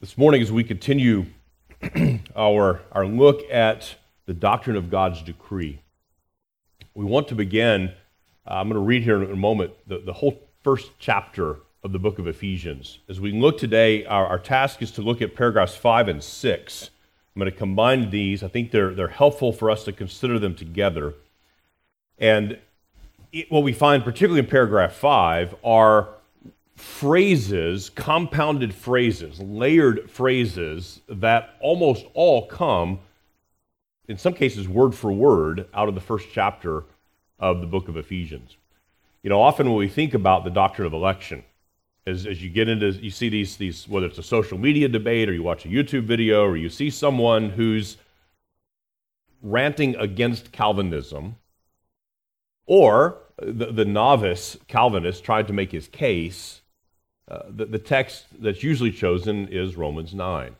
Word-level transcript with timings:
This 0.00 0.16
morning, 0.16 0.40
as 0.42 0.52
we 0.52 0.62
continue 0.62 1.26
our, 2.36 2.80
our 2.92 3.04
look 3.04 3.42
at 3.50 3.96
the 4.26 4.32
doctrine 4.32 4.76
of 4.76 4.90
God's 4.90 5.22
decree, 5.22 5.82
we 6.94 7.04
want 7.04 7.26
to 7.28 7.34
begin. 7.34 7.90
Uh, 8.46 8.54
I'm 8.54 8.68
going 8.68 8.80
to 8.80 8.86
read 8.86 9.02
here 9.02 9.20
in 9.20 9.28
a 9.28 9.34
moment 9.34 9.72
the, 9.88 9.98
the 9.98 10.12
whole 10.12 10.40
first 10.62 10.92
chapter 11.00 11.56
of 11.82 11.90
the 11.90 11.98
book 11.98 12.20
of 12.20 12.28
Ephesians. 12.28 13.00
As 13.08 13.18
we 13.18 13.32
look 13.32 13.58
today, 13.58 14.06
our, 14.06 14.24
our 14.24 14.38
task 14.38 14.82
is 14.82 14.92
to 14.92 15.02
look 15.02 15.20
at 15.20 15.34
paragraphs 15.34 15.74
5 15.74 16.06
and 16.06 16.22
6. 16.22 16.90
I'm 17.34 17.40
going 17.40 17.50
to 17.50 17.58
combine 17.58 18.10
these. 18.10 18.44
I 18.44 18.48
think 18.48 18.70
they're, 18.70 18.94
they're 18.94 19.08
helpful 19.08 19.52
for 19.52 19.68
us 19.68 19.82
to 19.82 19.92
consider 19.92 20.38
them 20.38 20.54
together. 20.54 21.14
And 22.20 22.58
it, 23.32 23.50
what 23.50 23.64
we 23.64 23.72
find, 23.72 24.04
particularly 24.04 24.38
in 24.38 24.46
paragraph 24.46 24.92
5, 24.92 25.56
are 25.64 26.10
phrases, 26.78 27.90
compounded 27.90 28.72
phrases, 28.72 29.40
layered 29.40 30.08
phrases 30.10 31.00
that 31.08 31.56
almost 31.60 32.06
all 32.14 32.46
come, 32.46 33.00
in 34.06 34.16
some 34.16 34.32
cases, 34.32 34.68
word 34.68 34.94
for 34.94 35.12
word, 35.12 35.66
out 35.74 35.88
of 35.88 35.94
the 35.94 36.00
first 36.00 36.28
chapter 36.32 36.84
of 37.38 37.60
the 37.60 37.66
book 37.66 37.88
of 37.88 37.96
Ephesians. 37.96 38.56
You 39.22 39.30
know, 39.30 39.42
often 39.42 39.68
when 39.68 39.78
we 39.78 39.88
think 39.88 40.14
about 40.14 40.44
the 40.44 40.50
doctrine 40.50 40.86
of 40.86 40.92
election, 40.92 41.42
as, 42.06 42.26
as 42.26 42.42
you 42.42 42.48
get 42.48 42.68
into, 42.68 42.90
you 42.92 43.10
see 43.10 43.28
these, 43.28 43.56
these, 43.56 43.88
whether 43.88 44.06
it's 44.06 44.18
a 44.18 44.22
social 44.22 44.56
media 44.56 44.88
debate 44.88 45.28
or 45.28 45.32
you 45.32 45.42
watch 45.42 45.64
a 45.64 45.68
YouTube 45.68 46.04
video 46.04 46.44
or 46.44 46.56
you 46.56 46.68
see 46.68 46.90
someone 46.90 47.50
who's 47.50 47.96
ranting 49.42 49.96
against 49.96 50.52
Calvinism, 50.52 51.36
or 52.66 53.18
the, 53.36 53.66
the 53.66 53.84
novice 53.84 54.56
Calvinist 54.68 55.24
tried 55.24 55.46
to 55.48 55.52
make 55.52 55.72
his 55.72 55.88
case 55.88 56.62
uh, 57.30 57.42
the, 57.48 57.66
the 57.66 57.78
text 57.78 58.26
that's 58.40 58.62
usually 58.62 58.90
chosen 58.90 59.48
is 59.48 59.76
Romans 59.76 60.14
9. 60.14 60.54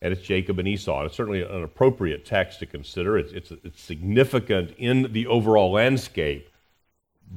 And 0.00 0.12
it's 0.12 0.22
Jacob 0.22 0.58
and 0.58 0.68
Esau. 0.68 1.04
It's 1.04 1.16
certainly 1.16 1.42
an 1.42 1.62
appropriate 1.62 2.24
text 2.24 2.60
to 2.60 2.66
consider. 2.66 3.18
It's, 3.18 3.32
it's, 3.32 3.52
it's 3.64 3.80
significant 3.80 4.74
in 4.78 5.12
the 5.12 5.26
overall 5.26 5.72
landscape, 5.72 6.48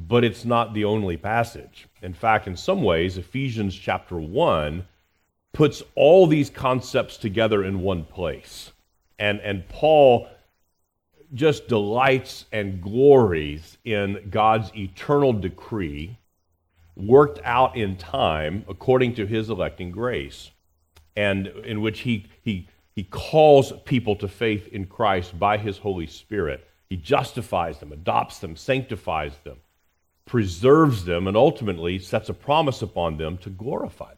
but 0.08 0.24
it's 0.24 0.46
not 0.46 0.74
the 0.74 0.86
only 0.86 1.18
passage. 1.18 1.88
In 2.02 2.14
fact, 2.14 2.48
in 2.48 2.56
some 2.56 2.84
ways, 2.84 3.18
Ephesians 3.18 3.76
chapter 3.76 4.18
1 4.18 4.86
puts 5.54 5.84
all 5.96 6.28
these 6.28 6.50
concepts 6.50 7.18
together 7.18 7.64
in 7.64 7.82
one 7.82 8.06
place. 8.06 8.72
And, 9.20 9.40
and 9.42 9.68
Paul 9.68 10.28
just 11.34 11.68
delights 11.68 12.46
and 12.52 12.82
glories 12.82 13.78
in 13.86 14.28
God's 14.30 14.72
eternal 14.76 15.34
decree 15.34 16.18
worked 17.08 17.40
out 17.44 17.76
in 17.76 17.96
time 17.98 18.66
according 18.70 19.16
to 19.16 19.26
his 19.26 19.50
electing 19.50 19.92
grace, 19.92 20.52
and 21.16 21.48
in 21.48 21.82
which 21.82 22.02
he, 22.02 22.28
he, 22.42 22.68
he 22.96 23.04
calls 23.04 23.74
people 23.86 24.16
to 24.18 24.28
faith 24.28 24.68
in 24.68 24.86
Christ 24.86 25.38
by 25.38 25.58
his 25.58 25.78
Holy 25.78 26.08
Spirit. 26.08 26.68
He 26.90 26.98
justifies 26.98 27.80
them, 27.80 27.92
adopts 27.92 28.40
them, 28.40 28.56
sanctifies 28.56 29.34
them, 29.44 29.58
preserves 30.26 31.06
them, 31.06 31.28
and 31.28 31.38
ultimately 31.38 32.00
sets 32.00 32.30
a 32.30 32.34
promise 32.34 32.82
upon 32.82 33.18
them 33.18 33.38
to 33.40 33.50
glorify 33.50 34.10
them. 34.10 34.18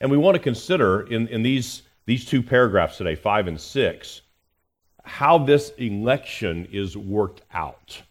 And 0.00 0.10
we 0.10 0.16
want 0.18 0.34
to 0.34 0.42
consider 0.42 1.02
in, 1.02 1.28
in 1.28 1.42
these, 1.42 1.82
these 2.04 2.24
two 2.24 2.42
paragraphs 2.42 2.98
today, 2.98 3.14
five 3.14 3.46
and 3.46 3.60
six, 3.60 4.22
how 5.04 5.38
this 5.38 5.70
election 5.78 6.66
is 6.72 6.96
worked 6.96 7.42
out. 7.52 8.02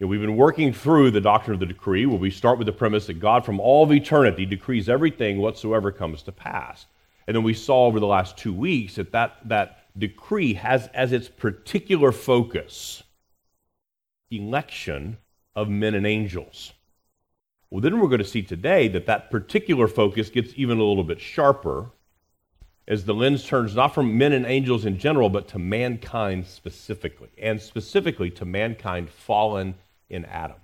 We've 0.00 0.20
been 0.20 0.36
working 0.36 0.72
through 0.72 1.10
the 1.10 1.20
doctrine 1.20 1.54
of 1.54 1.60
the 1.60 1.66
decree 1.66 2.06
where 2.06 2.18
we 2.18 2.30
start 2.30 2.56
with 2.56 2.66
the 2.66 2.72
premise 2.72 3.08
that 3.08 3.18
God 3.18 3.44
from 3.44 3.58
all 3.58 3.82
of 3.82 3.90
eternity 3.90 4.46
decrees 4.46 4.88
everything 4.88 5.38
whatsoever 5.38 5.90
comes 5.90 6.22
to 6.22 6.32
pass. 6.32 6.86
And 7.26 7.34
then 7.34 7.42
we 7.42 7.52
saw 7.52 7.86
over 7.86 7.98
the 7.98 8.06
last 8.06 8.36
two 8.36 8.54
weeks 8.54 8.94
that 8.94 9.10
that, 9.10 9.36
that 9.48 9.86
decree 9.98 10.54
has 10.54 10.86
as 10.94 11.12
its 11.12 11.28
particular 11.28 12.12
focus 12.12 13.02
election 14.30 15.18
of 15.56 15.68
men 15.68 15.96
and 15.96 16.06
angels. 16.06 16.72
Well, 17.68 17.80
then 17.80 17.98
we're 17.98 18.08
going 18.08 18.18
to 18.20 18.24
see 18.24 18.42
today 18.42 18.86
that 18.88 19.06
that 19.06 19.32
particular 19.32 19.88
focus 19.88 20.30
gets 20.30 20.52
even 20.54 20.78
a 20.78 20.84
little 20.84 21.02
bit 21.02 21.20
sharper 21.20 21.90
as 22.86 23.04
the 23.04 23.14
lens 23.14 23.44
turns 23.44 23.74
not 23.74 23.94
from 23.94 24.16
men 24.16 24.32
and 24.32 24.46
angels 24.46 24.86
in 24.86 24.96
general, 24.96 25.28
but 25.28 25.48
to 25.48 25.58
mankind 25.58 26.46
specifically, 26.46 27.28
and 27.36 27.60
specifically 27.60 28.30
to 28.30 28.44
mankind 28.44 29.10
fallen 29.10 29.74
in 30.10 30.24
Adam. 30.24 30.56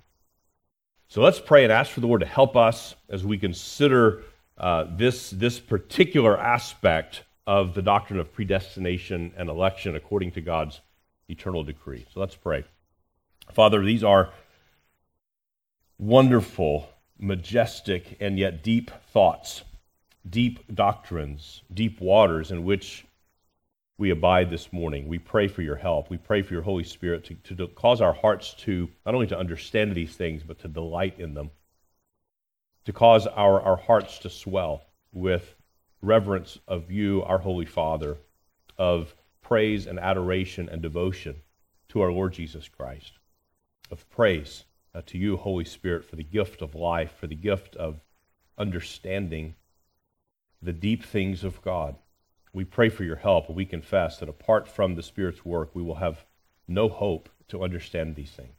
So 1.07 1.21
let's 1.21 1.39
pray 1.39 1.63
and 1.63 1.71
ask 1.71 1.91
for 1.91 2.01
the 2.01 2.07
Lord 2.07 2.21
to 2.21 2.27
help 2.27 2.55
us 2.55 2.95
as 3.09 3.23
we 3.23 3.37
consider 3.37 4.23
uh, 4.57 4.85
this, 4.95 5.29
this 5.29 5.59
particular 5.59 6.37
aspect 6.37 7.23
of 7.45 7.75
the 7.75 7.81
doctrine 7.81 8.19
of 8.19 8.33
predestination 8.33 9.33
and 9.37 9.49
election 9.49 9.95
according 9.95 10.31
to 10.31 10.41
God's 10.41 10.81
eternal 11.29 11.63
decree. 11.63 12.05
So 12.13 12.19
let's 12.19 12.35
pray. 12.35 12.63
Father, 13.53 13.83
these 13.83 14.03
are 14.03 14.31
wonderful, 15.97 16.89
majestic, 17.19 18.17
and 18.19 18.39
yet 18.39 18.63
deep 18.63 18.91
thoughts, 19.11 19.63
deep 20.27 20.59
doctrines, 20.73 21.61
deep 21.73 22.01
waters 22.01 22.51
in 22.51 22.63
which 22.63 23.05
we 23.97 24.09
abide 24.09 24.49
this 24.49 24.73
morning. 24.73 25.07
We 25.07 25.19
pray 25.19 25.47
for 25.47 25.61
your 25.61 25.77
help. 25.77 26.09
We 26.09 26.17
pray 26.17 26.41
for 26.41 26.53
your 26.53 26.63
Holy 26.63 26.83
Spirit 26.83 27.23
to, 27.25 27.55
to 27.55 27.67
cause 27.67 28.01
our 28.01 28.13
hearts 28.13 28.53
to 28.59 28.89
not 29.05 29.15
only 29.15 29.27
to 29.27 29.37
understand 29.37 29.95
these 29.95 30.15
things, 30.15 30.43
but 30.43 30.59
to 30.59 30.67
delight 30.67 31.19
in 31.19 31.33
them, 31.33 31.51
to 32.85 32.91
cause 32.91 33.25
our, 33.25 33.61
our 33.61 33.77
hearts 33.77 34.19
to 34.19 34.29
swell 34.29 34.83
with 35.13 35.55
reverence 36.01 36.59
of 36.67 36.91
you, 36.91 37.23
our 37.23 37.39
Holy 37.39 37.65
Father, 37.65 38.17
of 38.77 39.15
praise 39.41 39.87
and 39.87 39.97
adoration 39.97 40.67
and 40.67 40.81
devotion 40.81 41.35
to 41.89 42.01
our 42.01 42.11
Lord 42.11 42.33
Jesus 42.33 42.67
Christ, 42.67 43.13
of 43.89 44.09
praise 44.09 44.65
uh, 44.93 45.01
to 45.05 45.17
you, 45.17 45.37
Holy 45.37 45.65
Spirit, 45.65 46.03
for 46.03 46.17
the 46.17 46.23
gift 46.23 46.61
of 46.61 46.75
life, 46.75 47.15
for 47.17 47.27
the 47.27 47.35
gift 47.35 47.77
of 47.77 48.01
understanding 48.57 49.55
the 50.61 50.73
deep 50.73 51.05
things 51.05 51.43
of 51.45 51.61
God 51.61 51.95
we 52.55 52.63
pray 52.63 52.87
for 52.87 53.03
your 53.03 53.17
help, 53.17 53.47
and 53.47 53.55
we 53.55 53.65
confess 53.65 54.17
that 54.19 54.29
apart 54.29 54.65
from 54.65 54.95
the 54.95 55.03
Spirit's 55.03 55.43
work, 55.43 55.71
we 55.73 55.83
will 55.83 55.95
have 55.95 56.23
no 56.69 56.87
hope 56.87 57.27
to 57.49 57.61
understand 57.61 58.15
these 58.15 58.31
things. 58.31 58.55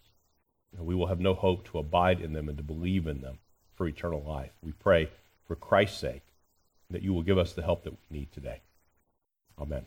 We 0.79 0.95
will 0.95 1.07
have 1.07 1.19
no 1.19 1.33
hope 1.33 1.67
to 1.71 1.79
abide 1.79 2.21
in 2.21 2.35
them 2.35 2.51
and 2.51 2.59
to 2.59 2.63
believe 2.63 3.07
in 3.07 3.23
them 3.23 3.39
for 3.75 3.89
eternal 3.89 4.23
life. 4.23 4.53
We 4.63 4.73
pray 4.73 5.09
for 5.49 5.57
Christ's 5.57 5.99
sake 5.99 6.21
that 6.91 7.03
you 7.03 7.15
will 7.15 7.23
give 7.23 7.39
us 7.39 7.55
the 7.55 7.63
help 7.63 7.85
that 7.85 7.95
we 7.95 8.19
need 8.19 8.33
today. 8.33 8.61
Amen. 9.59 9.87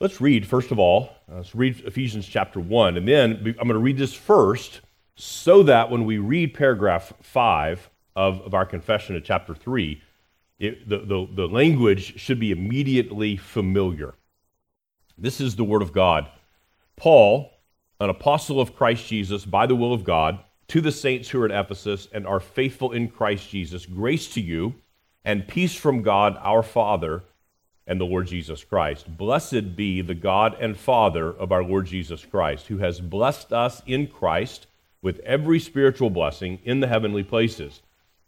Let's 0.00 0.20
read, 0.20 0.44
first 0.44 0.72
of 0.72 0.78
all, 0.80 1.10
uh, 1.30 1.36
let's 1.36 1.54
read 1.54 1.84
Ephesians 1.86 2.26
chapter 2.26 2.58
1. 2.58 2.96
And 2.96 3.06
then 3.06 3.36
I'm 3.60 3.68
going 3.68 3.68
to 3.68 3.78
read 3.78 3.96
this 3.96 4.12
first 4.12 4.80
so 5.14 5.62
that 5.62 5.88
when 5.88 6.04
we 6.04 6.18
read 6.18 6.52
paragraph 6.52 7.12
5 7.22 7.90
of, 8.16 8.40
of 8.40 8.54
our 8.54 8.66
confession 8.66 9.14
of 9.14 9.22
chapter 9.22 9.54
3, 9.54 10.02
it, 10.64 10.88
the, 10.88 10.98
the, 10.98 11.28
the 11.34 11.48
language 11.48 12.18
should 12.18 12.40
be 12.40 12.50
immediately 12.50 13.36
familiar. 13.36 14.14
This 15.16 15.40
is 15.40 15.56
the 15.56 15.64
Word 15.64 15.82
of 15.82 15.92
God. 15.92 16.28
Paul, 16.96 17.50
an 18.00 18.10
apostle 18.10 18.60
of 18.60 18.74
Christ 18.74 19.06
Jesus 19.06 19.44
by 19.44 19.66
the 19.66 19.76
will 19.76 19.92
of 19.92 20.04
God, 20.04 20.38
to 20.68 20.80
the 20.80 20.92
saints 20.92 21.28
who 21.28 21.42
are 21.42 21.46
at 21.46 21.64
Ephesus 21.66 22.08
and 22.12 22.26
are 22.26 22.40
faithful 22.40 22.92
in 22.92 23.08
Christ 23.08 23.48
Jesus, 23.50 23.86
grace 23.86 24.32
to 24.34 24.40
you 24.40 24.74
and 25.24 25.48
peace 25.48 25.74
from 25.74 26.02
God 26.02 26.38
our 26.40 26.62
Father 26.62 27.22
and 27.86 28.00
the 28.00 28.06
Lord 28.06 28.26
Jesus 28.26 28.64
Christ. 28.64 29.16
Blessed 29.16 29.76
be 29.76 30.00
the 30.00 30.14
God 30.14 30.56
and 30.58 30.76
Father 30.76 31.30
of 31.30 31.52
our 31.52 31.62
Lord 31.62 31.86
Jesus 31.86 32.24
Christ, 32.24 32.66
who 32.66 32.78
has 32.78 33.00
blessed 33.00 33.52
us 33.52 33.82
in 33.86 34.06
Christ 34.06 34.66
with 35.02 35.20
every 35.20 35.60
spiritual 35.60 36.10
blessing 36.10 36.58
in 36.64 36.80
the 36.80 36.88
heavenly 36.88 37.22
places 37.22 37.82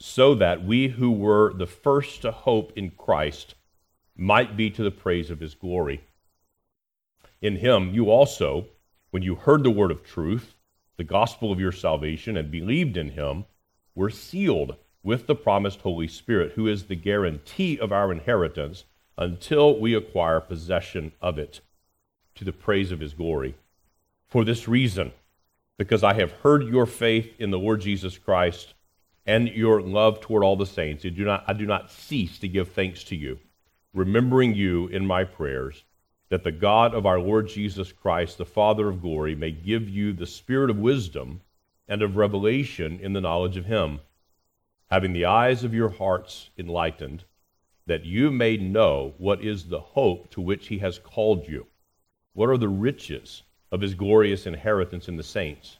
so 0.00 0.34
that 0.34 0.64
we 0.64 0.88
who 0.88 1.12
were 1.12 1.52
the 1.52 1.66
first 1.66 2.22
to 2.22 2.32
hope 2.32 2.72
in 2.74 2.90
Christ 2.90 3.54
might 4.16 4.56
be 4.56 4.70
to 4.70 4.82
the 4.82 4.90
praise 4.90 5.30
of 5.30 5.40
his 5.40 5.54
glory. 5.54 6.00
In 7.42 7.56
him 7.56 7.94
you 7.94 8.10
also, 8.10 8.66
when 9.10 9.22
you 9.22 9.34
heard 9.34 9.62
the 9.62 9.70
word 9.70 9.90
of 9.90 10.02
truth, 10.02 10.54
the 10.96 11.04
gospel 11.04 11.52
of 11.52 11.60
your 11.60 11.72
salvation, 11.72 12.36
and 12.36 12.50
believed 12.50 12.96
in 12.96 13.10
him, 13.10 13.44
were 13.94 14.10
sealed 14.10 14.76
with 15.02 15.26
the 15.26 15.34
promised 15.34 15.80
Holy 15.80 16.08
Spirit, 16.08 16.52
who 16.52 16.66
is 16.66 16.84
the 16.84 16.96
guarantee 16.96 17.78
of 17.78 17.92
our 17.92 18.12
inheritance 18.12 18.84
until 19.16 19.78
we 19.78 19.94
acquire 19.94 20.40
possession 20.40 21.12
of 21.20 21.38
it, 21.38 21.60
to 22.34 22.44
the 22.44 22.52
praise 22.52 22.92
of 22.92 23.00
his 23.00 23.14
glory. 23.14 23.54
For 24.26 24.44
this 24.44 24.68
reason, 24.68 25.12
because 25.78 26.02
I 26.02 26.14
have 26.14 26.32
heard 26.32 26.64
your 26.64 26.86
faith 26.86 27.34
in 27.38 27.50
the 27.50 27.58
Lord 27.58 27.80
Jesus 27.80 28.16
Christ 28.18 28.74
and 29.26 29.48
your 29.48 29.80
love 29.80 30.20
toward 30.20 30.42
all 30.42 30.56
the 30.56 30.66
saints, 30.66 31.04
I 31.04 31.10
do 31.10 31.24
not, 31.24 31.44
I 31.46 31.52
do 31.52 31.66
not 31.66 31.90
cease 31.90 32.38
to 32.38 32.48
give 32.48 32.70
thanks 32.70 33.04
to 33.04 33.16
you, 33.16 33.38
remembering 33.92 34.54
you 34.54 34.86
in 34.88 35.06
my 35.06 35.24
prayers 35.24 35.84
that 36.30 36.44
the 36.44 36.52
God 36.52 36.94
of 36.94 37.04
our 37.04 37.18
Lord 37.18 37.48
Jesus 37.48 37.92
Christ, 37.92 38.38
the 38.38 38.44
Father 38.44 38.88
of 38.88 39.02
glory, 39.02 39.34
may 39.34 39.50
give 39.50 39.88
you 39.88 40.12
the 40.12 40.26
spirit 40.26 40.70
of 40.70 40.78
wisdom 40.78 41.42
and 41.88 42.02
of 42.02 42.16
revelation 42.16 43.00
in 43.00 43.12
the 43.12 43.20
knowledge 43.20 43.56
of 43.56 43.66
him, 43.66 43.98
having 44.90 45.12
the 45.12 45.24
eyes 45.24 45.64
of 45.64 45.74
your 45.74 45.88
hearts 45.88 46.50
enlightened, 46.56 47.24
that 47.86 48.04
you 48.04 48.30
may 48.30 48.56
know 48.56 49.14
what 49.18 49.42
is 49.42 49.68
the 49.68 49.80
hope 49.80 50.30
to 50.30 50.40
which 50.40 50.68
he 50.68 50.78
has 50.78 51.00
called 51.00 51.48
you, 51.48 51.66
what 52.32 52.48
are 52.48 52.58
the 52.58 52.68
riches 52.68 53.42
of 53.72 53.80
his 53.80 53.94
glorious 53.94 54.46
inheritance 54.46 55.08
in 55.08 55.16
the 55.16 55.24
saints, 55.24 55.79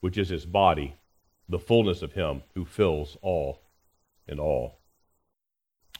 which 0.00 0.18
is 0.18 0.28
his 0.28 0.46
body, 0.46 0.96
the 1.48 1.58
fullness 1.58 2.02
of 2.02 2.12
him 2.12 2.42
who 2.54 2.64
fills 2.64 3.16
all 3.22 3.60
in 4.26 4.38
all. 4.38 4.80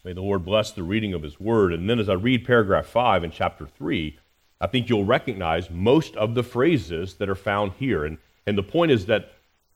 May 0.05 0.15
the 0.15 0.23
Lord 0.23 0.45
bless 0.45 0.73
the 0.73 0.83
reading 0.83 1.13
of 1.13 1.23
His 1.23 1.39
Word. 1.39 1.75
And 1.75 1.89
then 1.89 1.99
as 1.99 2.09
I 2.09 2.15
read 2.15 2.47
paragraph 2.47 2.87
5 2.87 3.25
in 3.25 3.31
chapter 3.31 3.67
3, 3.67 4.19
I 4.61 4.67
think 4.67 4.89
you'll 4.89 5.05
recognize 5.05 5.71
most 5.71 6.17
of 6.17 6.35
the 6.35 6.43
phrases 6.43 7.15
that 7.15 7.29
are 7.29 7.35
found 7.35 7.73
here. 7.79 8.05
And, 8.05 8.19
and 8.47 8.57
the 8.57 8.63
point 8.63 8.93
is 8.93 9.07
that 9.07 9.33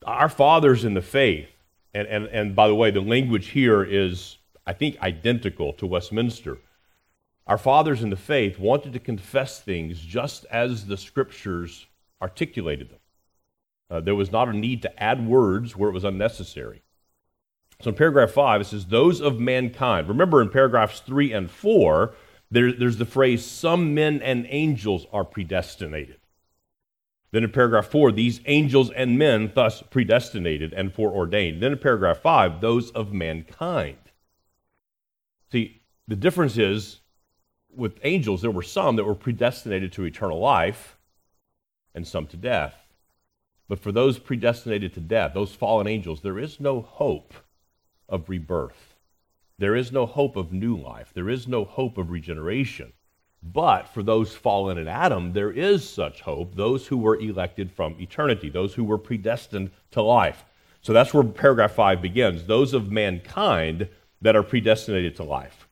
our 0.06 0.28
fathers 0.28 0.84
in 0.84 0.94
the 0.94 1.02
faith, 1.02 1.48
and, 1.92 2.08
and, 2.08 2.26
and 2.26 2.56
by 2.56 2.68
the 2.68 2.74
way, 2.74 2.90
the 2.90 3.00
language 3.00 3.48
here 3.48 3.82
is, 3.82 4.38
I 4.66 4.72
think, 4.72 5.00
identical 5.02 5.74
to 5.74 5.86
Westminster. 5.86 6.58
Our 7.46 7.58
fathers 7.58 8.02
in 8.02 8.08
the 8.08 8.16
faith 8.16 8.58
wanted 8.58 8.94
to 8.94 8.98
confess 8.98 9.60
things 9.60 10.00
just 10.00 10.46
as 10.46 10.86
the 10.86 10.96
scriptures 10.96 11.86
articulated 12.22 12.88
them. 12.88 12.98
Uh, 13.90 14.00
there 14.00 14.14
was 14.14 14.32
not 14.32 14.48
a 14.48 14.52
need 14.52 14.82
to 14.82 15.02
add 15.02 15.26
words 15.26 15.76
where 15.76 15.90
it 15.90 15.94
was 15.94 16.04
unnecessary. 16.04 16.82
So 17.80 17.90
in 17.90 17.96
paragraph 17.96 18.30
5, 18.30 18.60
it 18.60 18.64
says, 18.64 18.86
those 18.86 19.20
of 19.20 19.38
mankind. 19.38 20.08
Remember 20.08 20.40
in 20.40 20.48
paragraphs 20.48 21.00
3 21.00 21.32
and 21.32 21.50
4, 21.50 22.14
there, 22.50 22.72
there's 22.72 22.98
the 22.98 23.04
phrase, 23.04 23.44
some 23.44 23.94
men 23.94 24.22
and 24.22 24.46
angels 24.48 25.06
are 25.12 25.24
predestinated. 25.24 26.18
Then 27.32 27.42
in 27.42 27.50
paragraph 27.50 27.86
4, 27.86 28.12
these 28.12 28.40
angels 28.46 28.90
and 28.92 29.18
men 29.18 29.50
thus 29.54 29.82
predestinated 29.82 30.72
and 30.72 30.92
foreordained. 30.92 31.60
Then 31.60 31.72
in 31.72 31.78
paragraph 31.78 32.18
5, 32.18 32.60
those 32.60 32.90
of 32.92 33.12
mankind. 33.12 33.98
See, 35.50 35.82
the 36.06 36.16
difference 36.16 36.56
is 36.56 37.00
with 37.74 37.98
angels, 38.04 38.42
there 38.42 38.50
were 38.50 38.62
some 38.62 38.96
that 38.96 39.04
were 39.04 39.16
predestinated 39.16 39.92
to 39.92 40.04
eternal 40.04 40.38
life 40.38 40.96
and 41.94 42.06
some 42.06 42.26
to 42.28 42.36
death. 42.36 42.83
But 43.68 43.78
for 43.78 43.92
those 43.92 44.18
predestinated 44.18 44.92
to 44.94 45.00
death, 45.00 45.32
those 45.34 45.54
fallen 45.54 45.86
angels, 45.86 46.20
there 46.20 46.38
is 46.38 46.60
no 46.60 46.82
hope 46.82 47.32
of 48.08 48.28
rebirth. 48.28 48.94
There 49.58 49.76
is 49.76 49.92
no 49.92 50.04
hope 50.06 50.36
of 50.36 50.52
new 50.52 50.76
life. 50.76 51.12
There 51.14 51.30
is 51.30 51.48
no 51.48 51.64
hope 51.64 51.96
of 51.96 52.10
regeneration. 52.10 52.92
But 53.42 53.88
for 53.88 54.02
those 54.02 54.34
fallen 54.34 54.78
in 54.78 54.88
Adam, 54.88 55.32
there 55.32 55.50
is 55.50 55.88
such 55.88 56.22
hope, 56.22 56.54
those 56.54 56.86
who 56.86 56.96
were 56.96 57.20
elected 57.20 57.70
from 57.70 57.96
eternity, 58.00 58.48
those 58.48 58.74
who 58.74 58.84
were 58.84 58.98
predestined 58.98 59.70
to 59.92 60.02
life. 60.02 60.44
So 60.80 60.92
that's 60.92 61.14
where 61.14 61.24
paragraph 61.24 61.72
5 61.72 62.02
begins. 62.02 62.44
Those 62.44 62.72
of 62.74 62.90
mankind 62.90 63.88
that 64.20 64.36
are 64.36 64.42
predestinated 64.42 65.16
to 65.16 65.24
life. 65.24 65.68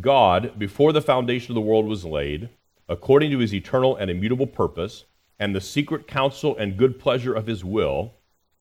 God, 0.00 0.58
before 0.58 0.92
the 0.92 1.02
foundation 1.02 1.52
of 1.52 1.54
the 1.54 1.68
world 1.68 1.86
was 1.86 2.04
laid, 2.04 2.50
according 2.88 3.30
to 3.30 3.38
his 3.38 3.54
eternal 3.54 3.96
and 3.96 4.10
immutable 4.10 4.46
purpose, 4.46 5.04
and 5.38 5.54
the 5.54 5.60
secret 5.60 6.06
counsel 6.06 6.56
and 6.56 6.76
good 6.76 6.98
pleasure 6.98 7.34
of 7.34 7.46
his 7.46 7.64
will, 7.64 8.14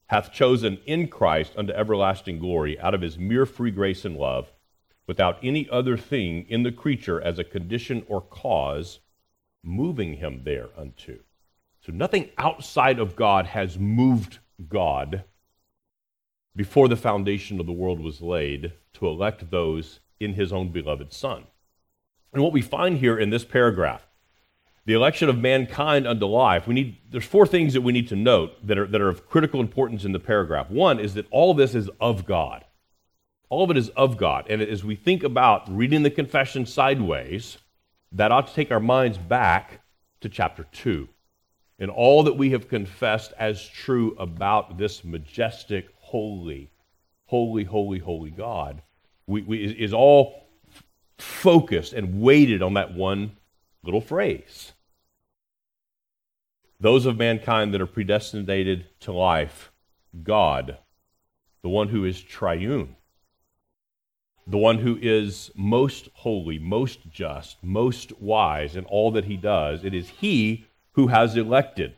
hath 0.07 0.31
chosen 0.31 0.77
in 0.85 1.07
Christ 1.07 1.53
unto 1.57 1.73
everlasting 1.73 2.39
glory 2.39 2.79
out 2.79 2.93
of 2.93 3.01
his 3.01 3.17
mere 3.17 3.45
free 3.45 3.71
grace 3.71 4.05
and 4.05 4.17
love, 4.17 4.51
without 5.07 5.37
any 5.41 5.69
other 5.69 5.97
thing 5.97 6.45
in 6.49 6.63
the 6.63 6.71
creature 6.71 7.21
as 7.21 7.39
a 7.39 7.43
condition 7.43 8.03
or 8.07 8.21
cause 8.21 8.99
moving 9.63 10.15
him 10.15 10.41
thereunto. 10.43 11.17
So 11.85 11.91
nothing 11.91 12.29
outside 12.37 12.99
of 12.99 13.15
God 13.15 13.47
has 13.47 13.77
moved 13.79 14.39
God 14.67 15.23
before 16.55 16.87
the 16.87 16.95
foundation 16.95 17.59
of 17.59 17.65
the 17.65 17.71
world 17.71 17.99
was 17.99 18.21
laid 18.21 18.73
to 18.93 19.07
elect 19.07 19.51
those 19.51 19.99
in 20.19 20.33
his 20.33 20.53
own 20.53 20.69
beloved 20.69 21.11
Son. 21.11 21.45
And 22.33 22.41
what 22.41 22.53
we 22.53 22.61
find 22.61 22.97
here 22.97 23.17
in 23.17 23.29
this 23.29 23.45
paragraph 23.45 24.07
the 24.85 24.93
election 24.93 25.29
of 25.29 25.37
mankind 25.37 26.07
unto 26.07 26.25
life, 26.25 26.67
we 26.67 26.73
need, 26.73 26.97
there's 27.11 27.25
four 27.25 27.47
things 27.47 27.73
that 27.73 27.81
we 27.81 27.93
need 27.93 28.07
to 28.09 28.15
note 28.15 28.55
that 28.65 28.77
are, 28.77 28.87
that 28.87 29.01
are 29.01 29.09
of 29.09 29.27
critical 29.27 29.59
importance 29.59 30.05
in 30.05 30.11
the 30.11 30.19
paragraph. 30.19 30.69
One 30.69 30.99
is 30.99 31.15
that 31.15 31.27
all 31.31 31.53
this 31.53 31.73
is 31.73 31.89
of 31.99 32.25
God. 32.25 32.63
All 33.49 33.63
of 33.63 33.71
it 33.71 33.77
is 33.77 33.89
of 33.89 34.17
God. 34.17 34.45
And 34.49 34.61
as 34.61 34.83
we 34.83 34.95
think 34.95 35.23
about 35.23 35.75
reading 35.75 36.03
the 36.03 36.11
confession 36.11 36.65
sideways, 36.65 37.57
that 38.11 38.31
ought 38.31 38.47
to 38.47 38.53
take 38.53 38.71
our 38.71 38.79
minds 38.79 39.17
back 39.17 39.81
to 40.21 40.29
chapter 40.29 40.65
2 40.71 41.07
and 41.79 41.91
all 41.91 42.23
that 42.23 42.37
we 42.37 42.51
have 42.51 42.69
confessed 42.69 43.33
as 43.37 43.67
true 43.67 44.15
about 44.17 44.77
this 44.77 45.03
majestic, 45.03 45.87
holy, 45.97 46.71
holy, 47.25 47.63
holy, 47.63 47.99
holy 47.99 48.31
God 48.31 48.81
we, 49.27 49.41
we, 49.41 49.65
is 49.65 49.93
all 49.93 50.47
focused 51.17 51.93
and 51.93 52.21
weighted 52.21 52.61
on 52.61 52.73
that 52.75 52.93
one 52.93 53.35
little 53.83 54.01
phrase 54.01 54.73
those 56.85 57.07
of 57.07 57.17
mankind 57.17 57.73
that 57.73 57.81
are 57.81 57.87
predestinated 57.87 58.85
to 58.99 59.11
life, 59.11 59.71
God, 60.21 60.77
the 61.63 61.69
one 61.69 61.87
who 61.87 62.05
is 62.05 62.21
triune, 62.21 62.95
the 64.45 64.59
one 64.59 64.77
who 64.77 64.95
is 65.01 65.49
most 65.55 66.09
holy, 66.13 66.59
most 66.59 67.09
just, 67.09 67.57
most 67.63 68.21
wise 68.21 68.75
in 68.75 68.85
all 68.85 69.09
that 69.09 69.25
he 69.25 69.35
does. 69.35 69.83
It 69.83 69.95
is 69.95 70.09
he 70.09 70.67
who 70.91 71.07
has 71.07 71.35
elected. 71.35 71.95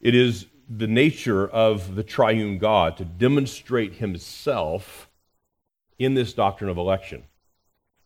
It 0.00 0.14
is 0.14 0.46
the 0.70 0.86
nature 0.86 1.46
of 1.46 1.96
the 1.96 2.02
triune 2.02 2.56
God 2.56 2.96
to 2.96 3.04
demonstrate 3.04 3.96
himself 3.96 5.10
in 5.98 6.14
this 6.14 6.32
doctrine 6.32 6.70
of 6.70 6.78
election. 6.78 7.24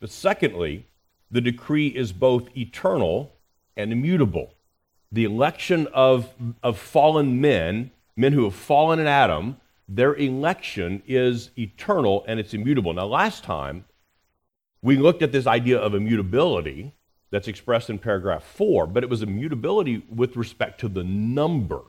But 0.00 0.10
secondly, 0.10 0.88
the 1.30 1.40
decree 1.40 1.86
is 1.86 2.12
both 2.12 2.48
eternal 2.56 3.31
and 3.76 3.92
immutable. 3.92 4.54
The 5.10 5.24
election 5.24 5.88
of, 5.92 6.32
of 6.62 6.78
fallen 6.78 7.40
men, 7.40 7.90
men 8.16 8.32
who 8.32 8.44
have 8.44 8.54
fallen 8.54 8.98
in 8.98 9.06
Adam, 9.06 9.56
their 9.88 10.14
election 10.14 11.02
is 11.06 11.50
eternal 11.58 12.24
and 12.26 12.40
it's 12.40 12.54
immutable. 12.54 12.92
Now, 12.92 13.06
last 13.06 13.44
time 13.44 13.84
we 14.80 14.96
looked 14.96 15.22
at 15.22 15.32
this 15.32 15.46
idea 15.46 15.78
of 15.78 15.94
immutability 15.94 16.94
that's 17.30 17.48
expressed 17.48 17.90
in 17.90 17.98
paragraph 17.98 18.44
four, 18.44 18.86
but 18.86 19.02
it 19.02 19.10
was 19.10 19.22
immutability 19.22 20.04
with 20.14 20.36
respect 20.36 20.80
to 20.80 20.88
the 20.88 21.04
number. 21.04 21.80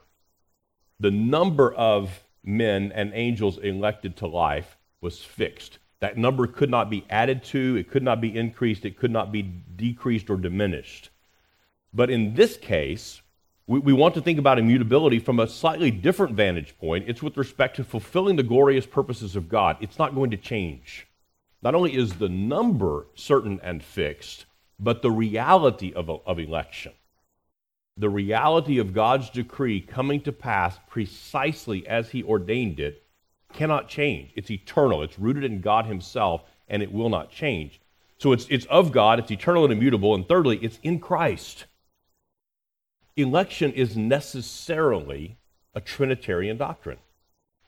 The 1.00 1.12
number 1.12 1.74
of 1.74 2.24
men 2.44 2.92
and 2.94 3.12
angels 3.14 3.58
elected 3.58 4.16
to 4.18 4.28
life 4.28 4.78
was 5.02 5.20
fixed. 5.20 5.80
That 6.00 6.18
number 6.18 6.48
could 6.48 6.70
not 6.70 6.90
be 6.90 7.06
added 7.10 7.44
to, 7.46 7.78
it 7.78 7.90
could 7.90 8.04
not 8.04 8.20
be 8.20 8.36
increased, 8.38 8.86
it 8.86 8.98
could 8.98 9.12
not 9.12 9.32
be 9.32 9.42
decreased 9.42 10.30
or 10.30 10.38
diminished. 10.38 11.10
But 11.94 12.10
in 12.10 12.34
this 12.34 12.58
case, 12.58 13.22
we, 13.68 13.80
we 13.80 13.94
want 13.94 14.16
to 14.16 14.22
think 14.22 14.40
about 14.40 14.60
immutability 14.60 15.20
from 15.20 15.40
a 15.40 15.48
slightly 15.48 15.92
different 15.92 16.36
vantage 16.36 16.78
point. 16.78 17.06
It's 17.08 17.22
with 17.22 17.38
respect 17.38 17.76
to 17.78 17.84
fulfilling 17.84 18.36
the 18.36 18.44
glorious 18.44 18.86
purposes 18.86 19.36
of 19.36 19.50
God. 19.50 19.78
It's 19.80 20.00
not 20.00 20.16
going 20.16 20.32
to 20.32 20.38
change. 20.38 21.08
Not 21.62 21.76
only 21.76 21.96
is 21.96 22.14
the 22.14 22.30
number 22.30 23.08
certain 23.16 23.60
and 23.64 23.84
fixed, 23.84 24.46
but 24.80 25.02
the 25.02 25.12
reality 25.12 25.94
of, 25.94 26.10
of 26.10 26.40
election. 26.40 26.94
The 27.96 28.10
reality 28.10 28.80
of 28.80 28.94
God's 28.94 29.30
decree 29.30 29.80
coming 29.80 30.20
to 30.22 30.32
pass 30.32 30.78
precisely 30.90 31.88
as 31.88 32.10
He 32.10 32.24
ordained 32.24 32.80
it 32.80 33.04
cannot 33.54 33.88
change. 33.88 34.32
It's 34.36 34.50
eternal, 34.50 35.04
it's 35.04 35.20
rooted 35.20 35.44
in 35.44 35.62
God 35.62 35.86
Himself, 35.86 36.44
and 36.68 36.82
it 36.82 36.92
will 36.92 37.10
not 37.10 37.30
change. 37.30 37.80
So 38.18 38.32
it's, 38.32 38.48
it's 38.50 38.66
of 38.66 38.92
God, 38.92 39.20
it's 39.20 39.32
eternal 39.32 39.64
and 39.64 39.72
immutable, 39.72 40.16
and 40.16 40.28
thirdly, 40.28 40.58
it's 40.58 40.80
in 40.82 41.00
Christ 41.00 41.66
election 43.16 43.72
is 43.74 43.96
necessarily 43.96 45.38
a 45.74 45.82
Trinitarian 45.82 46.58
doctrine. 46.58 46.98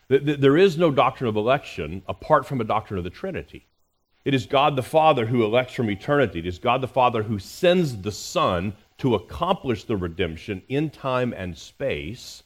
There 0.07 0.57
is 0.57 0.77
no 0.77 0.91
doctrine 0.91 1.27
of 1.27 1.35
election 1.35 2.03
apart 2.07 2.45
from 2.45 2.61
a 2.61 2.65
doctrine 2.65 2.97
of 2.97 3.03
the 3.03 3.09
Trinity. 3.09 3.65
It 4.23 4.33
is 4.33 4.45
God 4.45 4.75
the 4.75 4.83
Father 4.83 5.25
who 5.25 5.43
elects 5.43 5.73
from 5.73 5.89
eternity. 5.89 6.39
It 6.39 6.47
is 6.47 6.59
God 6.59 6.81
the 6.81 6.87
Father 6.87 7.23
who 7.23 7.39
sends 7.39 8.01
the 8.01 8.11
Son 8.11 8.73
to 8.97 9.15
accomplish 9.15 9.83
the 9.83 9.97
redemption 9.97 10.61
in 10.67 10.89
time 10.89 11.33
and 11.33 11.57
space. 11.57 12.43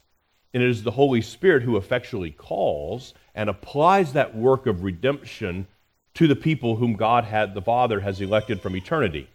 And 0.54 0.64
it 0.64 0.70
is 0.70 0.84
the 0.84 0.92
Holy 0.92 1.22
Spirit 1.22 1.64
who 1.64 1.78
effectually 1.78 2.32
calls 2.32 3.14
and 3.36 3.50
applies 3.50 4.14
that 4.14 4.36
work 4.36 4.66
of 4.66 4.84
redemption 4.84 5.68
to 6.16 6.28
the 6.28 6.36
people 6.36 6.78
whom 6.78 6.94
God 6.94 7.24
had, 7.24 7.54
the 7.54 7.62
Father 7.62 8.00
has 8.00 8.20
elected 8.20 8.62
from 8.62 8.76
eternity. 8.76 9.30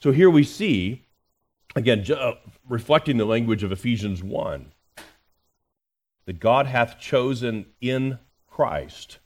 So 0.00 0.12
here 0.12 0.30
we 0.30 0.44
see 0.44 1.05
again, 1.76 2.04
uh, 2.10 2.32
reflecting 2.68 3.18
the 3.18 3.24
language 3.24 3.62
of 3.62 3.70
Ephesians 3.70 4.22
1, 4.22 4.72
that 6.24 6.40
God 6.40 6.66
hath 6.66 6.98
chosen 6.98 7.66
in 7.80 8.18
Christ 8.48 9.18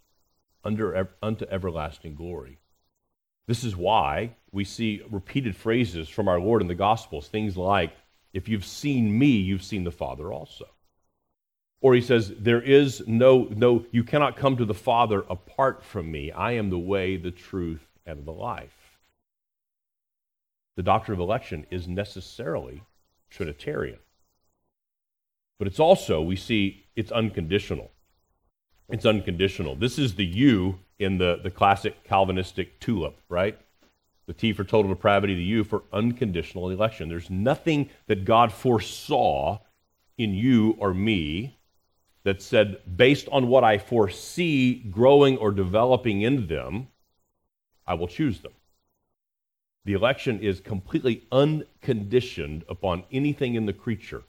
under, 0.65 1.09
unto 1.23 1.47
everlasting 1.49 2.17
glory. 2.17 2.59
This 3.47 3.65
is 3.65 3.77
why 3.77 4.35
we 4.53 4.65
see 4.65 5.03
repeated 5.11 5.57
phrases 5.57 6.09
from 6.09 6.29
our 6.29 6.41
Lord 6.41 6.61
in 6.61 6.69
the 6.69 6.75
Gospels, 6.75 7.29
things 7.29 7.57
like, 7.57 7.93
if 8.33 8.49
you've 8.49 8.67
seen 8.67 9.17
me, 9.17 9.29
you've 9.29 9.65
seen 9.65 9.85
the 9.85 9.91
Father 9.91 10.33
also. 10.33 10.67
Or 11.81 11.95
he 11.95 12.01
says, 12.01 12.33
there 12.37 12.61
is 12.61 13.03
no, 13.07 13.45
no, 13.45 13.87
you 13.91 14.05
cannot 14.05 14.37
come 14.37 14.57
to 14.59 14.67
the 14.67 14.75
Father 14.75 15.25
apart 15.31 15.83
from 15.83 16.11
me. 16.11 16.31
I 16.31 16.53
am 16.53 16.69
the 16.69 16.79
way, 16.79 17.17
the 17.17 17.31
truth, 17.31 17.87
and 18.05 18.27
the 18.27 18.33
life 18.33 18.80
the 20.77 20.83
doctrine 20.83 21.15
of 21.15 21.21
election 21.21 21.67
is 21.71 21.89
necessarily 21.89 22.83
Trinitarian. 23.31 23.99
But 25.59 25.69
it's 25.69 25.81
also, 25.81 26.23
we 26.23 26.37
see, 26.37 26.87
it's 26.97 27.13
unconditional. 27.13 27.91
It's 28.89 29.07
unconditional. 29.07 29.77
This 29.77 29.99
is 29.99 30.15
the 30.15 30.25
U 30.25 30.79
in 30.99 31.19
the, 31.19 31.39
the 31.43 31.51
classic 31.51 32.03
Calvinistic 32.05 32.81
tulip, 32.81 33.17
right? 33.29 33.59
The 34.27 34.33
T 34.33 34.53
for 34.53 34.65
total 34.65 34.91
depravity, 34.93 35.35
the 35.35 35.43
U 35.43 35.65
for 35.65 35.83
unconditional 35.93 36.71
election. 36.71 37.09
There's 37.09 37.31
nothing 37.31 37.91
that 38.07 38.25
God 38.25 38.53
foresaw 38.53 39.59
in 40.17 40.35
you 40.35 40.77
or 40.79 40.95
me 40.95 41.59
that 42.25 42.43
said, 42.43 42.79
based 42.97 43.29
on 43.33 43.49
what 43.49 43.65
I 43.65 43.79
foresee 43.79 44.75
growing 44.75 45.39
or 45.39 45.51
developing 45.51 46.23
in 46.23 46.47
them, 46.47 46.89
I 47.87 47.95
will 47.95 48.09
choose 48.09 48.41
them. 48.41 48.53
The 49.85 49.95
election 49.95 50.41
is 50.41 50.61
completely 50.61 51.25
unconditioned 51.33 52.65
upon 52.69 53.05
anything 53.11 53.55
in 53.55 53.67
the 53.67 53.73
creature. 53.73 54.23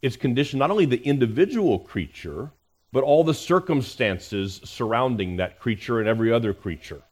It's 0.00 0.16
conditioned 0.16 0.60
not 0.60 0.70
only 0.70 0.86
the 0.86 1.02
individual 1.02 1.78
creature, 1.78 2.50
but 2.92 3.04
all 3.04 3.24
the 3.24 3.34
circumstances 3.34 4.60
surrounding 4.64 5.36
that 5.36 5.58
creature 5.58 5.98
and 6.00 6.08
every 6.08 6.32
other 6.32 6.54
creature. 6.54 7.02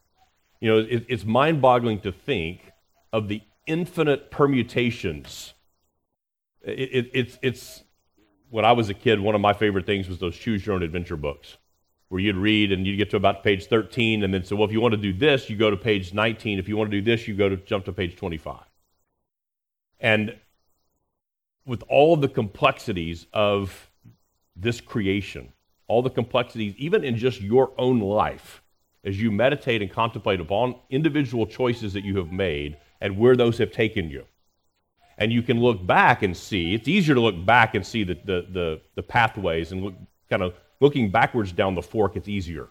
You 0.61 0.69
know, 0.69 0.77
it, 0.79 1.05
it's 1.09 1.25
mind 1.25 1.61
boggling 1.61 1.99
to 2.01 2.11
think 2.11 2.71
of 3.11 3.27
the 3.27 3.41
infinite 3.67 4.31
permutations. 4.31 5.53
It, 6.61 6.89
it, 6.91 7.11
it's, 7.13 7.39
it's, 7.41 7.83
when 8.49 8.65
I 8.65 8.71
was 8.71 8.89
a 8.89 8.93
kid, 8.93 9.19
one 9.19 9.35
of 9.35 9.41
my 9.41 9.53
favorite 9.53 9.85
things 9.85 10.07
was 10.07 10.19
those 10.19 10.37
choose 10.37 10.65
your 10.65 10.75
own 10.75 10.83
adventure 10.83 11.17
books 11.17 11.57
where 12.13 12.21
you'd 12.21 12.35
read 12.35 12.71
and 12.71 12.85
you'd 12.85 12.97
get 12.97 13.09
to 13.09 13.17
about 13.17 13.43
page 13.43 13.65
13 13.65 14.21
and 14.21 14.31
then 14.31 14.43
say, 14.43 14.53
well, 14.53 14.65
if 14.67 14.71
you 14.71 14.79
want 14.79 14.91
to 14.91 15.01
do 15.01 15.11
this, 15.11 15.49
you 15.49 15.57
go 15.57 15.71
to 15.71 15.75
page 15.75 16.13
19. 16.13 16.59
If 16.59 16.69
you 16.69 16.77
want 16.77 16.91
to 16.91 17.01
do 17.01 17.03
this, 17.03 17.27
you 17.27 17.33
go 17.33 17.49
to 17.49 17.57
jump 17.57 17.85
to 17.85 17.91
page 17.91 18.15
25. 18.15 18.59
And 19.99 20.35
with 21.65 21.81
all 21.89 22.15
the 22.15 22.27
complexities 22.27 23.25
of 23.33 23.89
this 24.55 24.79
creation, 24.79 25.53
all 25.87 26.03
the 26.03 26.11
complexities, 26.11 26.75
even 26.77 27.03
in 27.03 27.17
just 27.17 27.41
your 27.41 27.71
own 27.79 27.99
life, 27.99 28.61
as 29.03 29.19
you 29.19 29.31
meditate 29.31 29.81
and 29.81 29.91
contemplate 29.91 30.39
upon 30.39 30.75
individual 30.91 31.47
choices 31.47 31.93
that 31.93 32.03
you 32.03 32.17
have 32.17 32.31
made 32.31 32.77
and 33.01 33.17
where 33.17 33.35
those 33.35 33.57
have 33.57 33.71
taken 33.71 34.11
you. 34.11 34.23
And 35.17 35.33
you 35.33 35.41
can 35.41 35.59
look 35.59 35.83
back 35.83 36.21
and 36.21 36.37
see, 36.37 36.75
it's 36.75 36.87
easier 36.87 37.15
to 37.15 37.21
look 37.21 37.43
back 37.43 37.73
and 37.73 37.83
see 37.83 38.03
the, 38.03 38.13
the, 38.23 38.45
the, 38.51 38.81
the 38.93 39.01
pathways 39.01 39.71
and 39.71 39.85
look, 39.85 39.95
kind 40.29 40.43
of 40.43 40.53
looking 40.83 41.09
backwards 41.09 41.53
down 41.53 41.75
the 41.75 41.81
fork, 41.81 42.17
it's 42.17 42.27
easier 42.27 42.67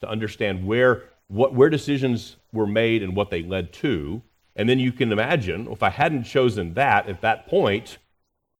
to 0.00 0.08
understand 0.08 0.66
where, 0.66 1.04
what, 1.28 1.54
where 1.54 1.70
decisions 1.70 2.36
were 2.52 2.66
made 2.66 3.02
and 3.02 3.16
what 3.16 3.30
they 3.30 3.42
led 3.42 3.72
to. 3.72 4.20
And 4.54 4.68
then 4.68 4.78
you 4.78 4.92
can 4.92 5.10
imagine 5.10 5.66
if 5.72 5.82
I 5.82 5.88
hadn't 5.88 6.24
chosen 6.24 6.74
that 6.74 7.08
at 7.08 7.22
that 7.22 7.46
point, 7.46 7.96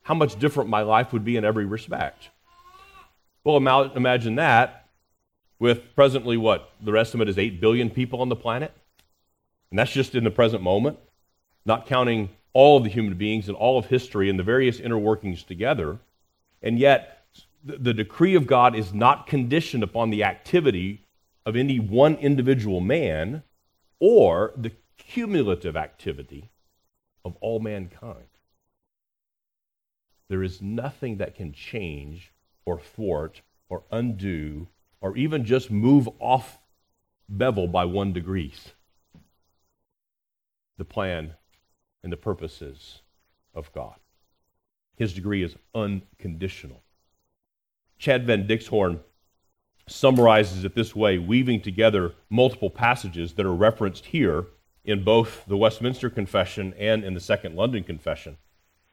how 0.04 0.14
much 0.14 0.38
different 0.38 0.70
my 0.70 0.80
life 0.80 1.12
would 1.12 1.22
be 1.22 1.36
in 1.36 1.44
every 1.44 1.66
respect. 1.66 2.30
Well, 3.44 3.58
imagine 3.58 4.36
that 4.36 4.88
with 5.58 5.94
presently 5.94 6.38
what? 6.38 6.70
The 6.80 6.92
estimate 6.92 7.28
is 7.28 7.36
8 7.36 7.60
billion 7.60 7.90
people 7.90 8.22
on 8.22 8.30
the 8.30 8.36
planet. 8.36 8.72
And 9.70 9.78
that's 9.78 9.92
just 9.92 10.14
in 10.14 10.24
the 10.24 10.30
present 10.30 10.62
moment, 10.62 10.98
not 11.66 11.86
counting 11.86 12.30
all 12.54 12.78
of 12.78 12.84
the 12.84 12.90
human 12.90 13.14
beings 13.18 13.48
and 13.48 13.56
all 13.56 13.78
of 13.78 13.86
history 13.86 14.30
and 14.30 14.38
the 14.38 14.42
various 14.42 14.80
inner 14.80 14.98
workings 14.98 15.42
together. 15.42 15.98
And 16.62 16.78
yet, 16.78 17.21
the 17.64 17.94
decree 17.94 18.34
of 18.34 18.46
God 18.46 18.74
is 18.74 18.92
not 18.92 19.26
conditioned 19.26 19.82
upon 19.82 20.10
the 20.10 20.24
activity 20.24 21.04
of 21.46 21.56
any 21.56 21.78
one 21.78 22.16
individual 22.16 22.80
man 22.80 23.42
or 24.00 24.52
the 24.56 24.72
cumulative 24.98 25.76
activity 25.76 26.50
of 27.24 27.36
all 27.40 27.60
mankind. 27.60 28.26
There 30.28 30.42
is 30.42 30.62
nothing 30.62 31.18
that 31.18 31.34
can 31.34 31.52
change 31.52 32.32
or 32.64 32.80
thwart 32.80 33.42
or 33.68 33.84
undo 33.90 34.68
or 35.00 35.16
even 35.16 35.44
just 35.44 35.70
move 35.70 36.08
off 36.18 36.58
bevel 37.28 37.66
by 37.66 37.84
one 37.84 38.12
degrees 38.12 38.72
the 40.78 40.84
plan 40.84 41.34
and 42.02 42.12
the 42.12 42.16
purposes 42.16 43.02
of 43.54 43.72
God. 43.72 43.96
His 44.96 45.12
degree 45.12 45.42
is 45.42 45.54
unconditional. 45.74 46.82
Chad 48.02 48.26
Van 48.26 48.48
Dixhoorn 48.48 48.98
summarizes 49.86 50.64
it 50.64 50.74
this 50.74 50.96
way, 50.96 51.18
weaving 51.18 51.60
together 51.60 52.14
multiple 52.28 52.68
passages 52.68 53.34
that 53.34 53.46
are 53.46 53.54
referenced 53.54 54.06
here 54.06 54.46
in 54.84 55.04
both 55.04 55.44
the 55.46 55.56
Westminster 55.56 56.10
Confession 56.10 56.74
and 56.76 57.04
in 57.04 57.14
the 57.14 57.20
Second 57.20 57.54
London 57.54 57.84
Confession. 57.84 58.38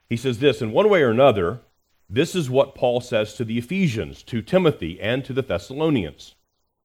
He 0.08 0.16
says 0.16 0.38
this 0.38 0.62
In 0.62 0.70
one 0.70 0.88
way 0.88 1.02
or 1.02 1.10
another, 1.10 1.60
this 2.08 2.36
is 2.36 2.48
what 2.48 2.76
Paul 2.76 3.00
says 3.00 3.34
to 3.34 3.44
the 3.44 3.58
Ephesians, 3.58 4.22
to 4.22 4.42
Timothy, 4.42 5.00
and 5.00 5.24
to 5.24 5.32
the 5.32 5.42
Thessalonians. 5.42 6.36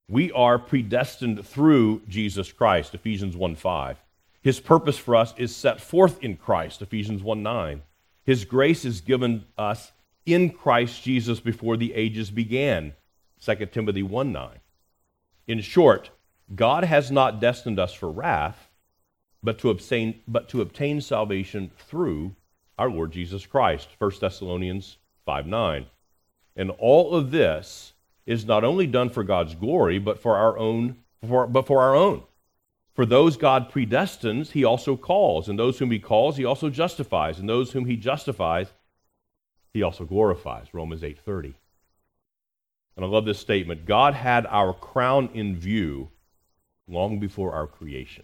We 0.09 0.31
are 0.31 0.57
predestined 0.57 1.45
through 1.45 2.01
Jesus 2.07 2.51
Christ, 2.51 2.95
Ephesians 2.95 3.37
1 3.37 3.55
5. 3.55 4.01
His 4.41 4.59
purpose 4.59 4.97
for 4.97 5.15
us 5.15 5.35
is 5.37 5.55
set 5.55 5.79
forth 5.79 6.23
in 6.23 6.37
Christ, 6.37 6.81
Ephesians 6.81 7.21
1 7.21 7.43
9. 7.43 7.83
His 8.23 8.45
grace 8.45 8.83
is 8.83 9.01
given 9.01 9.45
us 9.59 9.91
in 10.25 10.49
Christ 10.49 11.03
Jesus 11.03 11.39
before 11.39 11.77
the 11.77 11.93
ages 11.93 12.31
began. 12.31 12.93
2 13.43 13.65
Timothy 13.67 14.03
1 14.03 14.31
9. 14.31 14.59
In 15.47 15.61
short, 15.61 16.09
God 16.53 16.83
has 16.83 17.11
not 17.11 17.39
destined 17.39 17.79
us 17.79 17.93
for 17.93 18.09
wrath, 18.09 18.69
but 19.43 19.59
to 19.59 19.69
obtain, 19.69 20.21
but 20.27 20.49
to 20.49 20.61
obtain 20.61 21.01
salvation 21.01 21.71
through 21.77 22.35
our 22.77 22.89
Lord 22.89 23.11
Jesus 23.11 23.45
Christ. 23.45 23.89
1 23.99 24.11
Thessalonians 24.19 24.97
5 25.25 25.47
9. 25.47 25.85
And 26.55 26.71
all 26.71 27.13
of 27.13 27.31
this 27.31 27.93
is 28.25 28.45
not 28.45 28.63
only 28.63 28.87
done 28.87 29.09
for 29.09 29.23
God's 29.23 29.55
glory, 29.55 29.99
but 29.99 30.19
for 30.19 30.35
our 30.35 30.57
own, 30.57 30.97
for, 31.27 31.45
but 31.47 31.67
for 31.67 31.81
our 31.81 31.95
own. 31.95 32.23
For 32.93 33.05
those 33.05 33.35
God 33.35 33.71
predestines, 33.71 34.51
he 34.51 34.63
also 34.63 34.95
calls, 34.95 35.49
and 35.49 35.59
those 35.59 35.79
whom 35.79 35.91
he 35.91 35.99
calls, 35.99 36.37
he 36.37 36.45
also 36.45 36.69
justifies, 36.69 37.39
and 37.39 37.49
those 37.49 37.71
whom 37.73 37.85
he 37.85 37.97
justifies, 37.97 38.71
he 39.75 39.83
also 39.83 40.05
glorifies 40.05 40.73
romans 40.73 41.01
8.30 41.01 41.53
And 42.95 43.05
I 43.05 43.07
love 43.07 43.25
this 43.25 43.39
statement 43.39 43.85
God 43.85 44.13
had 44.13 44.45
our 44.47 44.73
crown 44.73 45.29
in 45.33 45.57
view 45.57 46.09
long 46.87 47.19
before 47.19 47.53
our 47.53 47.67
creation. 47.67 48.23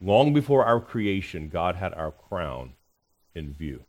Long 0.00 0.32
before 0.32 0.64
our 0.64 0.80
creation, 0.80 1.48
God 1.48 1.74
had 1.74 1.92
our 1.94 2.12
crown 2.12 2.74
in 3.34 3.52
view. 3.52 3.82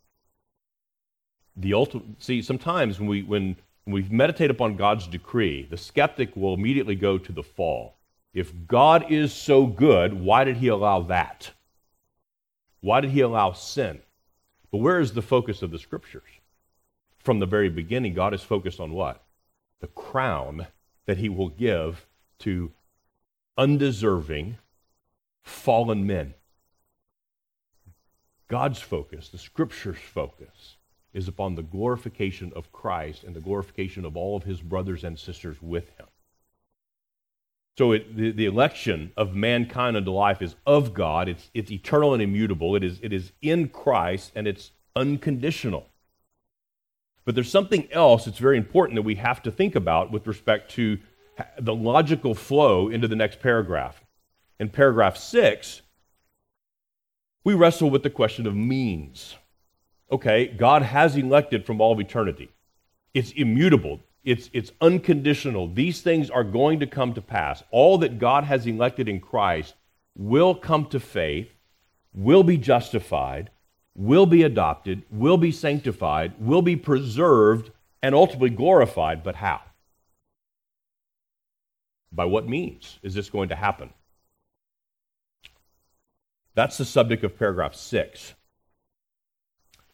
The 1.55 1.75
ultimate, 1.75 2.23
see, 2.23 2.41
sometimes 2.41 2.99
when 2.99 3.07
we, 3.07 3.21
when, 3.21 3.55
when 3.83 3.93
we 3.93 4.09
meditate 4.09 4.49
upon 4.49 4.77
God's 4.77 5.05
decree, 5.05 5.67
the 5.69 5.77
skeptic 5.77 6.35
will 6.35 6.55
immediately 6.55 6.95
go 6.95 7.19
to 7.19 7.31
the 7.31 7.43
fall. 7.43 7.97
If 8.33 8.51
God 8.67 9.11
is 9.11 9.31
so 9.33 9.67
good, 9.67 10.13
why 10.13 10.43
did 10.43 10.57
he 10.57 10.69
allow 10.69 11.01
that? 11.03 11.51
Why 12.81 13.01
did 13.01 13.11
he 13.11 13.21
allow 13.21 13.51
sin? 13.51 13.99
But 14.71 14.79
where 14.79 14.99
is 14.99 15.13
the 15.13 15.21
focus 15.21 15.61
of 15.61 15.71
the 15.71 15.79
scriptures? 15.79 16.29
From 17.17 17.39
the 17.39 17.45
very 17.45 17.69
beginning, 17.69 18.13
God 18.13 18.33
is 18.33 18.41
focused 18.41 18.79
on 18.79 18.93
what? 18.93 19.23
The 19.81 19.87
crown 19.87 20.67
that 21.05 21.17
he 21.17 21.29
will 21.29 21.49
give 21.49 22.05
to 22.39 22.71
undeserving, 23.57 24.57
fallen 25.43 26.05
men. 26.05 26.33
God's 28.47 28.79
focus, 28.79 29.29
the 29.29 29.37
scripture's 29.37 29.97
focus, 29.97 30.77
is 31.13 31.27
upon 31.27 31.55
the 31.55 31.63
glorification 31.63 32.51
of 32.55 32.71
Christ 32.71 33.23
and 33.23 33.35
the 33.35 33.41
glorification 33.41 34.05
of 34.05 34.15
all 34.15 34.37
of 34.37 34.43
his 34.43 34.61
brothers 34.61 35.03
and 35.03 35.17
sisters 35.17 35.61
with 35.61 35.89
him. 35.97 36.07
So 37.79 37.93
it, 37.93 38.17
the, 38.17 38.31
the 38.31 38.45
election 38.45 39.13
of 39.15 39.33
mankind 39.33 39.95
unto 39.95 40.11
life 40.11 40.41
is 40.41 40.57
of 40.65 40.93
God. 40.93 41.29
It's, 41.29 41.49
it's 41.53 41.71
eternal 41.71 42.13
and 42.13 42.21
immutable. 42.21 42.75
It 42.75 42.83
is, 42.83 42.99
it 43.01 43.13
is 43.13 43.31
in 43.41 43.69
Christ 43.69 44.33
and 44.35 44.49
it's 44.49 44.71
unconditional. 44.97 45.87
But 47.23 47.35
there's 47.35 47.49
something 47.49 47.87
else 47.93 48.25
that's 48.25 48.37
very 48.37 48.57
important 48.57 48.97
that 48.97 49.03
we 49.03 49.15
have 49.15 49.41
to 49.43 49.49
think 49.49 49.75
about 49.75 50.11
with 50.11 50.27
respect 50.27 50.71
to 50.71 50.97
the 51.57 51.73
logical 51.73 52.35
flow 52.35 52.89
into 52.89 53.07
the 53.07 53.15
next 53.15 53.39
paragraph. 53.39 54.03
In 54.59 54.67
paragraph 54.67 55.15
six, 55.15 55.81
we 57.45 57.53
wrestle 57.53 57.89
with 57.89 58.03
the 58.03 58.09
question 58.09 58.45
of 58.45 58.57
means. 58.57 59.35
Okay, 60.11 60.47
God 60.47 60.81
has 60.81 61.15
elected 61.15 61.65
from 61.65 61.79
all 61.79 61.93
of 61.93 61.99
eternity. 62.01 62.49
It's 63.13 63.31
immutable. 63.31 64.01
It's, 64.23 64.49
it's 64.53 64.71
unconditional. 64.81 65.73
These 65.73 66.01
things 66.01 66.29
are 66.29 66.43
going 66.43 66.79
to 66.81 66.87
come 66.87 67.13
to 67.13 67.21
pass. 67.21 67.63
All 67.71 67.97
that 67.99 68.19
God 68.19 68.43
has 68.43 68.65
elected 68.65 69.07
in 69.07 69.19
Christ 69.19 69.75
will 70.15 70.53
come 70.53 70.85
to 70.87 70.99
faith, 70.99 71.49
will 72.13 72.43
be 72.43 72.57
justified, 72.57 73.49
will 73.95 74.25
be 74.25 74.43
adopted, 74.43 75.03
will 75.09 75.37
be 75.37 75.51
sanctified, 75.51 76.33
will 76.39 76.61
be 76.61 76.75
preserved, 76.75 77.71
and 78.01 78.13
ultimately 78.13 78.49
glorified. 78.49 79.23
But 79.23 79.35
how? 79.35 79.61
By 82.11 82.25
what 82.25 82.47
means 82.47 82.99
is 83.03 83.13
this 83.13 83.29
going 83.29 83.49
to 83.49 83.55
happen? 83.55 83.91
That's 86.55 86.77
the 86.77 86.85
subject 86.85 87.23
of 87.23 87.37
paragraph 87.37 87.75
six. 87.75 88.33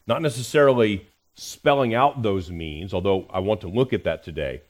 Not 0.06 0.22
necessarily 0.22 1.08
spelling 1.36 1.94
out 1.94 2.22
those 2.22 2.50
means, 2.50 2.92
although 2.92 3.26
I 3.30 3.40
want 3.40 3.60
to 3.60 3.68
look 3.68 3.92
at 3.92 4.04
that 4.04 4.24
today, 4.24 4.62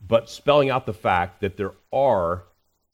but 0.00 0.30
spelling 0.30 0.70
out 0.70 0.86
the 0.86 0.92
fact 0.92 1.40
that 1.40 1.56
there 1.56 1.74
are 1.92 2.44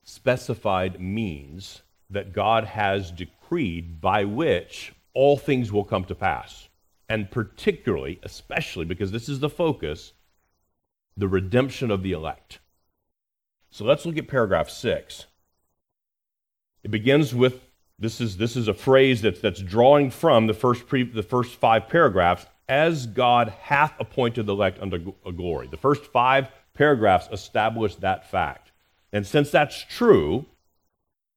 specified 0.02 1.00
means 1.00 1.83
that 2.11 2.33
God 2.33 2.64
has 2.64 3.11
decreed 3.11 4.00
by 4.00 4.25
which 4.25 4.93
all 5.14 5.37
things 5.37 5.73
will 5.73 5.85
come 5.85 6.04
to 6.04 6.14
pass. 6.14 6.69
And 7.09 7.31
particularly, 7.31 8.19
especially 8.23 8.85
because 8.85 9.12
this 9.12 9.28
is 9.28 9.40
the 9.40 9.50
focus, 9.50 10.12
the 11.16 11.28
redemption 11.28 11.90
of 11.90 12.02
the 12.02 12.12
elect. 12.12 12.59
So 13.71 13.85
let's 13.85 14.07
look 14.07 14.16
at 14.16 14.28
paragraph 14.28 14.71
six. 14.71 15.26
It 16.83 16.90
begins 16.90 17.35
with 17.35 17.61
this 17.99 18.21
is, 18.21 18.38
this 18.38 18.57
is 18.57 18.66
a 18.66 18.75
phrase 18.75 19.22
that's, 19.22 19.40
that's 19.40 19.61
drawing 19.61 20.11
from 20.11 20.46
the 20.46 20.55
first, 20.55 20.87
pre, 20.87 21.05
the 21.05 21.22
first 21.22 21.55
five 21.55 21.88
paragraphs 21.88 22.46
as 22.68 23.07
God 23.07 23.53
hath 23.61 23.94
appointed 24.00 24.46
the 24.46 24.53
elect 24.53 24.81
unto 24.81 25.14
a 25.24 25.29
uh, 25.29 25.33
glory. 25.33 25.66
The 25.66 25.77
first 25.77 26.05
five 26.05 26.48
paragraphs 26.74 27.29
establish 27.31 27.96
that 27.96 28.31
fact. 28.31 28.72
And 29.12 29.27
since 29.27 29.50
that's 29.50 29.85
true, 29.85 30.46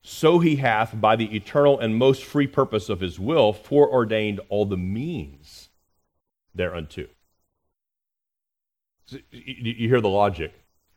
so 0.01 0.39
he 0.39 0.55
hath, 0.55 0.99
by 0.99 1.15
the 1.15 1.35
eternal 1.35 1.79
and 1.79 1.95
most 1.95 2.23
free 2.23 2.47
purpose 2.47 2.89
of 2.89 3.01
his 3.01 3.19
will, 3.19 3.53
foreordained 3.53 4.39
all 4.49 4.65
the 4.65 4.77
means 4.77 5.69
thereunto. 6.55 7.07
You 9.31 9.89
hear 9.89 10.01
the 10.01 10.09
logic. 10.09 10.53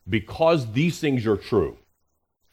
Because 0.08 0.72
these 0.72 0.98
things 0.98 1.26
are 1.26 1.36
true, 1.36 1.76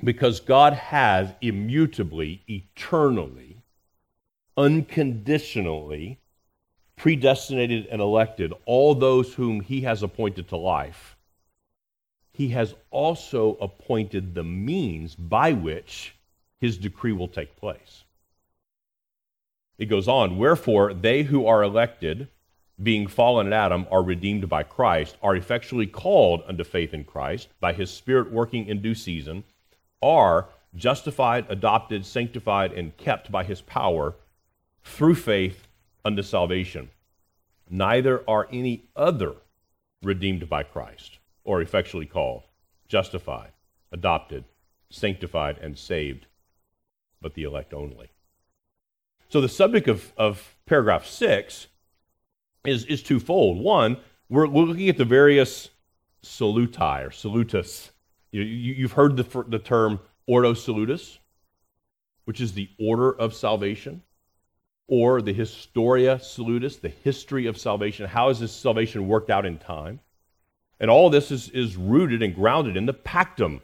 because 0.03 0.39
God 0.39 0.73
has 0.73 1.33
immutably, 1.41 2.43
eternally, 2.47 3.63
unconditionally 4.55 6.19
predestinated 6.97 7.85
and 7.85 8.01
elected 8.01 8.51
all 8.65 8.95
those 8.95 9.35
whom 9.35 9.61
he 9.61 9.81
has 9.81 10.03
appointed 10.03 10.49
to 10.49 10.57
life, 10.57 11.15
he 12.33 12.49
has 12.49 12.73
also 12.91 13.55
appointed 13.61 14.33
the 14.35 14.43
means 14.43 15.15
by 15.15 15.53
which 15.53 16.15
his 16.59 16.77
decree 16.77 17.13
will 17.13 17.27
take 17.27 17.55
place. 17.55 18.03
It 19.77 19.85
goes 19.85 20.07
on, 20.07 20.37
wherefore 20.37 20.93
they 20.93 21.23
who 21.23 21.45
are 21.45 21.61
elected, 21.61 22.27
being 22.81 23.07
fallen 23.07 23.47
in 23.47 23.53
Adam, 23.53 23.85
are 23.91 24.03
redeemed 24.03 24.49
by 24.49 24.63
Christ, 24.63 25.17
are 25.21 25.35
effectually 25.35 25.87
called 25.87 26.43
unto 26.47 26.63
faith 26.63 26.93
in 26.93 27.03
Christ, 27.03 27.49
by 27.59 27.73
his 27.73 27.91
Spirit 27.91 28.31
working 28.31 28.67
in 28.67 28.81
due 28.81 28.95
season, 28.95 29.43
are 30.01 30.47
justified, 30.75 31.45
adopted, 31.49 32.05
sanctified, 32.05 32.71
and 32.71 32.97
kept 32.97 33.31
by 33.31 33.43
his 33.43 33.61
power 33.61 34.15
through 34.83 35.15
faith 35.15 35.66
unto 36.07 36.23
salvation. 36.23 36.89
Neither 37.69 38.23
are 38.29 38.47
any 38.49 38.85
other 38.95 39.33
redeemed 40.01 40.47
by 40.47 40.63
Christ, 40.63 41.19
or 41.43 41.61
effectually 41.61 42.05
called, 42.05 42.43
justified, 42.87 43.51
adopted, 43.91 44.45
sanctified, 44.89 45.57
and 45.57 45.77
saved, 45.77 46.25
but 47.21 47.33
the 47.33 47.43
elect 47.43 47.73
only. 47.73 48.09
So 49.27 49.41
the 49.41 49.49
subject 49.49 49.89
of, 49.89 50.13
of 50.15 50.55
paragraph 50.65 51.05
six 51.05 51.67
is, 52.63 52.85
is 52.85 53.03
twofold. 53.03 53.59
One, 53.59 53.97
we're 54.29 54.47
looking 54.47 54.87
at 54.87 54.97
the 54.97 55.03
various 55.03 55.69
saluti 56.23 57.05
or 57.05 57.11
salutus. 57.11 57.91
You, 58.31 58.83
have 58.83 58.93
heard 58.93 59.17
the, 59.17 59.45
the 59.49 59.59
term 59.59 59.99
ordo 60.25 60.53
salutis, 60.53 61.19
which 62.23 62.39
is 62.39 62.53
the 62.53 62.69
order 62.79 63.11
of 63.11 63.33
salvation 63.33 64.03
or 64.87 65.21
the 65.21 65.33
Historia 65.33 66.19
Salutis, 66.19 66.77
the 66.77 66.89
history 66.89 67.47
of 67.47 67.57
salvation. 67.57 68.07
How 68.07 68.29
has 68.29 68.39
this 68.39 68.53
salvation 68.53 69.07
worked 69.07 69.29
out 69.29 69.45
in 69.45 69.57
time? 69.57 69.99
And 70.79 70.89
all 70.89 71.09
this 71.09 71.31
is, 71.31 71.49
is 71.49 71.75
rooted 71.75 72.21
and 72.21 72.33
grounded 72.33 72.77
in 72.77 72.85
the 72.85 72.93
Pactum 72.93 73.61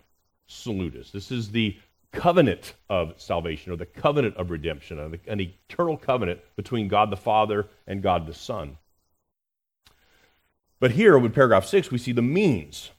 Salutis. 0.47 1.11
This 1.11 1.31
is 1.31 1.51
the 1.51 1.77
covenant 2.11 2.73
of 2.89 3.13
salvation 3.17 3.71
or 3.71 3.75
the 3.75 3.85
covenant 3.85 4.35
of 4.37 4.51
redemption, 4.51 5.19
an 5.27 5.39
eternal 5.39 5.97
covenant 5.97 6.39
between 6.55 6.87
God 6.87 7.09
the 7.09 7.17
Father 7.17 7.67
and 7.87 8.03
God 8.03 8.27
the 8.27 8.33
Son. 8.33 8.77
But 10.79 10.91
here, 10.91 11.17
with 11.17 11.33
paragraph 11.33 11.65
6, 11.65 11.91
we 11.91 11.97
see 11.97 12.11
the 12.11 12.21
means 12.21 12.91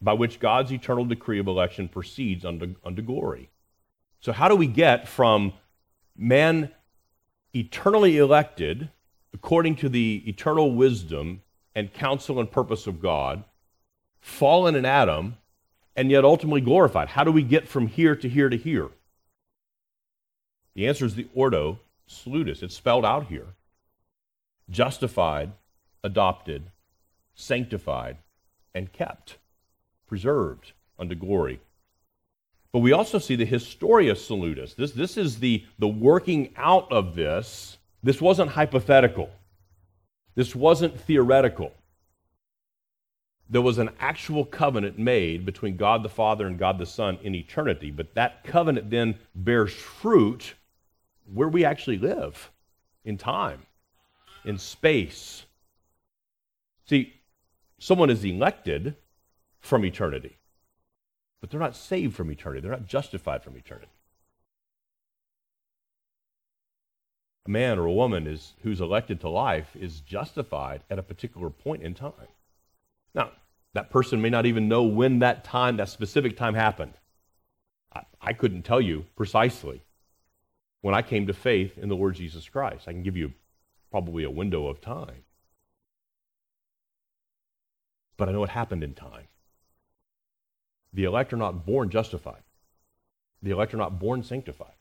by 0.00 0.12
which 0.12 0.40
God's 0.40 0.72
eternal 0.72 1.04
decree 1.04 1.38
of 1.38 1.46
election 1.46 1.88
proceeds 1.88 2.44
unto, 2.44 2.74
unto 2.84 3.02
glory. 3.02 3.50
So, 4.20 4.32
how 4.32 4.48
do 4.48 4.56
we 4.56 4.66
get 4.66 5.08
from 5.08 5.52
man 6.16 6.70
eternally 7.58 8.18
elected 8.18 8.90
according 9.34 9.76
to 9.76 9.88
the 9.88 10.22
eternal 10.26 10.74
wisdom 10.74 11.42
and 11.74 11.92
counsel 11.92 12.40
and 12.40 12.50
purpose 12.50 12.86
of 12.86 13.00
God, 13.00 13.44
fallen 14.20 14.74
in 14.74 14.84
Adam, 14.84 15.36
and 15.94 16.10
yet 16.10 16.24
ultimately 16.24 16.60
glorified. 16.60 17.08
How 17.08 17.24
do 17.24 17.32
we 17.32 17.42
get 17.42 17.68
from 17.68 17.86
here 17.86 18.16
to 18.16 18.28
here 18.28 18.48
to 18.48 18.56
here? 18.56 18.90
The 20.74 20.88
answer 20.88 21.04
is 21.04 21.14
the 21.14 21.28
ordo 21.34 21.78
salutis. 22.06 22.62
It's 22.62 22.74
spelled 22.74 23.04
out 23.04 23.26
here. 23.26 23.46
Justified, 24.70 25.52
adopted, 26.02 26.70
sanctified, 27.34 28.18
and 28.74 28.92
kept, 28.92 29.38
preserved 30.06 30.72
unto 30.98 31.14
glory. 31.14 31.60
But 32.72 32.80
we 32.80 32.92
also 32.92 33.18
see 33.18 33.36
the 33.36 33.46
Historia 33.46 34.14
Salutis. 34.14 34.74
This, 34.74 34.92
this 34.92 35.16
is 35.16 35.38
the, 35.40 35.64
the 35.78 35.88
working 35.88 36.52
out 36.56 36.90
of 36.92 37.14
this. 37.14 37.78
This 38.02 38.20
wasn't 38.20 38.50
hypothetical, 38.50 39.30
this 40.34 40.54
wasn't 40.54 40.98
theoretical. 41.00 41.72
There 43.50 43.62
was 43.62 43.78
an 43.78 43.90
actual 43.98 44.44
covenant 44.44 44.98
made 44.98 45.46
between 45.46 45.78
God 45.78 46.02
the 46.02 46.10
Father 46.10 46.46
and 46.46 46.58
God 46.58 46.78
the 46.78 46.84
Son 46.84 47.18
in 47.22 47.34
eternity, 47.34 47.90
but 47.90 48.14
that 48.14 48.44
covenant 48.44 48.90
then 48.90 49.14
bears 49.34 49.72
fruit 49.72 50.54
where 51.32 51.48
we 51.48 51.64
actually 51.64 51.98
live 51.98 52.50
in 53.04 53.16
time, 53.16 53.62
in 54.44 54.58
space. 54.58 55.46
See, 56.84 57.14
someone 57.78 58.10
is 58.10 58.24
elected 58.24 58.94
from 59.60 59.84
eternity, 59.84 60.36
but 61.40 61.50
they're 61.50 61.60
not 61.60 61.76
saved 61.76 62.16
from 62.16 62.30
eternity. 62.30 62.60
They're 62.60 62.70
not 62.70 62.86
justified 62.86 63.42
from 63.42 63.56
eternity. 63.56 63.92
A 67.46 67.50
man 67.50 67.78
or 67.78 67.86
a 67.86 67.92
woman 67.92 68.26
is, 68.26 68.54
who's 68.62 68.80
elected 68.80 69.20
to 69.20 69.28
life 69.28 69.74
is 69.74 70.00
justified 70.00 70.82
at 70.90 70.98
a 70.98 71.02
particular 71.02 71.48
point 71.48 71.82
in 71.82 71.94
time. 71.94 72.12
Now, 73.14 73.30
that 73.74 73.90
person 73.90 74.20
may 74.20 74.30
not 74.30 74.46
even 74.46 74.68
know 74.68 74.82
when 74.82 75.20
that 75.20 75.44
time, 75.44 75.76
that 75.76 75.88
specific 75.88 76.36
time 76.36 76.54
happened. 76.54 76.94
I, 77.94 78.02
I 78.20 78.32
couldn't 78.32 78.62
tell 78.62 78.80
you 78.80 79.06
precisely 79.16 79.82
when 80.82 80.94
I 80.94 81.02
came 81.02 81.26
to 81.26 81.32
faith 81.32 81.78
in 81.78 81.88
the 81.88 81.96
Lord 81.96 82.16
Jesus 82.16 82.48
Christ. 82.48 82.86
I 82.86 82.92
can 82.92 83.02
give 83.02 83.16
you 83.16 83.32
probably 83.90 84.24
a 84.24 84.30
window 84.30 84.66
of 84.66 84.80
time. 84.80 85.24
But 88.16 88.28
I 88.28 88.32
know 88.32 88.44
it 88.44 88.50
happened 88.50 88.84
in 88.84 88.94
time. 88.94 89.28
The 90.92 91.04
elect 91.04 91.32
are 91.32 91.38
not 91.38 91.66
born 91.66 91.90
justified. 91.90 92.42
The 93.42 93.50
elect 93.50 93.74
are 93.74 93.78
not 93.78 93.98
born 93.98 94.22
sanctified. 94.22 94.72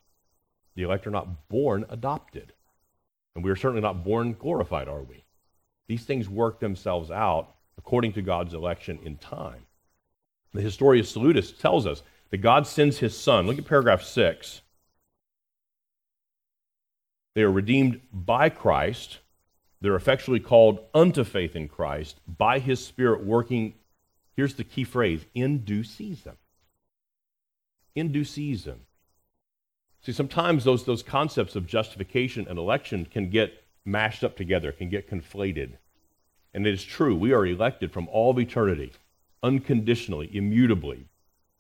The 0.76 0.84
elect 0.84 1.08
are 1.08 1.12
not 1.12 1.50
born 1.50 1.86
adopted. 1.90 2.54
And 3.36 3.44
we 3.44 3.52
are 3.52 3.56
certainly 3.56 3.82
not 3.82 4.04
born 4.04 4.34
glorified, 4.34 4.88
are 4.88 5.04
we? 5.04 5.26
These 5.88 6.06
things 6.06 6.28
work 6.28 6.60
themselves 6.60 7.12
out 7.12 7.56
according 7.78 8.14
to 8.14 8.22
God's 8.22 8.54
election 8.54 9.00
in 9.04 9.18
time. 9.18 9.66
The 10.54 10.62
Historia 10.62 11.04
Salutis 11.04 11.52
tells 11.52 11.86
us 11.86 12.02
that 12.32 12.38
God 12.38 12.66
sends 12.66 12.98
his 12.98 13.18
Son. 13.18 13.46
Look 13.46 13.58
at 13.58 13.66
paragraph 13.66 14.02
6. 14.02 14.62
They 17.36 17.44
are 17.44 17.52
redeemed 17.52 18.02
by 18.12 18.50
Christ. 18.50 19.20
They're 19.82 19.96
effectually 19.96 20.40
called 20.40 20.80
unto 20.94 21.24
faith 21.24 21.56
in 21.56 21.68
Christ 21.68 22.20
by 22.28 22.58
his 22.60 22.84
Spirit 22.84 23.24
working, 23.24 23.76
here's 24.38 24.54
the 24.54 24.64
key 24.64 24.86
phrase, 24.86 25.26
in 25.36 25.66
due 25.66 25.84
season. 25.84 26.38
In 27.96 28.14
due 28.14 28.24
season. 28.24 28.82
See, 30.02 30.14
sometimes 30.14 30.64
those, 30.64 30.86
those 30.86 31.04
concepts 31.04 31.58
of 31.58 31.68
justification 31.68 32.48
and 32.48 32.58
election 32.58 33.06
can 33.06 33.30
get 33.30 33.66
mashed 33.84 34.24
up 34.24 34.38
together, 34.38 34.72
can 34.72 34.90
get 34.90 35.10
conflated. 35.10 35.74
And 36.54 36.66
it 36.66 36.74
is 36.74 36.84
true, 36.84 37.16
we 37.16 37.34
are 37.34 37.46
elected 37.46 37.92
from 37.92 38.08
all 38.08 38.32
of 38.32 38.40
eternity, 38.40 38.94
unconditionally, 39.44 40.30
immutably, 40.34 41.08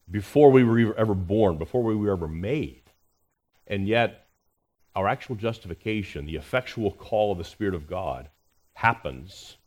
before 0.09 0.51
we 0.51 0.63
were 0.63 0.95
ever 0.95 1.13
born, 1.13 1.57
before 1.57 1.83
we 1.83 1.95
were 1.95 2.11
ever 2.11 2.27
made. 2.27 2.83
And 3.65 3.87
yet, 3.87 4.27
our 4.95 5.07
actual 5.07 5.35
justification, 5.35 6.25
the 6.25 6.37
effectual 6.37 6.91
call 6.91 7.31
of 7.31 7.37
the 7.37 7.43
Spirit 7.43 7.75
of 7.75 7.87
God, 7.87 8.29
happens 8.73 9.57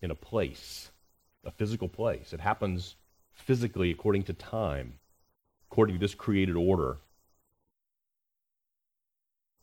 in 0.00 0.10
a 0.10 0.14
place, 0.14 0.89
a 1.44 1.50
physical 1.50 1.88
place. 1.88 2.32
It 2.32 2.40
happens 2.40 2.96
physically 3.32 3.90
according 3.90 4.24
to 4.24 4.32
time, 4.32 4.94
according 5.70 5.96
to 5.96 6.00
this 6.00 6.14
created 6.14 6.56
order. 6.56 6.98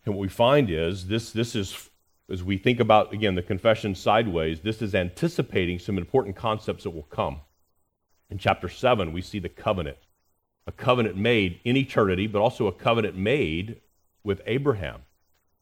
And 0.06 0.16
what 0.16 0.22
we 0.22 0.30
find 0.30 0.70
is 0.70 1.08
this, 1.08 1.32
this 1.32 1.56
is, 1.56 1.90
as 2.32 2.44
we 2.44 2.58
think 2.58 2.80
about, 2.80 3.14
again, 3.14 3.36
the 3.36 3.42
confession 3.42 3.94
sideways, 3.94 4.62
this 4.62 4.82
is 4.82 4.96
anticipating 4.96 5.80
some 5.80 5.98
important 5.98 6.36
concepts 6.36 6.84
that 6.84 6.92
will 6.92 7.04
come. 7.04 7.42
In 8.30 8.38
chapter 8.38 8.70
7, 8.70 9.12
we 9.12 9.22
see 9.22 9.40
the 9.40 9.50
covenant. 9.50 9.98
A 10.66 10.72
covenant 10.72 11.16
made 11.16 11.60
in 11.64 11.78
eternity, 11.78 12.28
but 12.28 12.42
also 12.42 12.68
a 12.68 12.74
covenant 12.74 13.16
made 13.16 13.82
with 14.24 14.42
Abraham. 14.46 15.02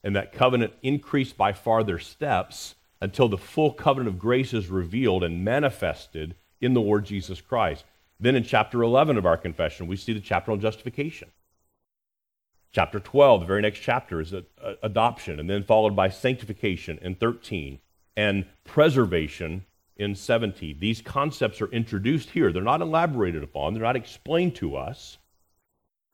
And 0.04 0.16
that 0.16 0.32
covenant 0.32 0.74
increased 0.82 1.38
by 1.38 1.54
farther 1.54 2.00
steps 2.00 2.76
until 3.02 3.28
the 3.28 3.38
full 3.38 3.74
covenant 3.74 4.16
of 4.16 4.20
grace 4.20 4.54
is 4.54 4.68
revealed 4.68 5.24
and 5.24 5.44
manifested 5.44 6.36
in 6.62 6.74
the 6.74 6.82
Lord 6.82 7.06
Jesus 7.06 7.42
Christ. 7.42 7.86
Then 8.20 8.36
in 8.36 8.44
chapter 8.44 8.82
11 8.82 9.18
of 9.18 9.26
our 9.26 9.38
confession, 9.38 9.88
we 9.88 9.98
see 9.98 10.14
the 10.14 10.22
chapter 10.22 10.52
on 10.52 10.60
justification. 10.60 11.30
Chapter 12.72 13.00
12, 13.00 13.42
the 13.42 13.48
very 13.48 13.62
next 13.62 13.80
chapter, 13.80 14.20
is 14.20 14.34
adoption, 14.84 15.40
and 15.40 15.50
then 15.50 15.64
followed 15.64 15.96
by 15.96 16.10
sanctification 16.10 16.98
in 17.02 17.16
13 17.16 17.80
and 18.18 18.46
preservation 18.64 19.66
in 19.98 20.16
17. 20.16 20.78
These 20.80 21.02
concepts 21.02 21.62
are 21.62 21.72
introduced 21.72 22.32
here. 22.32 22.52
They're 22.52 22.62
not 22.62 22.82
elaborated 22.82 23.44
upon, 23.44 23.74
they're 23.74 23.84
not 23.84 23.96
explained 23.96 24.56
to 24.56 24.76
us. 24.76 25.18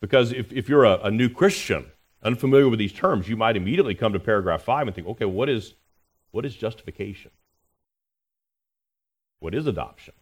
Because 0.02 0.32
if, 0.32 0.52
if 0.52 0.67
you're 0.67 0.86
a, 0.86 1.00
a 1.04 1.12
new 1.12 1.30
Christian, 1.30 1.86
unfamiliar 2.24 2.70
with 2.70 2.80
these 2.80 2.94
terms, 2.94 3.30
you 3.30 3.38
might 3.38 3.56
immediately 3.56 3.96
come 3.96 4.13
to 4.13 4.20
paragraph 4.20 4.63
5 4.63 4.88
and 4.88 4.96
think, 4.96 5.08
okay, 5.08 5.26
what 5.26 5.50
is, 5.50 5.76
what 6.32 6.46
is 6.46 6.56
justification? 6.56 7.32
What 9.39 9.54
is 9.54 9.67
adoption? 9.67 10.13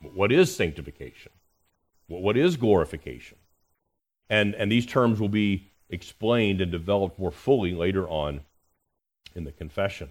What 0.00 0.30
is 0.30 0.54
sanctification? 0.54 1.32
What 2.06 2.36
is 2.36 2.56
glorification? 2.56 3.38
And, 4.30 4.54
and 4.54 4.70
these 4.70 4.86
terms 4.86 5.20
will 5.20 5.28
be 5.28 5.70
explained 5.90 6.60
and 6.60 6.70
developed 6.70 7.18
more 7.18 7.30
fully 7.30 7.72
later 7.72 8.08
on 8.08 8.42
in 9.34 9.44
the 9.44 9.52
confession. 9.52 10.10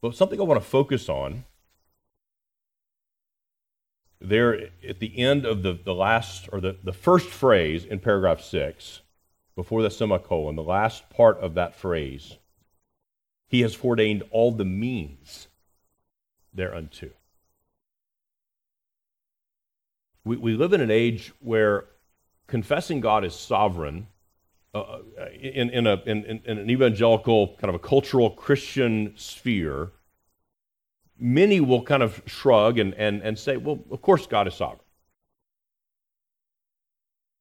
But 0.00 0.14
something 0.14 0.40
I 0.40 0.44
want 0.44 0.62
to 0.62 0.68
focus 0.68 1.08
on 1.08 1.44
there 4.20 4.70
at 4.86 4.98
the 4.98 5.16
end 5.18 5.44
of 5.44 5.62
the, 5.62 5.78
the 5.84 5.94
last, 5.94 6.48
or 6.52 6.60
the, 6.60 6.76
the 6.82 6.92
first 6.92 7.28
phrase 7.28 7.84
in 7.84 8.00
paragraph 8.00 8.40
six, 8.40 9.00
before 9.54 9.82
the 9.82 9.90
semicolon, 9.90 10.56
the 10.56 10.62
last 10.62 11.08
part 11.10 11.38
of 11.38 11.54
that 11.54 11.74
phrase, 11.74 12.36
he 13.48 13.62
has 13.62 13.76
ordained 13.82 14.22
all 14.30 14.52
the 14.52 14.64
means 14.64 15.48
thereunto. 16.54 17.10
We, 20.24 20.36
we 20.36 20.54
live 20.54 20.72
in 20.72 20.80
an 20.80 20.90
age 20.90 21.32
where 21.40 21.86
confessing 22.46 23.00
God 23.00 23.24
is 23.24 23.34
sovereign 23.34 24.06
uh, 24.74 24.80
uh, 24.80 25.00
in, 25.40 25.70
in, 25.70 25.86
a, 25.86 26.02
in, 26.04 26.24
in 26.44 26.58
an 26.58 26.70
evangelical, 26.70 27.56
kind 27.56 27.70
of 27.70 27.74
a 27.74 27.78
cultural 27.78 28.30
Christian 28.30 29.14
sphere, 29.16 29.92
many 31.18 31.58
will 31.60 31.82
kind 31.82 32.02
of 32.02 32.22
shrug 32.26 32.78
and, 32.78 32.92
and, 32.94 33.22
and 33.22 33.38
say, 33.38 33.56
well, 33.56 33.78
of 33.90 34.02
course 34.02 34.26
God 34.26 34.46
is 34.46 34.54
sovereign. 34.54 34.80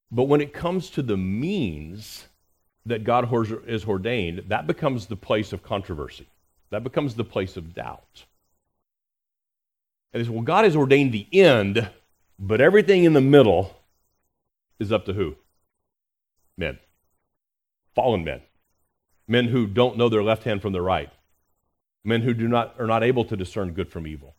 But 0.10 0.24
when 0.24 0.40
it 0.40 0.54
comes 0.54 0.90
to 0.92 1.02
the 1.02 1.18
means 1.18 2.28
that 2.88 3.04
God 3.04 3.30
is 3.68 3.86
ordained, 3.86 4.46
that 4.48 4.68
becomes 4.68 5.06
the 5.06 5.16
place 5.16 5.54
of 5.54 5.64
controversy. 5.64 6.28
That 6.70 6.84
becomes 6.84 7.16
the 7.16 7.24
place 7.24 7.58
of 7.58 7.74
doubt. 7.74 8.26
And 10.14 10.22
it's, 10.22 10.30
well, 10.30 10.42
God 10.42 10.64
has 10.64 10.76
ordained 10.76 11.12
the 11.12 11.28
end, 11.32 11.90
but 12.40 12.62
everything 12.62 13.04
in 13.04 13.14
the 13.14 13.22
middle 13.22 13.76
is 14.80 14.92
up 14.92 15.06
to 15.06 15.14
who? 15.14 15.36
Men. 16.58 16.80
Fallen 17.94 18.24
men. 18.24 18.42
Men 19.28 19.46
who 19.46 19.68
don't 19.68 19.98
know 19.98 20.10
their 20.10 20.24
left 20.24 20.44
hand 20.44 20.62
from 20.62 20.74
their 20.74 20.82
right. 20.82 21.10
Men 22.04 22.22
who 22.22 22.34
do 22.34 22.48
not, 22.48 22.76
are 22.80 22.88
not 22.88 23.04
able 23.04 23.26
to 23.26 23.36
discern 23.36 23.74
good 23.74 23.92
from 23.92 24.08
evil. 24.08 24.36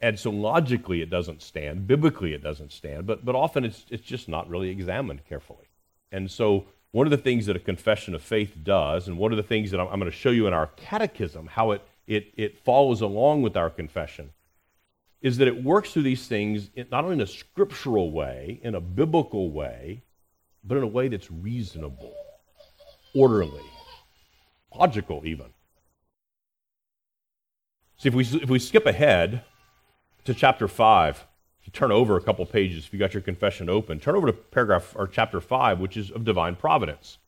And 0.00 0.18
so 0.18 0.30
logically 0.30 1.00
it 1.00 1.08
doesn't 1.08 1.42
stand, 1.42 1.86
biblically 1.86 2.34
it 2.34 2.42
doesn't 2.42 2.72
stand, 2.72 3.06
but, 3.06 3.24
but 3.24 3.36
often 3.36 3.64
it's, 3.64 3.86
it's 3.88 4.02
just 4.02 4.28
not 4.28 4.48
really 4.48 4.68
examined 4.68 5.24
carefully. 5.28 5.68
And 6.10 6.30
so 6.30 6.66
one 6.92 7.06
of 7.06 7.10
the 7.10 7.16
things 7.16 7.46
that 7.46 7.56
a 7.56 7.60
confession 7.60 8.14
of 8.14 8.22
faith 8.22 8.56
does, 8.62 9.08
and 9.08 9.18
one 9.18 9.32
of 9.32 9.36
the 9.36 9.42
things 9.42 9.70
that 9.70 9.80
I'm, 9.80 9.88
I'm 9.88 9.98
going 9.98 10.10
to 10.10 10.16
show 10.16 10.30
you 10.30 10.46
in 10.46 10.52
our 10.52 10.68
catechism, 10.76 11.46
how 11.46 11.72
it, 11.72 11.82
it, 12.06 12.32
it 12.36 12.58
follows 12.58 13.00
along 13.00 13.42
with 13.42 13.56
our 13.56 13.70
confession, 13.70 14.30
is 15.22 15.38
that 15.38 15.48
it 15.48 15.64
works 15.64 15.92
through 15.92 16.02
these 16.02 16.26
things 16.26 16.70
not 16.90 17.04
only 17.04 17.14
in 17.14 17.20
a 17.20 17.26
scriptural 17.26 18.10
way, 18.10 18.60
in 18.62 18.74
a 18.74 18.80
biblical 18.80 19.50
way, 19.50 20.02
but 20.64 20.76
in 20.76 20.82
a 20.82 20.88
way 20.88 21.08
that's 21.08 21.30
reasonable, 21.30 22.14
orderly, 23.14 23.64
logical, 24.74 25.22
even. 25.24 25.46
See, 27.96 28.08
if 28.08 28.14
we, 28.14 28.24
if 28.24 28.50
we 28.50 28.58
skip 28.58 28.84
ahead 28.84 29.44
to 30.24 30.34
chapter 30.34 30.68
5, 30.68 31.26
if 31.62 31.68
you 31.68 31.72
turn 31.72 31.92
over 31.92 32.16
a 32.16 32.20
couple 32.20 32.44
pages, 32.44 32.84
if 32.84 32.92
you 32.92 32.98
got 32.98 33.14
your 33.14 33.22
confession 33.22 33.68
open, 33.68 34.00
turn 34.00 34.16
over 34.16 34.26
to 34.26 34.32
paragraph 34.32 34.96
or 34.96 35.06
chapter 35.06 35.40
5, 35.40 35.78
which 35.78 35.96
is 35.96 36.10
of 36.10 36.24
divine 36.24 36.56
providence. 36.56 37.18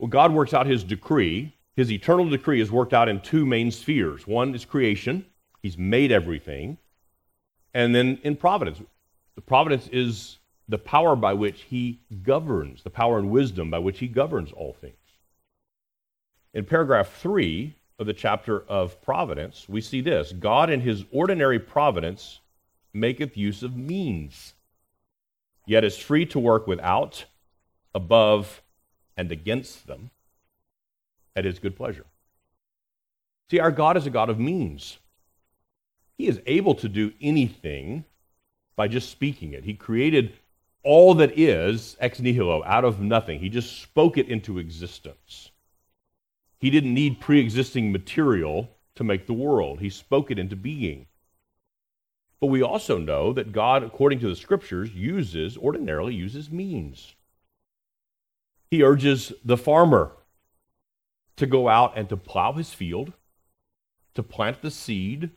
Well, 0.00 0.08
God 0.08 0.32
works 0.32 0.52
out 0.52 0.66
his 0.66 0.82
decree. 0.82 1.54
His 1.76 1.92
eternal 1.92 2.28
decree 2.28 2.60
is 2.60 2.72
worked 2.72 2.92
out 2.92 3.08
in 3.08 3.20
two 3.20 3.46
main 3.46 3.70
spheres. 3.70 4.26
One 4.26 4.52
is 4.52 4.64
creation, 4.64 5.24
He's 5.62 5.78
made 5.78 6.10
everything. 6.10 6.78
And 7.72 7.94
then 7.94 8.18
in 8.24 8.36
providence, 8.36 8.80
the 9.36 9.42
providence 9.42 9.88
is 9.92 10.38
the 10.68 10.78
power 10.78 11.14
by 11.14 11.34
which 11.34 11.62
he 11.62 12.00
governs, 12.22 12.82
the 12.82 12.90
power 12.90 13.18
and 13.18 13.30
wisdom 13.30 13.70
by 13.70 13.78
which 13.78 14.00
he 14.00 14.08
governs 14.08 14.50
all 14.52 14.72
things. 14.72 14.94
In 16.52 16.64
paragraph 16.64 17.12
3 17.20 17.74
of 17.98 18.06
the 18.06 18.12
chapter 18.12 18.60
of 18.62 19.00
providence, 19.02 19.68
we 19.68 19.80
see 19.80 20.00
this 20.00 20.32
God 20.32 20.70
in 20.70 20.80
his 20.80 21.04
ordinary 21.12 21.58
providence 21.58 22.40
maketh 22.92 23.36
use 23.36 23.62
of 23.62 23.76
means, 23.76 24.54
yet 25.66 25.84
is 25.84 25.96
free 25.96 26.26
to 26.26 26.38
work 26.38 26.66
without, 26.66 27.24
above, 27.94 28.62
and 29.16 29.32
against 29.32 29.86
them 29.86 30.10
at 31.34 31.44
his 31.44 31.58
good 31.58 31.76
pleasure. 31.76 32.06
See, 33.50 33.60
our 33.60 33.70
God 33.70 33.96
is 33.96 34.06
a 34.06 34.10
God 34.10 34.28
of 34.28 34.38
means. 34.38 34.98
He 36.16 36.26
is 36.26 36.40
able 36.46 36.74
to 36.76 36.88
do 36.88 37.12
anything 37.20 38.04
by 38.76 38.88
just 38.88 39.10
speaking 39.10 39.52
it. 39.52 39.64
He 39.64 39.74
created 39.74 40.34
all 40.84 41.14
that 41.14 41.38
is 41.38 41.96
ex 42.00 42.20
nihilo, 42.20 42.62
out 42.64 42.84
of 42.84 43.00
nothing. 43.00 43.40
He 43.40 43.48
just 43.48 43.82
spoke 43.82 44.16
it 44.16 44.28
into 44.28 44.58
existence. 44.58 45.50
He 46.60 46.70
didn't 46.70 46.94
need 46.94 47.20
pre 47.20 47.40
existing 47.40 47.92
material 47.92 48.70
to 48.94 49.04
make 49.04 49.26
the 49.26 49.32
world, 49.32 49.80
He 49.80 49.90
spoke 49.90 50.30
it 50.30 50.38
into 50.38 50.56
being. 50.56 51.07
But 52.40 52.46
we 52.48 52.62
also 52.62 52.98
know 52.98 53.32
that 53.32 53.52
God, 53.52 53.82
according 53.82 54.20
to 54.20 54.28
the 54.28 54.36
scriptures, 54.36 54.94
uses, 54.94 55.56
ordinarily 55.56 56.14
uses 56.14 56.50
means. 56.50 57.14
He 58.70 58.82
urges 58.82 59.32
the 59.44 59.56
farmer 59.56 60.12
to 61.36 61.46
go 61.46 61.68
out 61.68 61.96
and 61.96 62.08
to 62.08 62.16
plow 62.16 62.52
his 62.52 62.72
field, 62.72 63.12
to 64.14 64.22
plant 64.22 64.62
the 64.62 64.70
seed, 64.70 65.30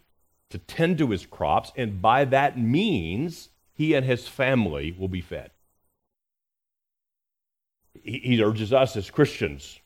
to 0.49 0.57
tend 0.57 0.97
to 0.99 1.09
his 1.09 1.25
crops, 1.25 1.71
and 1.75 2.01
by 2.01 2.25
that 2.25 2.57
means, 2.57 3.49
he 3.73 3.93
and 3.93 4.05
his 4.05 4.27
family 4.27 4.91
will 4.91 5.07
be 5.07 5.21
fed. 5.21 5.51
He 8.03 8.41
urges 8.43 8.71
us 8.71 8.95
as 8.95 9.09
Christians 9.09 9.81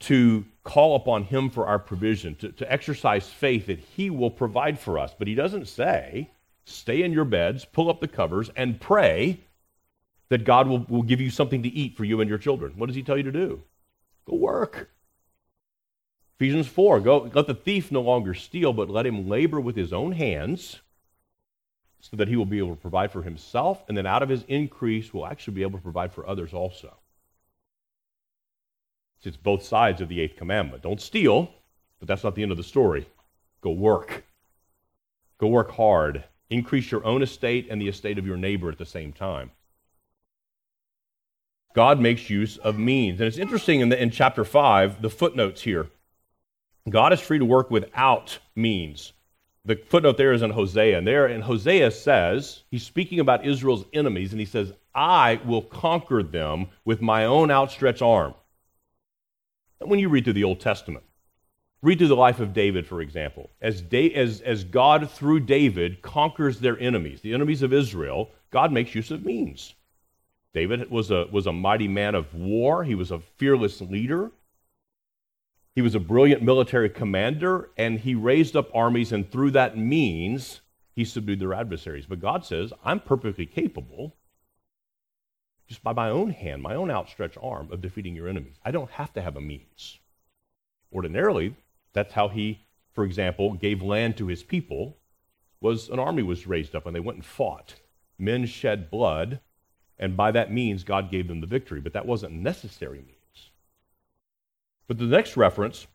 to 0.00 0.44
call 0.62 0.96
upon 0.96 1.24
him 1.24 1.50
for 1.50 1.66
our 1.66 1.78
provision, 1.78 2.34
to, 2.36 2.52
to 2.52 2.72
exercise 2.72 3.28
faith 3.28 3.66
that 3.66 3.80
he 3.80 4.10
will 4.10 4.30
provide 4.30 4.78
for 4.78 4.98
us. 4.98 5.14
But 5.18 5.28
he 5.28 5.34
doesn't 5.34 5.66
say, 5.66 6.30
stay 6.64 7.02
in 7.02 7.12
your 7.12 7.24
beds, 7.24 7.64
pull 7.64 7.90
up 7.90 8.00
the 8.00 8.08
covers, 8.08 8.50
and 8.56 8.80
pray 8.80 9.40
that 10.28 10.44
God 10.44 10.68
will, 10.68 10.84
will 10.88 11.02
give 11.02 11.20
you 11.20 11.30
something 11.30 11.62
to 11.62 11.68
eat 11.68 11.96
for 11.96 12.04
you 12.04 12.20
and 12.20 12.28
your 12.28 12.38
children. 12.38 12.74
What 12.76 12.86
does 12.86 12.96
he 12.96 13.02
tell 13.02 13.16
you 13.16 13.22
to 13.24 13.32
do? 13.32 13.62
Go 14.26 14.36
work. 14.36 14.90
Ephesians 16.38 16.68
4 16.68 17.00
go, 17.00 17.30
let 17.34 17.48
the 17.48 17.54
thief 17.54 17.90
no 17.90 18.00
longer 18.00 18.34
steal, 18.34 18.72
but 18.72 18.88
let 18.88 19.06
him 19.06 19.28
labor 19.28 19.60
with 19.60 19.74
his 19.74 19.92
own 19.92 20.12
hands 20.12 20.78
so 22.00 22.16
that 22.16 22.28
he 22.28 22.36
will 22.36 22.46
be 22.46 22.58
able 22.58 22.76
to 22.76 22.80
provide 22.80 23.10
for 23.10 23.22
himself, 23.22 23.82
and 23.88 23.96
then 23.96 24.06
out 24.06 24.22
of 24.22 24.28
his 24.28 24.44
increase 24.46 25.12
will 25.12 25.26
actually 25.26 25.54
be 25.54 25.62
able 25.62 25.78
to 25.78 25.82
provide 25.82 26.12
for 26.12 26.28
others 26.28 26.54
also. 26.54 26.96
It's 29.22 29.36
both 29.36 29.62
sides 29.62 30.00
of 30.00 30.08
the 30.08 30.20
eighth 30.20 30.36
commandment. 30.36 30.82
Don't 30.82 31.00
steal, 31.00 31.50
but 31.98 32.08
that's 32.08 32.24
not 32.24 32.34
the 32.34 32.42
end 32.42 32.52
of 32.52 32.56
the 32.56 32.62
story. 32.62 33.06
Go 33.60 33.72
work. 33.72 34.24
Go 35.38 35.48
work 35.48 35.72
hard. 35.72 36.24
Increase 36.50 36.90
your 36.90 37.04
own 37.04 37.22
estate 37.22 37.66
and 37.70 37.80
the 37.80 37.88
estate 37.88 38.18
of 38.18 38.26
your 38.26 38.36
neighbor 38.36 38.70
at 38.70 38.78
the 38.78 38.86
same 38.86 39.12
time. 39.12 39.50
God 41.74 42.00
makes 42.00 42.30
use 42.30 42.56
of 42.56 42.78
means. 42.78 43.20
And 43.20 43.28
it's 43.28 43.38
interesting 43.38 43.80
in, 43.80 43.88
the, 43.88 44.02
in 44.02 44.10
chapter 44.10 44.44
5, 44.44 45.02
the 45.02 45.10
footnotes 45.10 45.62
here. 45.62 45.88
God 46.88 47.12
is 47.12 47.20
free 47.20 47.38
to 47.38 47.44
work 47.44 47.70
without 47.70 48.38
means. 48.56 49.12
The 49.64 49.76
footnote 49.76 50.16
there 50.16 50.32
is 50.32 50.42
in 50.42 50.50
Hosea. 50.50 50.96
And 50.96 51.06
there 51.06 51.28
in 51.28 51.42
Hosea 51.42 51.90
says, 51.90 52.62
he's 52.70 52.82
speaking 52.82 53.20
about 53.20 53.46
Israel's 53.46 53.84
enemies, 53.92 54.32
and 54.32 54.40
he 54.40 54.46
says, 54.46 54.72
I 54.94 55.40
will 55.44 55.62
conquer 55.62 56.22
them 56.22 56.68
with 56.84 57.02
my 57.02 57.26
own 57.26 57.50
outstretched 57.50 58.02
arm. 58.02 58.34
When 59.80 59.98
you 59.98 60.08
read 60.08 60.24
through 60.24 60.32
the 60.34 60.44
Old 60.44 60.60
Testament, 60.60 61.04
read 61.82 61.98
through 61.98 62.08
the 62.08 62.16
life 62.16 62.40
of 62.40 62.52
David, 62.52 62.86
for 62.86 63.00
example. 63.00 63.50
As, 63.60 63.80
da- 63.80 64.14
as, 64.14 64.40
as 64.40 64.64
God, 64.64 65.10
through 65.10 65.40
David, 65.40 66.02
conquers 66.02 66.58
their 66.58 66.78
enemies, 66.78 67.20
the 67.20 67.34
enemies 67.34 67.62
of 67.62 67.72
Israel, 67.72 68.30
God 68.50 68.72
makes 68.72 68.94
use 68.94 69.10
of 69.10 69.24
means. 69.24 69.74
David 70.54 70.90
was 70.90 71.10
a, 71.10 71.26
was 71.30 71.46
a 71.46 71.52
mighty 71.52 71.88
man 71.88 72.14
of 72.14 72.34
war, 72.34 72.82
he 72.84 72.94
was 72.94 73.10
a 73.10 73.20
fearless 73.20 73.80
leader. 73.80 74.32
He 75.76 75.82
was 75.82 75.94
a 75.94 76.00
brilliant 76.00 76.42
military 76.42 76.90
commander, 76.90 77.70
and 77.76 78.00
he 78.00 78.16
raised 78.16 78.56
up 78.56 78.68
armies, 78.74 79.12
and 79.12 79.30
through 79.30 79.52
that 79.52 79.78
means, 79.78 80.60
he 80.96 81.04
subdued 81.04 81.38
their 81.38 81.54
adversaries. 81.54 82.06
But 82.06 82.18
God 82.18 82.44
says, 82.44 82.72
I'm 82.84 82.98
perfectly 82.98 83.46
capable, 83.46 84.16
just 85.68 85.82
by 85.82 85.92
my 85.92 86.08
own 86.08 86.30
hand, 86.30 86.62
my 86.62 86.74
own 86.74 86.90
outstretched 86.90 87.38
arm, 87.42 87.68
of 87.70 87.82
defeating 87.82 88.14
your 88.14 88.28
enemies. 88.28 88.56
I 88.64 88.70
don't 88.70 88.90
have 88.92 89.12
to 89.12 89.22
have 89.22 89.36
a 89.36 89.40
means. 89.40 89.98
Ordinarily, 90.92 91.54
that's 91.92 92.14
how 92.14 92.28
he, 92.28 92.60
for 92.92 93.04
example, 93.04 93.52
gave 93.52 93.82
land 93.82 94.16
to 94.16 94.26
his 94.26 94.42
people, 94.42 94.96
was 95.60 95.88
an 95.90 95.98
army 95.98 96.22
was 96.22 96.46
raised 96.46 96.74
up, 96.74 96.86
and 96.86 96.96
they 96.96 97.00
went 97.00 97.16
and 97.16 97.24
fought. 97.24 97.74
Men 98.18 98.46
shed 98.46 98.90
blood, 98.90 99.40
and 99.98 100.16
by 100.16 100.30
that 100.30 100.52
means, 100.52 100.84
God 100.84 101.10
gave 101.10 101.28
them 101.28 101.40
the 101.40 101.46
victory. 101.46 101.80
But 101.80 101.92
that 101.92 102.06
wasn't 102.06 102.32
necessary 102.32 102.98
means. 102.98 103.50
But 104.86 104.98
the 104.98 105.04
next 105.04 105.36
reference, 105.36 105.86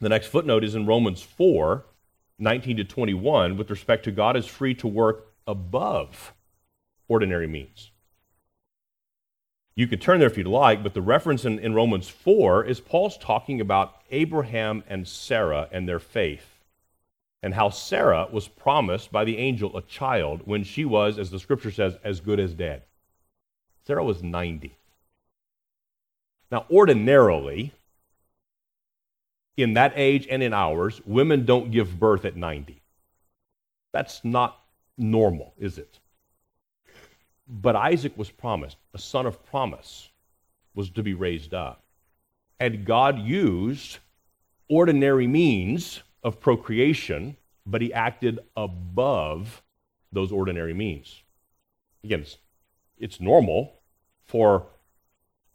the 0.00 0.08
next 0.08 0.26
footnote 0.26 0.64
is 0.64 0.74
in 0.74 0.86
Romans 0.86 1.22
4 1.22 1.84
19 2.38 2.76
to 2.76 2.84
21, 2.84 3.56
with 3.56 3.70
respect 3.70 4.04
to 4.04 4.10
God 4.10 4.36
is 4.36 4.44
free 4.44 4.74
to 4.74 4.86
work 4.86 5.32
above 5.46 6.34
ordinary 7.08 7.46
means. 7.46 7.92
You 9.76 9.86
could 9.86 10.00
turn 10.00 10.18
there 10.18 10.28
if 10.28 10.38
you'd 10.38 10.46
like, 10.46 10.82
but 10.82 10.94
the 10.94 11.02
reference 11.02 11.44
in, 11.44 11.58
in 11.58 11.74
Romans 11.74 12.08
4 12.08 12.64
is 12.64 12.80
Paul's 12.80 13.18
talking 13.18 13.60
about 13.60 14.00
Abraham 14.10 14.82
and 14.88 15.06
Sarah 15.06 15.68
and 15.70 15.86
their 15.86 15.98
faith, 15.98 16.58
and 17.42 17.52
how 17.52 17.68
Sarah 17.68 18.26
was 18.32 18.48
promised 18.48 19.12
by 19.12 19.24
the 19.24 19.36
angel 19.36 19.76
a 19.76 19.82
child 19.82 20.42
when 20.46 20.64
she 20.64 20.86
was, 20.86 21.18
as 21.18 21.30
the 21.30 21.38
scripture 21.38 21.70
says, 21.70 21.98
as 22.02 22.20
good 22.20 22.40
as 22.40 22.54
dead. 22.54 22.84
Sarah 23.86 24.02
was 24.02 24.22
90. 24.22 24.74
Now, 26.50 26.64
ordinarily, 26.70 27.72
in 29.58 29.74
that 29.74 29.92
age 29.94 30.26
and 30.30 30.42
in 30.42 30.54
ours, 30.54 31.02
women 31.04 31.44
don't 31.44 31.70
give 31.70 32.00
birth 32.00 32.24
at 32.24 32.34
90. 32.34 32.80
That's 33.92 34.24
not 34.24 34.58
normal, 34.96 35.52
is 35.58 35.76
it? 35.76 35.98
But 37.48 37.76
Isaac 37.76 38.16
was 38.16 38.30
promised, 38.30 38.76
a 38.92 38.98
son 38.98 39.26
of 39.26 39.44
promise 39.46 40.10
was 40.74 40.90
to 40.90 41.02
be 41.02 41.14
raised 41.14 41.54
up. 41.54 41.84
And 42.58 42.84
God 42.84 43.18
used 43.18 43.98
ordinary 44.68 45.26
means 45.26 46.02
of 46.22 46.40
procreation, 46.40 47.36
but 47.64 47.82
he 47.82 47.92
acted 47.92 48.40
above 48.56 49.62
those 50.12 50.32
ordinary 50.32 50.74
means. 50.74 51.22
Again, 52.02 52.20
it's, 52.20 52.38
it's 52.98 53.20
normal 53.20 53.74
for 54.24 54.66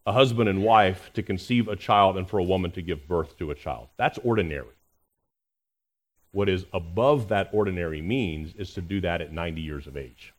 a 0.06 0.14
husband 0.14 0.50
and 0.50 0.64
wife 0.64 1.12
to 1.14 1.22
conceive 1.22 1.68
a 1.68 1.76
child 1.76 2.18
and 2.18 2.28
for 2.28 2.40
a 2.40 2.44
woman 2.44 2.72
to 2.72 2.82
give 2.82 3.08
birth 3.08 3.38
to 3.38 3.52
a 3.52 3.56
child. 3.56 3.90
That's 3.98 4.18
ordinary. 4.20 4.76
What 6.32 6.48
is 6.48 6.66
above 6.74 7.28
that 7.30 7.50
ordinary 7.52 8.02
means 8.02 8.54
is 8.56 8.74
to 8.76 8.82
do 8.82 9.02
that 9.02 9.22
at 9.22 9.34
90 9.34 9.62
years 9.62 9.88
of 9.88 9.98
age. 9.98 10.34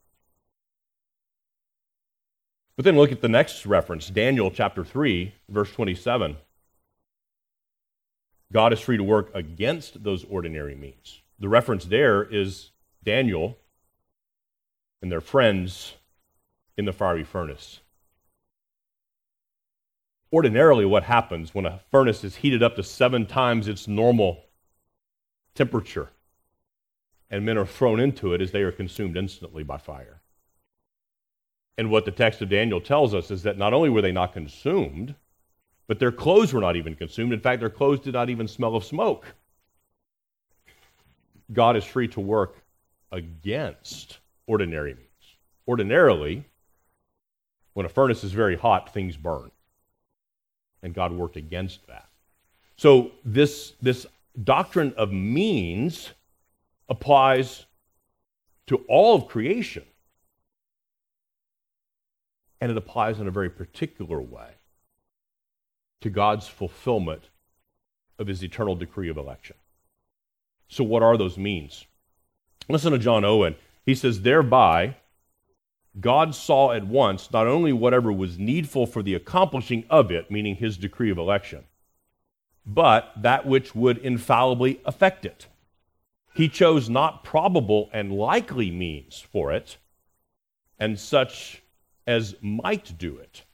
But 2.76 2.84
then 2.84 2.96
look 2.96 3.12
at 3.12 3.20
the 3.20 3.28
next 3.28 3.66
reference, 3.66 4.08
Daniel 4.08 4.50
chapter 4.50 4.84
3, 4.84 5.34
verse 5.48 5.72
27. 5.72 6.36
God 8.52 8.72
is 8.72 8.80
free 8.80 8.96
to 8.96 9.04
work 9.04 9.30
against 9.34 10.04
those 10.04 10.24
ordinary 10.24 10.74
means. 10.74 11.20
The 11.38 11.48
reference 11.48 11.84
there 11.84 12.22
is 12.22 12.70
Daniel 13.04 13.58
and 15.00 15.10
their 15.10 15.20
friends 15.20 15.94
in 16.76 16.84
the 16.84 16.92
fiery 16.92 17.24
furnace 17.24 17.80
ordinarily 20.32 20.86
what 20.86 21.04
happens 21.04 21.54
when 21.54 21.66
a 21.66 21.80
furnace 21.90 22.24
is 22.24 22.36
heated 22.36 22.62
up 22.62 22.74
to 22.76 22.82
seven 22.82 23.26
times 23.26 23.68
its 23.68 23.86
normal 23.86 24.44
temperature 25.54 26.08
and 27.30 27.44
men 27.44 27.58
are 27.58 27.66
thrown 27.66 28.00
into 28.00 28.32
it 28.32 28.40
is 28.40 28.50
they 28.50 28.62
are 28.62 28.72
consumed 28.72 29.16
instantly 29.16 29.62
by 29.62 29.76
fire. 29.76 30.21
And 31.78 31.90
what 31.90 32.04
the 32.04 32.10
text 32.10 32.42
of 32.42 32.48
Daniel 32.48 32.80
tells 32.80 33.14
us 33.14 33.30
is 33.30 33.42
that 33.44 33.58
not 33.58 33.72
only 33.72 33.88
were 33.88 34.02
they 34.02 34.12
not 34.12 34.32
consumed, 34.32 35.14
but 35.86 35.98
their 35.98 36.12
clothes 36.12 36.52
were 36.52 36.60
not 36.60 36.76
even 36.76 36.94
consumed. 36.94 37.32
In 37.32 37.40
fact, 37.40 37.60
their 37.60 37.70
clothes 37.70 38.00
did 38.00 38.14
not 38.14 38.30
even 38.30 38.46
smell 38.46 38.76
of 38.76 38.84
smoke. 38.84 39.26
God 41.52 41.76
is 41.76 41.84
free 41.84 42.08
to 42.08 42.20
work 42.20 42.62
against 43.10 44.18
ordinary 44.46 44.94
means. 44.94 45.08
Ordinarily, 45.66 46.44
when 47.74 47.86
a 47.86 47.88
furnace 47.88 48.24
is 48.24 48.32
very 48.32 48.56
hot, 48.56 48.92
things 48.92 49.16
burn 49.16 49.50
and 50.82 50.94
God 50.94 51.12
worked 51.12 51.36
against 51.36 51.86
that. 51.86 52.08
So 52.76 53.12
this, 53.24 53.74
this 53.80 54.06
doctrine 54.42 54.92
of 54.96 55.12
means 55.12 56.10
applies 56.88 57.66
to 58.66 58.76
all 58.88 59.14
of 59.14 59.28
creation. 59.28 59.84
And 62.62 62.70
it 62.70 62.76
applies 62.76 63.18
in 63.18 63.26
a 63.26 63.32
very 63.32 63.50
particular 63.50 64.20
way 64.20 64.50
to 66.00 66.08
God's 66.08 66.46
fulfillment 66.46 67.24
of 68.20 68.28
his 68.28 68.44
eternal 68.44 68.76
decree 68.76 69.08
of 69.08 69.16
election. 69.16 69.56
So, 70.68 70.84
what 70.84 71.02
are 71.02 71.16
those 71.16 71.36
means? 71.36 71.86
Listen 72.68 72.92
to 72.92 73.00
John 73.00 73.24
Owen. 73.24 73.56
He 73.84 73.96
says, 73.96 74.20
Thereby, 74.20 74.94
God 75.98 76.36
saw 76.36 76.70
at 76.70 76.86
once 76.86 77.32
not 77.32 77.48
only 77.48 77.72
whatever 77.72 78.12
was 78.12 78.38
needful 78.38 78.86
for 78.86 79.02
the 79.02 79.16
accomplishing 79.16 79.82
of 79.90 80.12
it, 80.12 80.30
meaning 80.30 80.54
his 80.54 80.76
decree 80.76 81.10
of 81.10 81.18
election, 81.18 81.64
but 82.64 83.12
that 83.16 83.44
which 83.44 83.74
would 83.74 83.98
infallibly 83.98 84.80
affect 84.84 85.24
it. 85.24 85.48
He 86.32 86.48
chose 86.48 86.88
not 86.88 87.24
probable 87.24 87.90
and 87.92 88.12
likely 88.12 88.70
means 88.70 89.18
for 89.18 89.52
it, 89.52 89.78
and 90.78 90.96
such 90.96 91.61
as 92.06 92.34
might 92.40 92.96
do 92.98 93.16
it, 93.16 93.44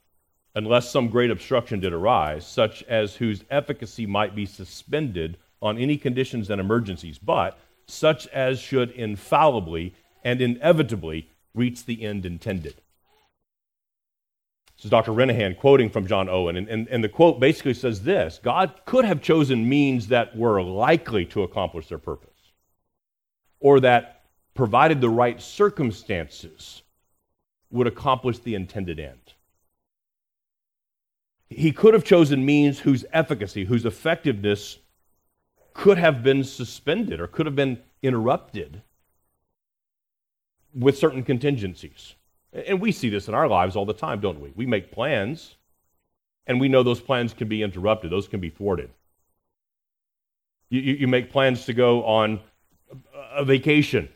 unless 0.54 0.90
some 0.90 1.08
great 1.08 1.30
obstruction 1.30 1.80
did 1.80 1.92
arise, 1.92 2.46
such 2.46 2.82
as 2.84 3.16
whose 3.16 3.44
efficacy 3.50 4.06
might 4.06 4.34
be 4.34 4.46
suspended 4.46 5.36
on 5.60 5.78
any 5.78 5.96
conditions 5.96 6.50
and 6.50 6.60
emergencies, 6.60 7.18
but 7.18 7.58
such 7.86 8.26
as 8.28 8.58
should 8.58 8.90
infallibly 8.90 9.94
and 10.24 10.40
inevitably 10.40 11.28
reach 11.54 11.84
the 11.84 12.02
end 12.02 12.24
intended. 12.26 12.74
This 14.76 14.84
is 14.84 14.90
Dr. 14.90 15.10
Renihan 15.10 15.56
quoting 15.56 15.90
from 15.90 16.06
John 16.06 16.28
Owen, 16.28 16.56
and, 16.56 16.68
and, 16.68 16.86
and 16.86 17.02
the 17.02 17.08
quote 17.08 17.40
basically 17.40 17.74
says 17.74 18.02
this 18.02 18.38
God 18.42 18.72
could 18.84 19.04
have 19.04 19.20
chosen 19.20 19.68
means 19.68 20.08
that 20.08 20.36
were 20.36 20.62
likely 20.62 21.24
to 21.26 21.42
accomplish 21.42 21.88
their 21.88 21.98
purpose, 21.98 22.52
or 23.58 23.80
that, 23.80 24.14
provided 24.54 25.00
the 25.00 25.08
right 25.08 25.40
circumstances, 25.40 26.82
would 27.70 27.86
accomplish 27.86 28.38
the 28.38 28.54
intended 28.54 28.98
end. 28.98 29.34
He 31.50 31.72
could 31.72 31.94
have 31.94 32.04
chosen 32.04 32.44
means 32.44 32.80
whose 32.80 33.04
efficacy, 33.12 33.64
whose 33.64 33.84
effectiveness 33.84 34.78
could 35.72 35.98
have 35.98 36.22
been 36.22 36.44
suspended 36.44 37.20
or 37.20 37.26
could 37.26 37.46
have 37.46 37.56
been 37.56 37.78
interrupted 38.02 38.82
with 40.74 40.98
certain 40.98 41.22
contingencies. 41.22 42.14
And 42.52 42.80
we 42.80 42.92
see 42.92 43.08
this 43.08 43.28
in 43.28 43.34
our 43.34 43.48
lives 43.48 43.76
all 43.76 43.86
the 43.86 43.92
time, 43.92 44.20
don't 44.20 44.40
we? 44.40 44.52
We 44.54 44.66
make 44.66 44.90
plans, 44.90 45.56
and 46.46 46.60
we 46.60 46.68
know 46.68 46.82
those 46.82 47.00
plans 47.00 47.32
can 47.32 47.48
be 47.48 47.62
interrupted, 47.62 48.10
those 48.10 48.28
can 48.28 48.40
be 48.40 48.50
thwarted. 48.50 48.90
You, 50.70 50.80
you, 50.80 50.94
you 50.94 51.08
make 51.08 51.30
plans 51.30 51.64
to 51.66 51.72
go 51.72 52.04
on 52.04 52.40
a 53.32 53.44
vacation, 53.44 54.08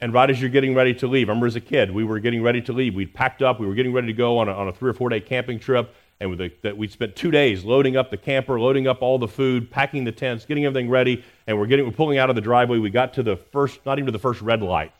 and 0.00 0.14
right 0.14 0.30
as 0.30 0.40
you're 0.40 0.50
getting 0.50 0.74
ready 0.74 0.94
to 0.94 1.06
leave, 1.06 1.28
I 1.28 1.32
remember 1.32 1.46
as 1.46 1.56
a 1.56 1.60
kid, 1.60 1.90
we 1.90 2.04
were 2.04 2.18
getting 2.18 2.42
ready 2.42 2.62
to 2.62 2.72
leave. 2.72 2.94
We'd 2.94 3.12
packed 3.12 3.42
up, 3.42 3.60
we 3.60 3.66
were 3.66 3.74
getting 3.74 3.92
ready 3.92 4.06
to 4.06 4.12
go 4.12 4.38
on 4.38 4.48
a, 4.48 4.52
on 4.52 4.68
a 4.68 4.72
three 4.72 4.90
or 4.90 4.94
four 4.94 5.08
day 5.08 5.20
camping 5.20 5.58
trip, 5.58 5.94
and 6.20 6.36
the, 6.38 6.52
that 6.62 6.76
we 6.76 6.88
spent 6.88 7.16
two 7.16 7.30
days 7.30 7.64
loading 7.64 7.96
up 7.96 8.10
the 8.10 8.16
camper, 8.16 8.60
loading 8.60 8.86
up 8.86 9.02
all 9.02 9.18
the 9.18 9.28
food, 9.28 9.70
packing 9.70 10.04
the 10.04 10.12
tents, 10.12 10.44
getting 10.44 10.64
everything 10.64 10.88
ready, 10.88 11.24
and 11.46 11.58
we're 11.58 11.66
getting 11.66 11.86
we're 11.86 11.92
pulling 11.92 12.18
out 12.18 12.30
of 12.30 12.36
the 12.36 12.42
driveway. 12.42 12.78
We 12.78 12.90
got 12.90 13.14
to 13.14 13.22
the 13.22 13.36
first, 13.36 13.84
not 13.84 13.98
even 13.98 14.06
to 14.06 14.12
the 14.12 14.18
first 14.18 14.40
red 14.40 14.62
light. 14.62 14.92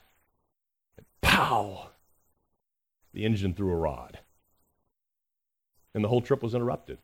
Pow! 1.22 1.88
The 3.12 3.24
engine 3.24 3.54
threw 3.54 3.72
a 3.72 3.76
rod. 3.76 4.18
And 5.94 6.04
the 6.04 6.08
whole 6.08 6.20
trip 6.20 6.42
was 6.42 6.54
interrupted. 6.54 6.98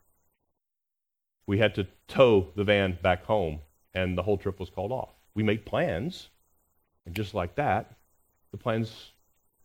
We 1.47 1.59
had 1.59 1.75
to 1.75 1.87
tow 2.09 2.49
the 2.55 2.65
van 2.65 2.99
back 3.03 3.25
home, 3.25 3.61
and 3.95 4.17
the 4.17 4.23
whole 4.23 4.39
trip 4.39 4.61
was 4.61 4.71
called 4.71 4.93
off. 4.93 5.11
We 5.35 5.43
made 5.43 5.65
plans, 5.65 6.29
and 7.07 7.15
just 7.15 7.35
like 7.35 7.55
that, 7.55 7.95
the 8.51 8.57
plans 8.57 9.13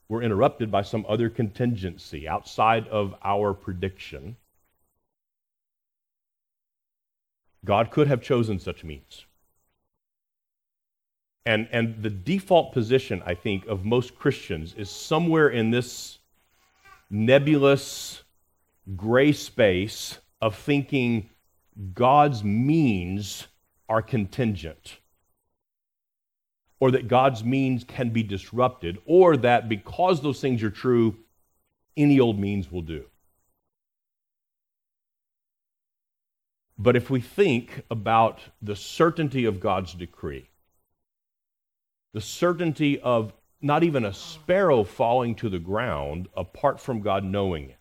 were 0.07 0.21
interrupted 0.21 0.71
by 0.71 0.83
some 0.83 1.05
other 1.09 1.29
contingency 1.29 2.27
outside 2.27 2.87
of 2.87 3.15
our 3.23 3.53
prediction. 3.53 4.37
God 7.65 7.91
could 7.91 8.07
have 8.07 8.21
chosen 8.21 8.59
such 8.59 8.83
means. 8.83 9.25
And, 11.45 11.67
and 11.71 12.03
the 12.03 12.09
default 12.09 12.71
position, 12.71 13.23
I 13.25 13.33
think, 13.33 13.65
of 13.65 13.83
most 13.83 14.15
Christians 14.15 14.75
is 14.75 14.89
somewhere 14.89 15.49
in 15.49 15.71
this 15.71 16.19
nebulous 17.09 18.21
gray 18.95 19.31
space 19.31 20.19
of 20.39 20.55
thinking 20.55 21.29
God's 21.93 22.43
means 22.43 23.47
are 23.89 24.01
contingent 24.01 25.00
or 26.81 26.91
that 26.91 27.07
God's 27.07 27.43
means 27.43 27.83
can 27.83 28.09
be 28.09 28.23
disrupted, 28.23 28.97
or 29.05 29.37
that 29.37 29.69
because 29.69 30.21
those 30.21 30.41
things 30.41 30.63
are 30.63 30.71
true, 30.71 31.15
any 31.95 32.19
old 32.19 32.39
means 32.39 32.71
will 32.71 32.81
do. 32.81 33.05
But 36.79 36.95
if 36.95 37.11
we 37.11 37.21
think 37.21 37.83
about 37.91 38.39
the 38.63 38.75
certainty 38.75 39.45
of 39.45 39.59
God's 39.59 39.93
decree, 39.93 40.49
the 42.13 42.21
certainty 42.21 42.99
of 42.99 43.31
not 43.61 43.83
even 43.83 44.03
a 44.03 44.13
sparrow 44.13 44.83
falling 44.83 45.35
to 45.35 45.49
the 45.49 45.59
ground 45.59 46.29
apart 46.35 46.79
from 46.79 47.01
God 47.01 47.23
knowing 47.23 47.69
it, 47.69 47.77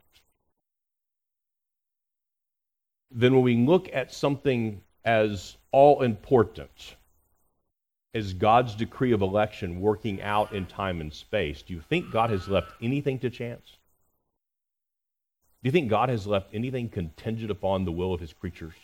then 3.11 3.33
when 3.33 3.43
we 3.43 3.57
look 3.57 3.89
at 3.95 4.13
something 4.13 4.83
as 5.07 5.57
all 5.73 6.03
important, 6.03 6.97
is 8.12 8.33
God's 8.33 8.75
decree 8.75 9.12
of 9.12 9.23
election 9.23 9.81
working 9.81 10.20
out 10.20 10.53
in 10.53 10.66
time 10.66 11.01
and 11.01 11.12
space, 11.12 11.62
do 11.62 11.73
you 11.73 11.81
think 11.81 12.11
God 12.11 12.31
has 12.31 12.49
left 12.49 12.73
anything 12.83 13.18
to 13.20 13.31
chance? 13.31 13.77
Do 15.62 15.68
you 15.68 15.73
think 15.73 15.88
God 15.88 16.09
has 16.09 16.27
left 16.27 16.51
anything 16.53 16.88
contingent 16.88 17.51
upon 17.51 17.85
the 17.85 17.92
will 17.92 18.12
of 18.12 18.20
his 18.20 18.33
creatures? 18.33 18.75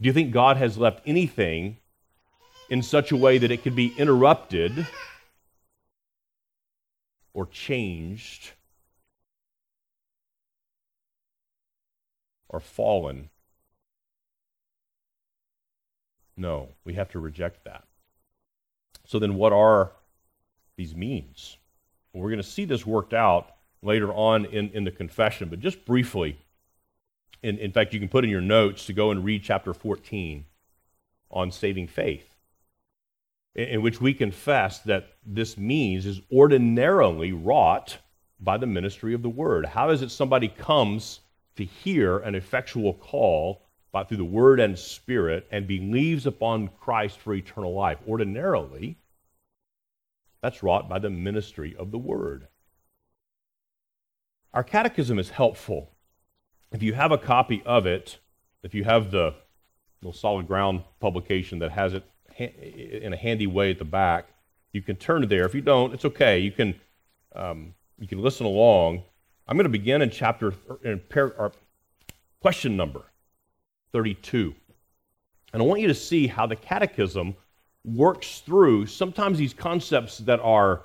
Do 0.00 0.06
you 0.06 0.12
think 0.12 0.32
God 0.32 0.56
has 0.58 0.76
left 0.78 1.00
anything 1.06 1.78
in 2.68 2.82
such 2.82 3.10
a 3.10 3.16
way 3.16 3.38
that 3.38 3.50
it 3.50 3.62
could 3.62 3.74
be 3.74 3.94
interrupted 3.96 4.86
or 7.32 7.46
changed 7.46 8.52
or 12.48 12.60
fallen 12.60 13.30
no, 16.36 16.68
we 16.84 16.94
have 16.94 17.10
to 17.10 17.18
reject 17.18 17.64
that. 17.64 17.84
So 19.06 19.18
then, 19.18 19.34
what 19.36 19.52
are 19.52 19.92
these 20.76 20.94
means? 20.94 21.56
Well, 22.12 22.22
we're 22.22 22.30
going 22.30 22.42
to 22.42 22.48
see 22.48 22.64
this 22.64 22.86
worked 22.86 23.14
out 23.14 23.50
later 23.82 24.12
on 24.12 24.46
in, 24.46 24.70
in 24.70 24.84
the 24.84 24.90
confession, 24.90 25.48
but 25.48 25.60
just 25.60 25.84
briefly, 25.84 26.38
in, 27.42 27.58
in 27.58 27.72
fact, 27.72 27.92
you 27.92 28.00
can 28.00 28.08
put 28.08 28.24
in 28.24 28.30
your 28.30 28.40
notes 28.40 28.86
to 28.86 28.92
go 28.92 29.10
and 29.10 29.24
read 29.24 29.42
chapter 29.42 29.74
14 29.74 30.44
on 31.30 31.50
saving 31.50 31.88
faith, 31.88 32.34
in, 33.54 33.64
in 33.64 33.82
which 33.82 34.00
we 34.00 34.14
confess 34.14 34.78
that 34.80 35.16
this 35.26 35.58
means 35.58 36.06
is 36.06 36.20
ordinarily 36.32 37.32
wrought 37.32 37.98
by 38.40 38.56
the 38.56 38.66
ministry 38.66 39.14
of 39.14 39.22
the 39.22 39.28
word. 39.28 39.66
How 39.66 39.90
is 39.90 40.02
it 40.02 40.10
somebody 40.10 40.48
comes 40.48 41.20
to 41.56 41.64
hear 41.64 42.18
an 42.18 42.34
effectual 42.34 42.94
call 42.94 43.63
by 43.94 44.02
through 44.02 44.16
the 44.16 44.24
word 44.24 44.58
and 44.58 44.76
spirit 44.76 45.46
and 45.52 45.68
believes 45.68 46.26
upon 46.26 46.68
Christ 46.80 47.16
for 47.20 47.32
eternal 47.32 47.72
life. 47.72 47.98
Ordinarily, 48.08 48.98
that's 50.42 50.64
wrought 50.64 50.88
by 50.88 50.98
the 50.98 51.10
ministry 51.10 51.76
of 51.78 51.92
the 51.92 51.98
word. 51.98 52.48
Our 54.52 54.64
catechism 54.64 55.16
is 55.20 55.30
helpful. 55.30 55.92
If 56.72 56.82
you 56.82 56.94
have 56.94 57.12
a 57.12 57.18
copy 57.18 57.62
of 57.64 57.86
it, 57.86 58.18
if 58.64 58.74
you 58.74 58.82
have 58.82 59.12
the 59.12 59.32
little 60.02 60.12
solid 60.12 60.48
ground 60.48 60.82
publication 60.98 61.60
that 61.60 61.70
has 61.70 61.94
it 61.94 62.02
in 62.36 63.12
a 63.12 63.16
handy 63.16 63.46
way 63.46 63.70
at 63.70 63.78
the 63.78 63.84
back, 63.84 64.26
you 64.72 64.82
can 64.82 64.96
turn 64.96 65.20
to 65.20 65.28
there. 65.28 65.46
If 65.46 65.54
you 65.54 65.60
don't, 65.60 65.94
it's 65.94 66.04
okay. 66.04 66.40
You 66.40 66.50
can 66.50 66.74
um, 67.36 67.74
you 68.00 68.08
can 68.08 68.20
listen 68.20 68.44
along. 68.44 69.04
I'm 69.46 69.56
going 69.56 69.64
to 69.64 69.70
begin 69.70 70.02
in 70.02 70.10
chapter 70.10 70.52
in 70.82 71.00
par, 71.08 71.52
question 72.40 72.76
number 72.76 73.04
32. 73.94 74.52
And 75.52 75.62
I 75.62 75.64
want 75.64 75.80
you 75.80 75.86
to 75.86 75.94
see 75.94 76.26
how 76.26 76.46
the 76.46 76.56
catechism 76.56 77.36
works 77.84 78.40
through 78.40 78.86
sometimes 78.86 79.38
these 79.38 79.54
concepts 79.54 80.18
that 80.18 80.40
are, 80.40 80.82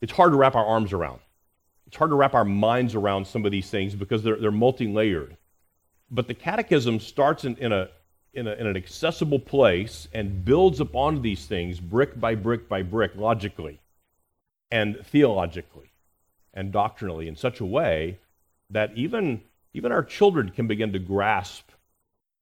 it's 0.00 0.10
hard 0.10 0.32
to 0.32 0.38
wrap 0.38 0.54
our 0.54 0.64
arms 0.64 0.94
around. 0.94 1.20
It's 1.86 1.96
hard 1.96 2.10
to 2.10 2.14
wrap 2.14 2.32
our 2.32 2.44
minds 2.44 2.94
around 2.94 3.26
some 3.26 3.44
of 3.44 3.52
these 3.52 3.68
things 3.68 3.94
because 3.94 4.22
they're, 4.22 4.36
they're 4.36 4.50
multi 4.50 4.88
layered. 4.88 5.36
But 6.10 6.26
the 6.26 6.32
catechism 6.32 7.00
starts 7.00 7.44
in, 7.44 7.56
in, 7.56 7.70
a, 7.70 7.90
in, 8.32 8.46
a, 8.46 8.52
in 8.52 8.66
an 8.66 8.78
accessible 8.78 9.38
place 9.38 10.08
and 10.14 10.42
builds 10.42 10.80
upon 10.80 11.20
these 11.20 11.44
things 11.44 11.80
brick 11.80 12.18
by 12.18 12.34
brick 12.34 12.66
by 12.66 12.82
brick, 12.82 13.12
logically 13.14 13.78
and 14.70 15.04
theologically 15.04 15.90
and 16.54 16.72
doctrinally 16.72 17.28
in 17.28 17.36
such 17.36 17.60
a 17.60 17.66
way 17.66 18.18
that 18.70 18.90
even, 18.96 19.42
even 19.74 19.92
our 19.92 20.02
children 20.02 20.48
can 20.48 20.66
begin 20.66 20.92
to 20.94 20.98
grasp 20.98 21.69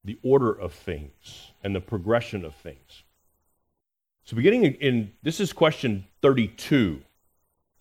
the 0.08 0.18
order 0.22 0.50
of 0.50 0.72
things 0.72 1.52
and 1.62 1.76
the 1.76 1.82
progression 1.82 2.42
of 2.42 2.54
things. 2.54 3.02
So, 4.24 4.36
beginning 4.36 4.64
in, 4.64 5.12
this 5.22 5.38
is 5.38 5.52
question 5.52 6.06
32 6.22 7.02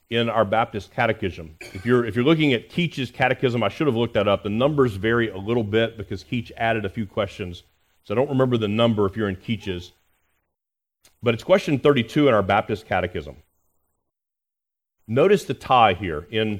in 0.09 0.29
our 0.29 0.43
Baptist 0.43 0.91
Catechism. 0.91 1.55
If 1.61 1.85
you're, 1.85 2.05
if 2.05 2.17
you're 2.17 2.25
looking 2.25 2.51
at 2.51 2.69
Keach's 2.69 3.11
Catechism, 3.11 3.63
I 3.63 3.69
should 3.69 3.87
have 3.87 3.95
looked 3.95 4.15
that 4.15 4.27
up. 4.27 4.43
The 4.43 4.49
numbers 4.49 4.95
vary 4.97 5.29
a 5.29 5.37
little 5.37 5.63
bit 5.63 5.97
because 5.97 6.21
Keach 6.21 6.51
added 6.57 6.83
a 6.83 6.89
few 6.89 7.05
questions. 7.05 7.63
So, 8.03 8.13
I 8.13 8.15
don't 8.15 8.29
remember 8.29 8.57
the 8.57 8.67
number 8.67 9.05
if 9.05 9.15
you're 9.15 9.29
in 9.29 9.37
Keach's. 9.37 9.93
But 11.23 11.33
it's 11.33 11.45
question 11.45 11.79
32 11.79 12.27
in 12.27 12.33
our 12.33 12.43
Baptist 12.43 12.85
Catechism. 12.87 13.37
Notice 15.07 15.45
the 15.45 15.53
tie 15.53 15.93
here 15.93 16.27
in 16.29 16.59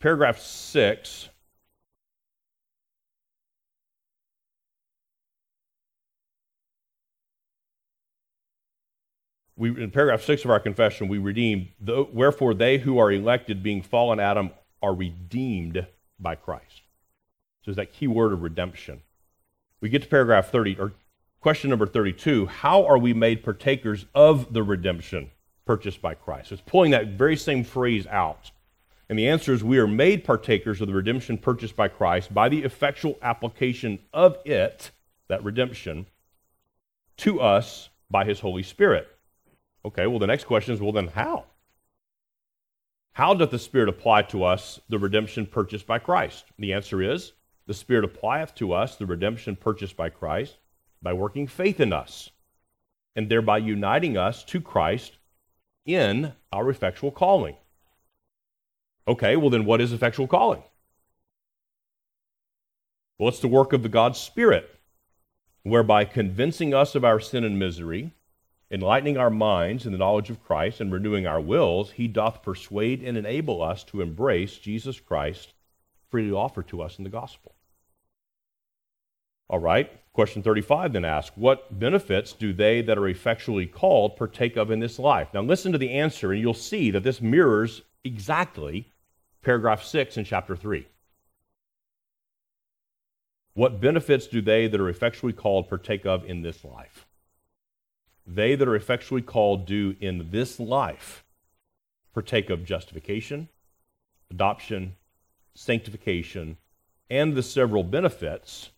paragraph 0.00 0.38
6 0.38 1.30
we, 9.56 9.70
in 9.82 9.90
paragraph 9.90 10.22
six 10.22 10.44
of 10.44 10.50
our 10.50 10.60
confession, 10.60 11.08
we 11.08 11.18
redeem, 11.18 11.68
the, 11.80 12.04
wherefore 12.12 12.52
they 12.52 12.78
who 12.78 12.98
are 12.98 13.10
elected, 13.10 13.62
being 13.62 13.82
fallen 13.82 14.20
Adam, 14.20 14.50
are 14.82 14.94
redeemed 14.94 15.86
by 16.20 16.34
Christ. 16.34 16.82
So 17.64 17.70
it's 17.70 17.76
that 17.76 17.92
key 17.92 18.06
word 18.06 18.32
of 18.32 18.42
redemption. 18.42 19.02
We 19.80 19.88
get 19.88 20.02
to 20.02 20.08
paragraph 20.08 20.50
30, 20.50 20.78
or 20.78 20.92
question 21.40 21.70
number 21.70 21.86
32 21.86 22.46
How 22.46 22.84
are 22.84 22.98
we 22.98 23.14
made 23.14 23.42
partakers 23.42 24.04
of 24.14 24.52
the 24.52 24.62
redemption 24.62 25.30
purchased 25.64 26.02
by 26.02 26.14
Christ? 26.14 26.50
So 26.50 26.54
it's 26.54 26.62
pulling 26.66 26.90
that 26.90 27.08
very 27.08 27.36
same 27.36 27.64
phrase 27.64 28.06
out. 28.06 28.50
And 29.08 29.18
the 29.18 29.28
answer 29.28 29.52
is 29.52 29.62
we 29.62 29.78
are 29.78 29.86
made 29.86 30.24
partakers 30.24 30.80
of 30.80 30.88
the 30.88 30.94
redemption 30.94 31.38
purchased 31.38 31.76
by 31.76 31.88
Christ 31.88 32.34
by 32.34 32.48
the 32.48 32.64
effectual 32.64 33.16
application 33.22 34.00
of 34.12 34.36
it, 34.44 34.90
that 35.28 35.44
redemption, 35.44 36.06
to 37.18 37.40
us 37.40 37.88
by 38.10 38.24
his 38.24 38.40
Holy 38.40 38.62
Spirit. 38.62 39.08
Okay, 39.86 40.08
well, 40.08 40.18
the 40.18 40.26
next 40.26 40.44
question 40.44 40.74
is 40.74 40.80
well, 40.80 40.90
then 40.90 41.06
how? 41.06 41.44
How 43.12 43.34
doth 43.34 43.52
the 43.52 43.58
Spirit 43.58 43.88
apply 43.88 44.22
to 44.22 44.42
us 44.42 44.80
the 44.88 44.98
redemption 44.98 45.46
purchased 45.46 45.86
by 45.86 46.00
Christ? 46.00 46.46
The 46.58 46.72
answer 46.72 47.00
is 47.00 47.32
the 47.66 47.72
Spirit 47.72 48.04
applieth 48.04 48.54
to 48.56 48.72
us 48.72 48.96
the 48.96 49.06
redemption 49.06 49.54
purchased 49.54 49.96
by 49.96 50.10
Christ 50.10 50.56
by 51.00 51.12
working 51.12 51.46
faith 51.46 51.78
in 51.78 51.92
us 51.92 52.30
and 53.14 53.28
thereby 53.28 53.58
uniting 53.58 54.16
us 54.16 54.42
to 54.44 54.60
Christ 54.60 55.18
in 55.86 56.32
our 56.52 56.68
effectual 56.68 57.12
calling. 57.12 57.54
Okay, 59.06 59.36
well, 59.36 59.50
then 59.50 59.64
what 59.64 59.80
is 59.80 59.92
effectual 59.92 60.26
calling? 60.26 60.64
Well, 63.18 63.28
it's 63.28 63.38
the 63.38 63.46
work 63.46 63.72
of 63.72 63.84
the 63.84 63.88
God's 63.88 64.18
Spirit, 64.18 64.68
whereby 65.62 66.04
convincing 66.04 66.74
us 66.74 66.96
of 66.96 67.04
our 67.04 67.20
sin 67.20 67.44
and 67.44 67.56
misery, 67.56 68.12
enlightening 68.70 69.16
our 69.16 69.30
minds 69.30 69.86
in 69.86 69.92
the 69.92 69.98
knowledge 69.98 70.30
of 70.30 70.42
Christ, 70.42 70.80
and 70.80 70.92
renewing 70.92 71.26
our 71.26 71.40
wills, 71.40 71.92
he 71.92 72.08
doth 72.08 72.42
persuade 72.42 73.02
and 73.02 73.16
enable 73.16 73.62
us 73.62 73.84
to 73.84 74.00
embrace 74.00 74.58
Jesus 74.58 74.98
Christ 75.00 75.52
freely 76.10 76.32
offered 76.32 76.68
to 76.68 76.82
us 76.82 76.98
in 76.98 77.04
the 77.04 77.10
gospel. 77.10 77.54
All 79.48 79.60
right, 79.60 79.90
question 80.12 80.42
35 80.42 80.92
then 80.92 81.04
asks, 81.04 81.36
What 81.36 81.78
benefits 81.78 82.32
do 82.32 82.52
they 82.52 82.82
that 82.82 82.98
are 82.98 83.08
effectually 83.08 83.66
called 83.66 84.16
partake 84.16 84.56
of 84.56 84.70
in 84.70 84.80
this 84.80 84.98
life? 84.98 85.28
Now 85.32 85.42
listen 85.42 85.72
to 85.72 85.78
the 85.78 85.92
answer, 85.92 86.32
and 86.32 86.40
you'll 86.40 86.54
see 86.54 86.90
that 86.90 87.04
this 87.04 87.20
mirrors 87.20 87.82
exactly 88.02 88.90
paragraph 89.42 89.84
6 89.84 90.16
in 90.16 90.24
chapter 90.24 90.56
3. 90.56 90.88
What 93.54 93.80
benefits 93.80 94.26
do 94.26 94.42
they 94.42 94.66
that 94.66 94.80
are 94.80 94.88
effectually 94.88 95.32
called 95.32 95.68
partake 95.68 96.04
of 96.04 96.24
in 96.24 96.42
this 96.42 96.64
life? 96.64 97.06
They 98.26 98.54
that 98.56 98.66
are 98.66 98.76
effectually 98.76 99.22
called 99.22 99.66
do 99.66 99.94
in 100.00 100.30
this 100.30 100.58
life 100.58 101.24
partake 102.12 102.50
of 102.50 102.64
justification, 102.64 103.48
adoption, 104.30 104.96
sanctification, 105.54 106.56
and 107.08 107.34
the 107.34 107.42
several 107.42 107.84
benefits 107.84 108.70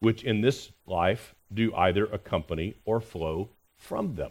which 0.00 0.24
in 0.24 0.40
this 0.40 0.72
life 0.86 1.34
do 1.52 1.74
either 1.74 2.06
accompany 2.06 2.74
or 2.84 3.00
flow 3.00 3.50
from 3.76 4.14
them. 4.14 4.30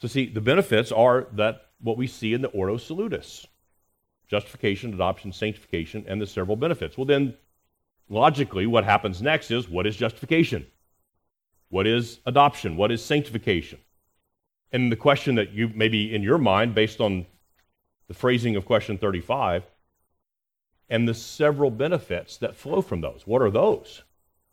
So, 0.00 0.06
see, 0.06 0.26
the 0.26 0.40
benefits 0.40 0.92
are 0.92 1.26
that 1.32 1.62
what 1.80 1.96
we 1.96 2.06
see 2.06 2.32
in 2.32 2.42
the 2.42 2.48
Ordo 2.48 2.76
Salutis 2.76 3.46
justification, 4.28 4.92
adoption, 4.92 5.32
sanctification, 5.32 6.04
and 6.06 6.20
the 6.20 6.26
several 6.26 6.56
benefits. 6.56 6.98
Well, 6.98 7.06
then, 7.06 7.34
logically, 8.10 8.66
what 8.66 8.84
happens 8.84 9.22
next 9.22 9.50
is 9.50 9.68
what 9.68 9.86
is 9.86 9.96
justification? 9.96 10.66
What 11.68 11.86
is 11.86 12.20
adoption? 12.26 12.76
What 12.76 12.90
is 12.90 13.04
sanctification? 13.04 13.78
And 14.72 14.92
the 14.92 14.96
question 14.96 15.34
that 15.36 15.52
you 15.52 15.70
maybe 15.74 16.14
in 16.14 16.22
your 16.22 16.38
mind, 16.38 16.74
based 16.74 17.00
on 17.00 17.26
the 18.06 18.14
phrasing 18.14 18.56
of 18.56 18.64
question 18.64 18.98
35, 18.98 19.64
and 20.88 21.06
the 21.06 21.14
several 21.14 21.70
benefits 21.70 22.38
that 22.38 22.56
flow 22.56 22.80
from 22.80 23.00
those. 23.00 23.22
What 23.26 23.42
are 23.42 23.50
those? 23.50 24.02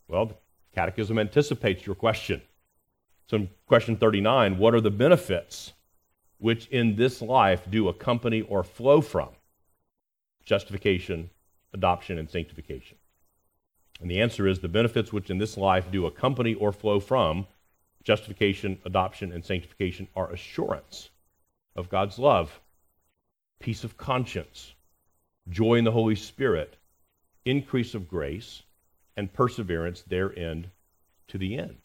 Well, 0.08 0.26
the 0.26 0.36
Catechism 0.74 1.18
anticipates 1.18 1.86
your 1.86 1.96
question. 1.96 2.42
So, 3.28 3.38
in 3.38 3.50
question 3.66 3.96
39, 3.96 4.58
what 4.58 4.76
are 4.76 4.82
the 4.82 4.92
benefits 4.92 5.74
which 6.38 6.68
in 6.68 6.96
this 6.96 7.22
life 7.22 7.70
do 7.70 7.88
accompany 7.88 8.42
or 8.42 8.64
flow 8.64 9.02
from 9.02 9.30
justification, 10.44 11.30
adoption, 11.74 12.18
and 12.20 12.30
sanctification? 12.30 12.98
And 14.02 14.12
the 14.12 14.22
answer 14.22 14.48
is 14.48 14.60
the 14.60 14.68
benefits 14.68 15.14
which 15.14 15.30
in 15.30 15.38
this 15.38 15.58
life 15.58 15.90
do 15.92 16.06
accompany 16.06 16.54
or 16.54 16.72
flow 16.72 17.00
from 17.00 17.48
justification, 18.04 18.80
adoption, 18.86 19.32
and 19.32 19.44
sanctification 19.44 20.08
are 20.16 20.32
assurance 20.32 21.10
of 21.76 21.90
God's 21.90 22.20
love, 22.20 22.62
peace 23.60 23.84
of 23.84 23.98
conscience, 23.98 24.74
joy 25.50 25.76
in 25.76 25.84
the 25.84 25.92
Holy 25.92 26.16
Spirit, 26.16 26.78
increase 27.46 27.96
of 27.96 28.08
grace, 28.08 28.64
and 29.18 29.34
perseverance 29.34 30.04
therein 30.04 30.72
to 31.28 31.38
the 31.38 31.58
end. 31.58 31.78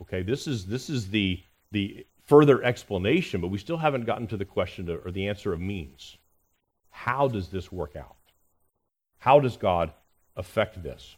Okay, 0.00 0.22
this 0.22 0.46
is 0.46 0.66
this 0.66 0.88
is 0.88 1.10
the 1.10 1.42
the 1.72 2.06
further 2.26 2.62
explanation, 2.62 3.40
but 3.40 3.48
we 3.48 3.58
still 3.58 3.78
haven't 3.78 4.04
gotten 4.04 4.26
to 4.28 4.36
the 4.36 4.44
question 4.44 4.88
or 4.88 5.10
the 5.10 5.28
answer 5.28 5.52
of 5.52 5.60
means. 5.60 6.16
How 6.90 7.28
does 7.28 7.48
this 7.48 7.72
work 7.72 7.96
out? 7.96 8.16
How 9.18 9.40
does 9.40 9.56
God 9.56 9.92
affect 10.36 10.82
this? 10.82 11.16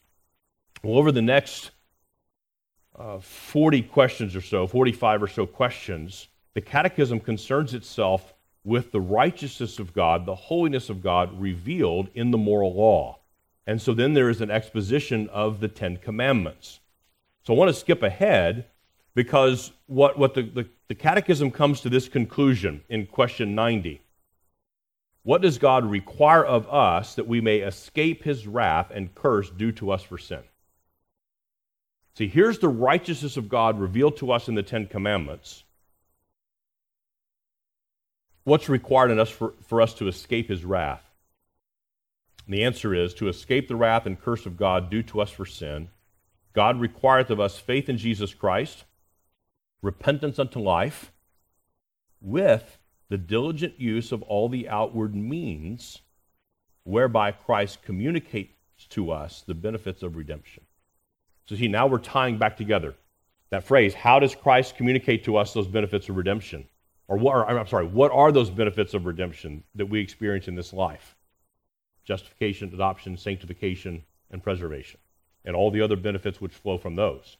Well, 0.82 0.98
over 0.98 1.12
the 1.12 1.22
next 1.22 1.70
uh, 2.98 3.18
40 3.18 3.82
questions 3.82 4.36
or 4.36 4.40
so, 4.40 4.66
45 4.66 5.22
or 5.22 5.28
so 5.28 5.46
questions, 5.46 6.28
the 6.54 6.60
Catechism 6.60 7.20
concerns 7.20 7.74
itself 7.74 8.34
with 8.64 8.92
the 8.92 9.00
righteousness 9.00 9.78
of 9.78 9.92
God, 9.92 10.24
the 10.24 10.34
holiness 10.34 10.88
of 10.88 11.02
God 11.02 11.38
revealed 11.40 12.08
in 12.14 12.30
the 12.30 12.38
moral 12.38 12.74
law. 12.74 13.18
And 13.66 13.80
so 13.80 13.94
then 13.94 14.14
there 14.14 14.30
is 14.30 14.40
an 14.40 14.50
exposition 14.50 15.28
of 15.30 15.60
the 15.60 15.68
Ten 15.68 15.96
Commandments. 15.96 16.80
So 17.42 17.54
I 17.54 17.56
want 17.56 17.68
to 17.70 17.78
skip 17.78 18.02
ahead 18.02 18.66
because 19.14 19.72
what, 19.86 20.18
what 20.18 20.34
the, 20.34 20.42
the, 20.42 20.68
the 20.88 20.94
Catechism 20.94 21.50
comes 21.50 21.80
to 21.82 21.88
this 21.88 22.08
conclusion 22.08 22.82
in 22.88 23.06
question 23.06 23.54
90. 23.54 24.00
What 25.24 25.40
does 25.40 25.58
God 25.58 25.86
require 25.86 26.44
of 26.44 26.68
us 26.68 27.14
that 27.14 27.26
we 27.26 27.40
may 27.40 27.58
escape 27.58 28.22
his 28.22 28.46
wrath 28.46 28.90
and 28.94 29.14
curse 29.14 29.50
due 29.50 29.72
to 29.72 29.90
us 29.90 30.02
for 30.02 30.18
sin? 30.18 30.42
See, 32.16 32.28
here's 32.28 32.58
the 32.58 32.68
righteousness 32.68 33.36
of 33.36 33.48
God 33.48 33.80
revealed 33.80 34.18
to 34.18 34.30
us 34.30 34.48
in 34.48 34.54
the 34.54 34.62
Ten 34.62 34.86
Commandments. 34.86 35.64
What's 38.44 38.68
required 38.68 39.10
in 39.10 39.18
us 39.18 39.30
for, 39.30 39.54
for 39.66 39.80
us 39.80 39.94
to 39.94 40.08
escape 40.08 40.48
his 40.48 40.64
wrath? 40.64 41.02
And 42.46 42.54
the 42.54 42.64
answer 42.64 42.94
is 42.94 43.14
to 43.14 43.28
escape 43.28 43.66
the 43.66 43.76
wrath 43.76 44.04
and 44.04 44.20
curse 44.20 44.44
of 44.44 44.58
God 44.58 44.90
due 44.90 45.02
to 45.04 45.22
us 45.22 45.30
for 45.30 45.46
sin. 45.46 45.88
God 46.52 46.78
requireth 46.78 47.30
of 47.30 47.40
us 47.40 47.58
faith 47.58 47.88
in 47.88 47.96
Jesus 47.96 48.34
Christ, 48.34 48.84
repentance 49.80 50.38
unto 50.38 50.60
life, 50.60 51.10
with 52.20 52.78
the 53.14 53.18
diligent 53.18 53.78
use 53.78 54.10
of 54.10 54.22
all 54.22 54.48
the 54.48 54.68
outward 54.68 55.14
means 55.14 56.00
whereby 56.82 57.30
Christ 57.30 57.80
communicates 57.84 58.50
to 58.88 59.12
us 59.12 59.44
the 59.46 59.54
benefits 59.54 60.02
of 60.02 60.16
redemption. 60.16 60.64
So, 61.46 61.54
see, 61.54 61.68
now 61.68 61.86
we're 61.86 61.98
tying 61.98 62.38
back 62.38 62.56
together 62.56 62.96
that 63.50 63.62
phrase 63.62 63.94
how 63.94 64.18
does 64.18 64.34
Christ 64.34 64.76
communicate 64.76 65.22
to 65.26 65.36
us 65.36 65.52
those 65.52 65.68
benefits 65.68 66.08
of 66.08 66.16
redemption? 66.16 66.66
Or 67.06 67.16
what 67.16 67.36
are, 67.36 67.56
I'm 67.56 67.68
sorry, 67.68 67.86
what 67.86 68.10
are 68.10 68.32
those 68.32 68.50
benefits 68.50 68.94
of 68.94 69.06
redemption 69.06 69.62
that 69.76 69.86
we 69.86 70.00
experience 70.00 70.48
in 70.48 70.56
this 70.56 70.72
life? 70.72 71.14
Justification, 72.02 72.74
adoption, 72.74 73.16
sanctification, 73.16 74.02
and 74.32 74.42
preservation, 74.42 74.98
and 75.44 75.54
all 75.54 75.70
the 75.70 75.82
other 75.82 75.94
benefits 75.94 76.40
which 76.40 76.52
flow 76.52 76.78
from 76.78 76.96
those. 76.96 77.36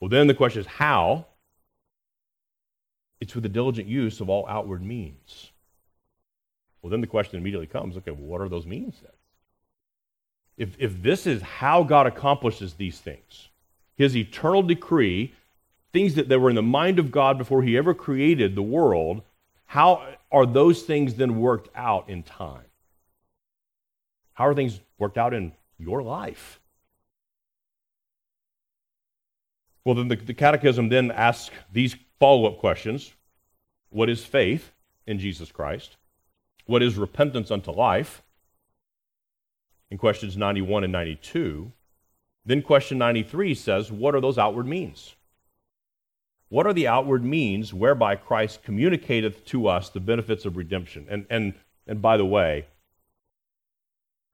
Well, 0.00 0.08
then 0.08 0.28
the 0.28 0.34
question 0.34 0.62
is 0.62 0.66
how? 0.66 1.26
It's 3.22 3.36
with 3.36 3.44
the 3.44 3.48
diligent 3.48 3.86
use 3.86 4.20
of 4.20 4.28
all 4.28 4.44
outward 4.48 4.82
means. 4.82 5.52
Well, 6.82 6.90
then 6.90 7.00
the 7.00 7.06
question 7.06 7.38
immediately 7.38 7.68
comes 7.68 7.96
okay, 7.96 8.10
well, 8.10 8.26
what 8.26 8.40
are 8.40 8.48
those 8.48 8.66
means 8.66 8.96
then? 9.00 9.12
If, 10.56 10.74
if 10.80 11.00
this 11.04 11.24
is 11.24 11.40
how 11.40 11.84
God 11.84 12.08
accomplishes 12.08 12.74
these 12.74 12.98
things, 12.98 13.48
his 13.96 14.16
eternal 14.16 14.60
decree 14.60 15.32
things 15.92 16.16
that, 16.16 16.28
that 16.30 16.40
were 16.40 16.50
in 16.50 16.56
the 16.56 16.62
mind 16.62 16.98
of 16.98 17.12
God 17.12 17.38
before 17.38 17.62
He 17.62 17.76
ever 17.76 17.94
created 17.94 18.56
the 18.56 18.62
world, 18.62 19.22
how 19.66 20.04
are 20.32 20.44
those 20.44 20.82
things 20.82 21.14
then 21.14 21.38
worked 21.38 21.68
out 21.76 22.10
in 22.10 22.24
time? 22.24 22.64
How 24.32 24.48
are 24.48 24.54
things 24.54 24.80
worked 24.98 25.16
out 25.16 25.32
in 25.32 25.52
your 25.78 26.02
life? 26.02 26.58
Well, 29.84 29.94
then 29.94 30.08
the, 30.08 30.16
the 30.16 30.34
Catechism 30.34 30.88
then 30.88 31.12
asks 31.12 31.54
these 31.72 31.94
follow 32.22 32.46
up 32.46 32.58
questions 32.58 33.14
What 33.90 34.08
is 34.08 34.24
faith 34.24 34.70
in 35.08 35.18
Jesus 35.18 35.50
Christ? 35.50 35.96
What 36.66 36.80
is 36.80 36.94
repentance 36.94 37.50
unto 37.50 37.72
life? 37.72 38.22
In 39.90 39.98
questions 39.98 40.36
91 40.36 40.84
and 40.84 40.92
92. 40.92 41.72
Then 42.46 42.62
question 42.62 42.96
93 42.98 43.56
says, 43.56 43.90
What 43.90 44.14
are 44.14 44.20
those 44.20 44.38
outward 44.38 44.68
means? 44.68 45.16
what 46.52 46.66
are 46.66 46.74
the 46.74 46.86
outward 46.86 47.24
means 47.24 47.72
whereby 47.72 48.14
Christ 48.14 48.62
communicateth 48.62 49.42
to 49.46 49.68
us 49.68 49.88
the 49.88 50.00
benefits 50.00 50.44
of 50.44 50.58
redemption? 50.58 51.06
And, 51.08 51.24
and, 51.30 51.54
and 51.86 52.02
by 52.02 52.18
the 52.18 52.26
way, 52.26 52.66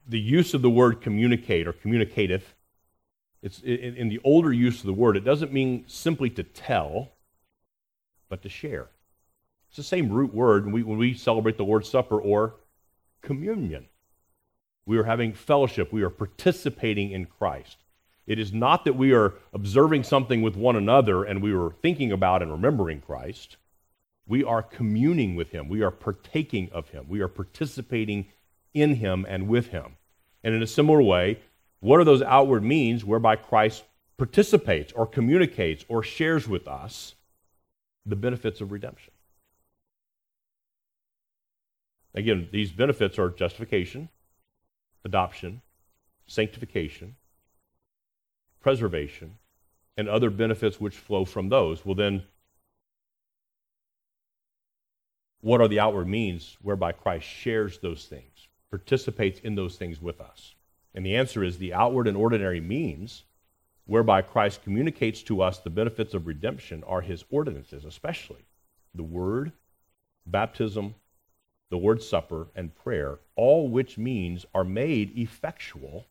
the 0.05 0.19
use 0.19 0.53
of 0.53 0.61
the 0.61 0.69
word 0.69 1.01
communicate 1.01 1.69
or 1.69 1.73
communicateth, 1.73 2.55
it's 3.41 3.61
in, 3.61 3.95
in 3.97 4.09
the 4.09 4.21
older 4.25 4.53
use 4.53 4.81
of 4.81 4.87
the 4.87 4.93
word, 4.93 5.17
it 5.17 5.25
doesn't 5.25 5.53
mean 5.53 5.85
simply 5.87 6.29
to 6.31 6.43
tell, 6.43 7.13
but 8.29 8.43
to 8.43 8.49
share. 8.49 8.89
It's 9.69 9.77
the 9.77 9.83
same 9.83 10.11
root 10.11 10.33
word 10.33 10.65
when 10.65 10.73
we, 10.73 10.83
when 10.83 10.99
we 10.99 11.15
celebrate 11.15 11.57
the 11.57 11.65
Lord's 11.65 11.89
Supper 11.89 12.21
or 12.21 12.55
communion. 13.23 13.87
We 14.87 14.97
are 14.97 15.05
having 15.05 15.35
fellowship, 15.35 15.93
we 15.93 16.03
are 16.03 16.11
participating 16.11 17.11
in 17.11 17.27
Christ. 17.27 17.77
It 18.27 18.39
is 18.39 18.53
not 18.53 18.85
that 18.85 18.97
we 18.97 19.13
are 19.13 19.35
observing 19.53 20.05
something 20.05 20.43
with 20.43 20.57
one 20.57 20.77
another 20.77 21.25
and 21.25 21.43
we 21.43 21.53
are 21.53 21.71
thinking 21.83 22.13
about 22.13 22.43
and 22.43 22.51
remembering 22.51 23.01
Christ. 23.01 23.57
We 24.27 24.45
are 24.45 24.63
communing 24.63 25.35
with 25.35 25.51
Him. 25.51 25.69
We 25.69 25.83
are 25.83 25.91
partaking 25.91 26.69
of 26.73 26.91
Him. 26.91 27.07
We 27.09 27.21
are 27.21 27.29
participating 27.29 28.27
in 28.75 28.97
Him 28.97 29.25
and 29.29 29.49
with 29.49 29.69
Him. 29.69 29.97
And 30.45 30.55
in 30.55 30.63
a 30.63 30.67
similar 30.67 31.03
way, 31.03 31.41
what 31.81 32.01
are 32.01 32.05
those 32.05 32.23
outward 32.23 32.63
means 32.63 33.05
whereby 33.05 33.37
Christ 33.37 33.85
participates 34.19 34.93
or 34.93 35.07
communicates 35.07 35.85
or 35.89 36.03
shares 36.03 36.47
with 36.47 36.69
us 36.69 37.15
the 38.07 38.17
benefits 38.17 38.61
of 38.61 38.73
redemption? 38.73 39.13
Again, 42.15 42.49
these 42.51 42.73
benefits 42.73 43.19
are 43.19 43.31
justification, 43.31 44.09
adoption, 45.05 45.63
sanctification, 46.27 47.17
preservation, 48.61 49.39
and 49.97 50.09
other 50.09 50.31
benefits 50.31 50.81
which 50.81 50.97
flow 50.97 51.25
from 51.25 51.49
those. 51.49 51.85
Well, 51.85 51.95
then, 51.95 52.25
what 55.41 55.61
are 55.61 55.69
the 55.69 55.81
outward 55.81 56.09
means 56.09 56.57
whereby 56.61 56.93
Christ 56.93 57.27
shares 57.27 57.79
those 57.79 58.07
things, 58.07 58.49
participates 58.71 59.41
in 59.41 59.55
those 59.55 59.77
things 59.77 60.01
with 60.01 60.21
us? 60.21 60.55
And 60.95 61.05
the 61.05 61.17
answer 61.17 61.45
is 61.45 61.59
the 61.59 61.75
outward 61.75 62.09
and 62.09 62.17
ordinary 62.17 62.61
means 62.61 63.25
whereby 63.89 64.21
Christ 64.21 64.63
communicates 64.63 65.23
to 65.23 65.41
us 65.41 65.59
the 65.59 65.71
benefits 65.71 66.13
of 66.13 66.27
redemption 66.27 66.85
are 66.87 67.01
his 67.01 67.25
ordinances, 67.31 67.87
especially 67.87 68.45
the 68.95 69.03
word, 69.03 69.51
baptism, 70.27 70.95
the 71.71 71.79
Lord's 71.79 72.07
Supper, 72.07 72.49
and 72.55 72.75
prayer, 72.75 73.19
all 73.35 73.67
which 73.67 73.97
means 73.97 74.45
are 74.55 74.63
made 74.63 75.17
effectual 75.19 76.05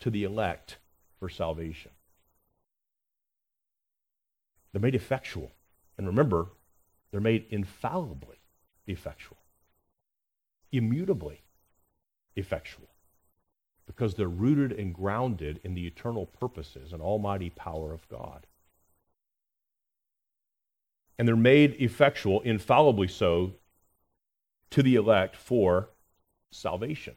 to 0.00 0.10
the 0.10 0.24
elect 0.24 0.76
for 1.18 1.30
salvation. 1.30 1.90
They're 4.72 4.82
made 4.82 4.94
effectual. 4.94 5.52
And 5.96 6.06
remember, 6.06 6.48
they're 7.10 7.20
made 7.22 7.46
infallibly 7.48 8.36
effectual, 8.86 9.38
immutably 10.70 11.40
effectual, 12.34 12.88
because 13.96 14.14
they're 14.14 14.28
rooted 14.28 14.72
and 14.78 14.94
grounded 14.94 15.58
in 15.64 15.74
the 15.74 15.86
eternal 15.86 16.26
purposes 16.26 16.92
and 16.92 17.00
almighty 17.00 17.48
power 17.48 17.94
of 17.94 18.06
God. 18.08 18.46
And 21.18 21.26
they're 21.26 21.34
made 21.34 21.76
effectual, 21.80 22.42
infallibly 22.42 23.08
so, 23.08 23.54
to 24.70 24.82
the 24.82 24.96
elect 24.96 25.34
for 25.34 25.88
salvation. 26.50 27.14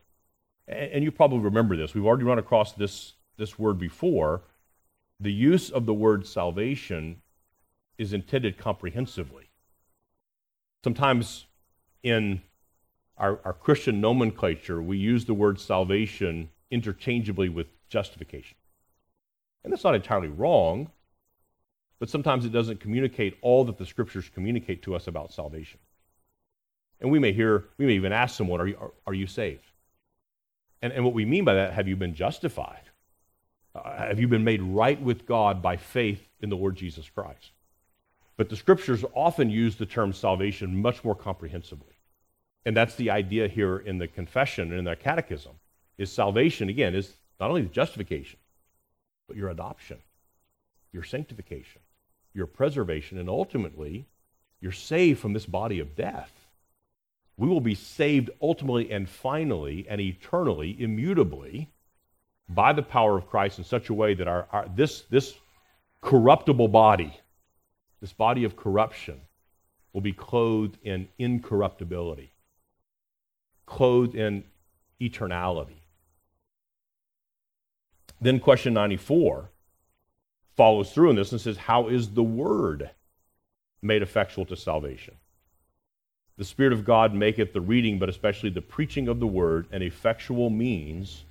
And, 0.68 1.04
you 1.04 1.12
probably 1.12 1.40
remember 1.40 1.76
this. 1.76 1.94
We've 1.94 2.06
already 2.06 2.24
run 2.24 2.40
across 2.40 2.74
this 2.74 3.14
this 3.40 3.58
word 3.58 3.80
before, 3.80 4.44
the 5.20 5.34
use 5.34 5.72
of 5.72 5.86
the 5.88 5.94
word 5.94 6.28
salvation 6.28 7.22
is 7.98 8.14
intended 8.14 8.58
comprehensively. 8.58 9.50
Sometimes 10.84 11.48
in 12.04 12.42
our, 13.18 13.40
our 13.44 13.54
Christian 13.54 14.00
nomenclature, 14.00 14.82
we 14.82 14.98
use 14.98 15.26
the 15.26 15.34
word 15.34 15.60
salvation 15.60 16.50
interchangeably 16.72 17.50
with 17.50 17.68
justification. 17.90 18.58
And 19.64 19.74
that's 19.74 19.84
not 19.84 19.96
entirely 19.96 20.28
wrong, 20.28 20.90
but 22.00 22.10
sometimes 22.10 22.46
it 22.46 22.52
doesn't 22.52 22.80
communicate 22.80 23.38
all 23.42 23.66
that 23.66 23.78
the 23.78 23.86
scriptures 23.86 24.30
communicate 24.34 24.82
to 24.84 24.96
us 24.96 25.08
about 25.08 25.34
salvation. 25.34 25.80
And 27.02 27.12
we 27.12 27.20
may 27.20 27.34
hear, 27.34 27.66
we 27.78 27.86
may 27.86 27.94
even 27.94 28.12
ask 28.12 28.36
someone, 28.36 28.62
Are 28.62 28.68
you, 28.68 28.78
are, 28.80 28.92
are 29.08 29.14
you 29.14 29.28
saved? 29.28 29.66
And, 30.82 30.94
and 30.94 31.04
what 31.04 31.14
we 31.14 31.26
mean 31.26 31.44
by 31.44 31.56
that, 31.56 31.74
have 31.74 31.88
you 31.88 31.96
been 31.96 32.16
justified? 32.16 32.84
Uh, 33.76 33.98
have 33.98 34.20
you 34.20 34.28
been 34.28 34.44
made 34.44 34.62
right 34.62 35.02
with 35.02 35.26
God 35.26 35.62
by 35.62 35.78
faith 35.78 36.28
in 36.40 36.50
the 36.50 36.56
Lord 36.56 36.76
Jesus 36.76 37.10
Christ? 37.10 37.52
But 38.38 38.50
the 38.50 38.56
scriptures 38.56 39.04
often 39.14 39.50
use 39.50 39.76
the 39.76 39.86
term 39.86 40.14
salvation 40.14 40.82
much 40.82 41.04
more 41.04 41.16
comprehensively. 41.16 41.96
And 42.66 42.76
that's 42.76 42.96
the 42.96 43.10
idea 43.10 43.48
here 43.48 43.78
in 43.78 43.98
the 43.98 44.08
confession 44.08 44.70
and 44.70 44.80
in 44.80 44.86
the 44.86 44.96
catechism 44.96 45.54
is 46.00 46.12
salvation 46.12 46.70
again 46.70 46.96
is 46.96 47.14
not 47.40 47.50
only 47.50 47.62
the 47.62 47.70
justification, 47.70 48.40
but 49.28 49.38
your 49.38 49.50
adoption, 49.50 49.98
your 50.92 51.04
sanctification, 51.04 51.82
your 52.34 52.48
preservation, 52.48 53.20
and 53.20 53.30
ultimately 53.30 54.08
you're 54.62 54.72
saved 54.72 55.20
from 55.20 55.34
this 55.34 55.46
body 55.46 55.80
of 55.80 55.96
death. 55.96 56.32
We 57.38 57.48
will 57.48 57.62
be 57.62 57.76
saved 57.76 58.30
ultimately 58.42 58.92
and 58.92 59.08
finally 59.08 59.86
and 59.90 60.02
eternally, 60.02 60.76
immutably 60.82 61.70
by 62.48 62.74
the 62.74 62.82
power 62.82 63.18
of 63.18 63.30
Christ 63.30 63.58
in 63.58 63.64
such 63.64 63.90
a 63.90 63.94
way 63.94 64.14
that 64.14 64.28
our, 64.28 64.48
our, 64.52 64.68
this, 64.76 65.02
this 65.10 65.36
corruptible 66.02 66.70
body, 66.70 67.14
this 68.02 68.14
body 68.14 68.46
of 68.46 68.56
corruption, 68.56 69.22
will 69.94 70.02
be 70.02 70.14
clothed 70.14 70.78
in 70.84 71.10
incorruptibility, 71.18 72.32
clothed 73.66 74.16
in 74.16 74.44
eternality. 75.02 75.79
Then 78.22 78.40
question 78.40 78.74
94 78.74 79.50
follows 80.56 80.92
through 80.92 81.12
in 81.12 81.16
this 81.16 81.32
and 81.32 81.40
says, 81.40 81.58
How 81.58 81.88
is 81.88 82.10
the 82.10 82.24
word 82.24 82.90
made 83.82 84.02
effectual 84.02 84.46
to 84.46 84.56
salvation? 84.56 85.16
The 86.38 86.46
Spirit 86.46 86.74
of 86.74 86.86
God 86.86 87.14
maketh 87.14 87.54
the 87.54 87.62
reading, 87.62 88.00
but 88.00 88.10
especially 88.10 88.50
the 88.50 88.62
preaching 88.62 89.08
of 89.08 89.20
the 89.20 89.28
word, 89.28 89.68
an 89.72 89.82
effectual 89.82 90.50
means 90.50 91.24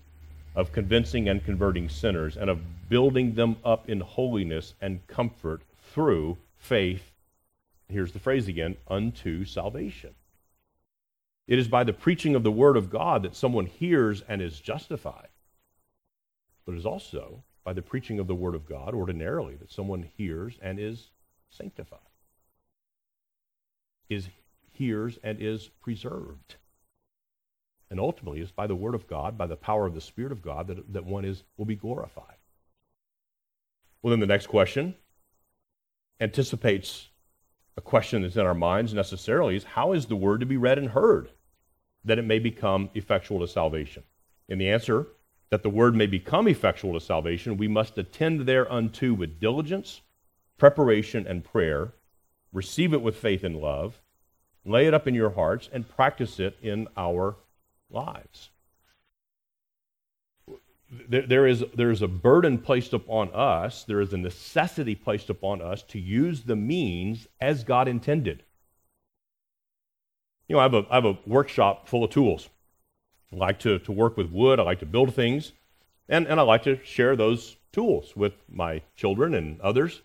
of 0.55 0.73
convincing 0.73 1.29
and 1.29 1.45
converting 1.45 1.89
sinners, 1.89 2.37
and 2.37 2.51
of 2.51 2.61
building 2.89 3.35
them 3.35 3.57
up 3.65 3.89
in 3.89 4.01
holiness 4.01 4.75
and 4.81 5.07
comfort 5.07 5.63
through 5.93 6.37
faith. 6.57 7.13
Here's 7.89 8.13
the 8.13 8.19
phrase 8.19 8.49
again 8.49 8.77
unto 8.89 9.45
salvation. 9.45 10.15
It 11.47 11.59
is 11.59 11.69
by 11.69 11.85
the 11.85 11.93
preaching 11.93 12.35
of 12.35 12.43
the 12.43 12.51
Word 12.51 12.77
of 12.77 12.91
God 12.91 13.23
that 13.23 13.37
someone 13.37 13.67
hears 13.67 14.23
and 14.29 14.43
is 14.43 14.61
justified. 14.61 15.29
But 16.69 16.75
it 16.75 16.81
is 16.81 16.85
also 16.85 17.45
by 17.65 17.73
the 17.73 17.81
preaching 17.81 18.19
of 18.19 18.27
the 18.27 18.35
Word 18.35 18.55
of 18.55 18.69
God, 18.69 18.95
ordinarily, 18.95 19.55
that 19.55 19.73
someone 19.73 20.03
hears 20.03 20.59
and 20.61 20.79
is 20.79 21.13
sanctified, 21.49 21.99
is 24.11 24.29
hears 24.75 25.19
and 25.25 25.41
is 25.41 25.71
preserved. 25.81 26.57
And 27.89 27.99
ultimately, 27.99 28.43
it's 28.43 28.51
by 28.51 28.67
the 28.67 28.75
Word 28.75 28.95
of 28.95 29.09
God, 29.09 29.39
by 29.39 29.47
the 29.47 29.57
power 29.57 29.87
of 29.87 29.95
the 29.95 30.03
Spirit 30.03 30.31
of 30.31 30.43
God, 30.43 30.67
that, 30.67 30.93
that 30.93 31.07
one 31.07 31.25
is, 31.25 31.43
will 31.57 31.65
be 31.65 31.75
glorified. 31.75 32.37
Well, 34.03 34.11
then 34.11 34.21
the 34.21 34.27
next 34.27 34.49
question 34.49 34.95
anticipates 36.21 37.09
a 37.79 37.81
question 37.81 38.21
that's 38.21 38.37
in 38.37 38.45
our 38.45 38.53
minds 38.53 38.93
necessarily 38.93 39.57
is 39.57 39.65
how 39.65 39.95
is 39.95 40.05
the 40.05 40.17
Word 40.17 40.41
to 40.41 40.47
be 40.47 40.59
read 40.59 40.77
and 40.77 40.91
heard 40.91 41.31
that 42.05 42.19
it 42.19 42.27
may 42.27 42.39
become 42.39 42.91
effectual 42.93 43.41
to 43.41 43.49
salvation? 43.49 44.03
And 44.51 44.61
the 44.61 44.69
answer 44.69 45.07
that 45.51 45.63
the 45.63 45.71
Word 45.71 45.95
may 45.95 46.07
become 46.07 46.47
effectual 46.47 46.93
to 46.93 47.01
salvation, 47.01 47.57
we 47.57 47.69
must 47.69 47.97
attend 47.99 48.41
thereunto 48.41 49.15
with 49.15 49.41
diligence, 49.41 50.03
preparation, 50.59 51.27
and 51.27 51.45
prayer, 51.45 51.93
receive 52.53 52.93
it 52.93 53.03
with 53.03 53.17
faith 53.17 53.45
and 53.45 53.57
love, 53.57 54.01
lay 54.65 54.87
it 54.87 54.95
up 54.95 55.07
in 55.07 55.15
your 55.15 55.31
hearts, 55.31 55.69
and 55.73 55.89
practice 55.89 56.39
it 56.39 56.57
in 56.63 56.89
our 56.97 57.37
lives. 57.91 58.51
There, 61.09 61.27
there, 61.27 61.47
is, 61.47 61.65
there 61.75 61.91
is 61.91 62.03
a 62.03 62.09
burden 62.09 62.59
placed 62.59 62.93
upon 62.93 63.31
us, 63.33 63.85
there 63.85 64.01
is 64.01 64.13
a 64.13 64.19
necessity 64.19 64.95
placed 64.95 65.31
upon 65.31 65.61
us 65.61 65.83
to 65.85 65.99
use 65.99 66.43
the 66.43 66.57
means 66.57 67.27
as 67.41 67.65
God 67.65 67.89
intended. 67.89 68.43
You 70.49 70.57
know, 70.57 70.61
I 70.61 70.63
have 70.63 70.75
a, 70.75 70.87
I 70.91 70.95
have 70.95 71.05
a 71.05 71.19
workshop 71.27 71.89
full 71.89 72.05
of 72.05 72.11
tools. 72.11 72.49
I 73.33 73.37
like 73.37 73.59
to, 73.61 73.79
to 73.81 73.93
work 73.93 74.17
with 74.17 74.31
wood, 74.31 74.59
I 74.59 74.63
like 74.63 74.81
to 74.81 74.87
build 74.87 75.15
things, 75.15 75.53
and, 76.09 76.27
and 76.27 76.41
I 76.41 76.43
like 76.43 76.63
to 76.65 76.83
share 76.85 77.17
those 77.17 77.57
tools 77.73 78.17
with 78.17 78.33
my 78.49 78.83
children 78.97 79.35
and 79.35 79.61
others. 79.61 80.03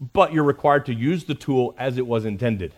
But 0.00 0.32
you're 0.32 0.44
required 0.44 0.86
to 0.86 0.94
use 0.94 1.24
the 1.24 1.34
tool 1.34 1.74
as 1.78 1.98
it 1.98 2.06
was 2.06 2.24
intended. 2.24 2.74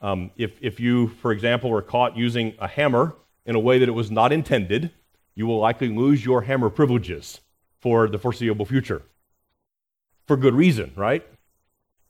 Um, 0.00 0.30
if, 0.36 0.52
if 0.62 0.80
you, 0.80 1.08
for 1.08 1.32
example, 1.32 1.68
were 1.68 1.82
caught 1.82 2.16
using 2.16 2.54
a 2.58 2.68
hammer 2.68 3.14
in 3.44 3.54
a 3.54 3.60
way 3.60 3.78
that 3.78 3.88
it 3.88 3.92
was 3.92 4.10
not 4.10 4.32
intended, 4.32 4.90
you 5.34 5.46
will 5.46 5.58
likely 5.58 5.88
lose 5.88 6.24
your 6.24 6.42
hammer 6.42 6.70
privileges 6.70 7.40
for 7.80 8.08
the 8.08 8.18
foreseeable 8.18 8.64
future. 8.64 9.02
For 10.26 10.36
good 10.36 10.54
reason, 10.54 10.92
right? 10.96 11.26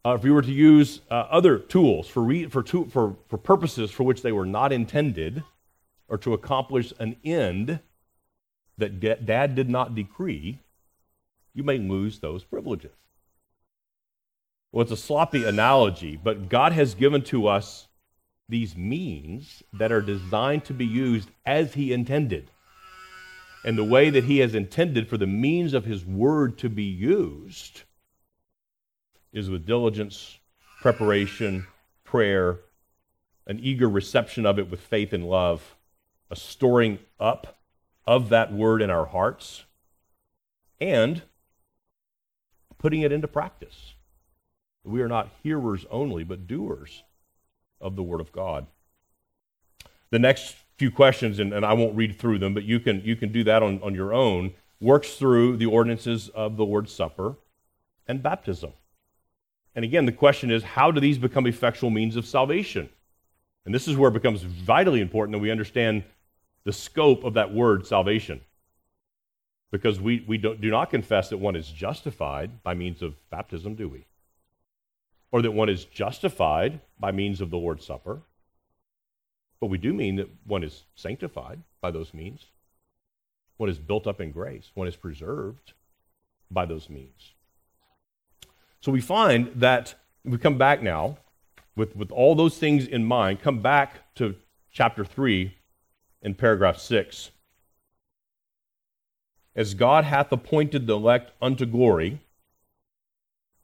uh, 0.05 0.15
if 0.15 0.23
we 0.23 0.31
were 0.31 0.43
to 0.43 0.53
use 0.53 1.01
uh, 1.11 1.27
other 1.31 1.59
tools 1.59 2.09
for, 2.09 2.23
re- 2.23 2.47
for, 2.47 2.63
to- 2.63 2.87
for, 2.87 3.17
for 3.29 3.37
purposes 3.37 3.91
for 3.91 4.05
which 4.05 4.23
they 4.23 4.33
were 4.33 4.47
not 4.47 4.73
intended, 4.73 5.43
or 6.11 6.19
to 6.19 6.35
accomplish 6.35 6.93
an 6.99 7.17
end 7.25 7.79
that 8.77 9.01
dad 9.01 9.55
did 9.55 9.71
not 9.71 9.95
decree, 9.95 10.59
you 11.55 11.63
may 11.63 11.79
lose 11.79 12.19
those 12.19 12.45
privileges. 12.45 12.91
Well, 14.73 14.83
it's 14.83 14.93
a 14.93 14.97
sloppy 14.97 15.45
analogy, 15.45 16.17
but 16.23 16.49
God 16.49 16.73
has 16.73 16.95
given 16.95 17.23
to 17.25 17.47
us 17.47 17.87
these 18.49 18.77
means 18.77 19.63
that 19.73 19.93
are 19.93 20.03
designed 20.03 20.65
to 20.65 20.75
be 20.75 20.85
used 20.85 21.31
as 21.47 21.75
He 21.75 21.93
intended. 21.93 22.51
And 23.65 23.79
the 23.79 23.85
way 23.85 24.11
that 24.11 24.25
He 24.25 24.39
has 24.39 24.55
intended 24.55 25.09
for 25.09 25.17
the 25.17 25.27
means 25.27 25.75
of 25.75 25.85
His 25.85 26.05
Word 26.05 26.59
to 26.59 26.69
be 26.69 26.85
used 26.85 27.83
is 29.33 29.49
with 29.49 29.67
diligence, 29.67 30.39
preparation, 30.81 31.67
prayer, 32.03 32.61
an 33.47 33.61
eager 33.63 33.89
reception 33.89 34.47
of 34.47 34.59
it 34.59 34.71
with 34.71 34.81
faith 34.81 35.13
and 35.13 35.29
love, 35.29 35.77
a 36.31 36.37
storing 36.37 36.99
up 37.19 37.59
of 38.07 38.29
that 38.31 38.53
Word 38.53 38.83
in 38.83 38.91
our 38.91 39.07
hearts, 39.07 39.65
and 40.81 41.23
putting 42.79 43.03
it 43.03 43.13
into 43.13 43.29
practice. 43.29 43.95
We 44.85 45.03
are 45.03 45.09
not 45.09 45.29
hearers 45.43 45.85
only, 45.91 46.25
but 46.25 46.47
doers 46.47 47.03
of 47.81 47.97
the 47.97 48.03
Word 48.03 48.21
of 48.21 48.33
God. 48.33 48.67
The 50.11 50.19
next 50.19 50.57
few 50.77 50.91
questions, 50.91 51.39
and, 51.39 51.53
and 51.53 51.65
I 51.65 51.75
won't 51.75 51.95
read 51.95 52.19
through 52.19 52.39
them, 52.39 52.55
but 52.55 52.65
you 52.65 52.81
can, 52.81 53.03
you 53.05 53.15
can 53.15 53.31
do 53.31 53.45
that 53.45 53.63
on, 53.63 53.81
on 53.83 53.95
your 53.95 54.15
own, 54.15 54.55
works 54.81 55.15
through 55.15 55.59
the 55.59 55.67
ordinances 55.67 56.31
of 56.31 56.57
the 56.57 56.65
Lord's 56.65 56.93
Supper 56.93 57.37
and 58.07 58.23
baptism. 58.23 58.73
And 59.75 59.85
again, 59.85 60.07
the 60.07 60.13
question 60.13 60.51
is 60.51 60.63
how 60.63 60.91
do 60.91 61.01
these 61.01 61.19
become 61.19 61.47
effectual 61.47 61.91
means 61.91 62.17
of 62.17 62.27
salvation? 62.27 62.89
And 63.65 63.75
this 63.75 63.87
is 63.87 63.97
where 63.97 64.09
it 64.09 64.15
becomes 64.15 64.43
vitally 64.43 65.01
important 65.01 65.33
that 65.35 65.43
we 65.43 65.51
understand 65.51 66.03
the 66.65 66.73
scope 66.73 67.25
of 67.25 67.35
that 67.35 67.53
word 67.53 67.87
salvation. 67.87 68.41
Because 69.71 70.01
we, 70.01 70.25
we 70.27 70.37
do 70.37 70.57
not 70.71 70.91
confess 70.91 71.29
that 71.29 71.39
one 71.39 71.55
is 71.55 71.69
justified 71.69 72.63
by 72.63 72.75
means 72.75 73.03
of 73.03 73.15
baptism, 73.31 73.77
do 73.77 73.89
we? 73.89 74.07
or 75.33 75.43
that 75.43 75.53
one 75.53 75.69
is 75.69 75.85
justified 75.85 76.81
by 76.99 77.13
means 77.13 77.41
of 77.41 77.51
the 77.51 77.57
Lord's 77.57 77.87
Supper. 77.87 78.21
But 79.61 79.69
we 79.69 79.79
do 79.79 79.93
mean 79.93 80.17
that 80.17 80.29
one 80.45 80.65
is 80.65 80.85
sanctified 80.95 81.61
by 81.81 81.91
those 81.91 82.13
means. 82.15 82.47
One 83.59 83.69
is 83.69 83.79
built 83.79 84.07
up 84.07 84.21
in 84.21 84.33
grace. 84.33 84.71
One 84.75 84.89
is 84.89 84.97
preserved 84.97 85.75
by 86.51 86.65
those 86.65 86.89
means. 86.89 87.33
So 88.81 88.91
we 88.91 89.01
find 89.01 89.53
that 89.57 89.95
we 90.25 90.39
come 90.39 90.59
back 90.59 90.83
now 90.83 91.19
with, 91.77 91.95
with 91.95 92.11
all 92.11 92.35
those 92.35 92.59
things 92.59 92.87
in 92.87 93.05
mind, 93.05 93.43
come 93.43 93.61
back 93.61 94.15
to 94.17 94.35
chapter 94.73 95.05
3 95.05 95.55
in 96.23 96.35
paragraph 96.35 96.79
6. 96.79 97.31
As 99.55 99.75
God 99.75 100.05
hath 100.05 100.31
appointed 100.33 100.87
the 100.87 100.95
elect 100.95 101.33
unto 101.43 101.67
glory, 101.67 102.21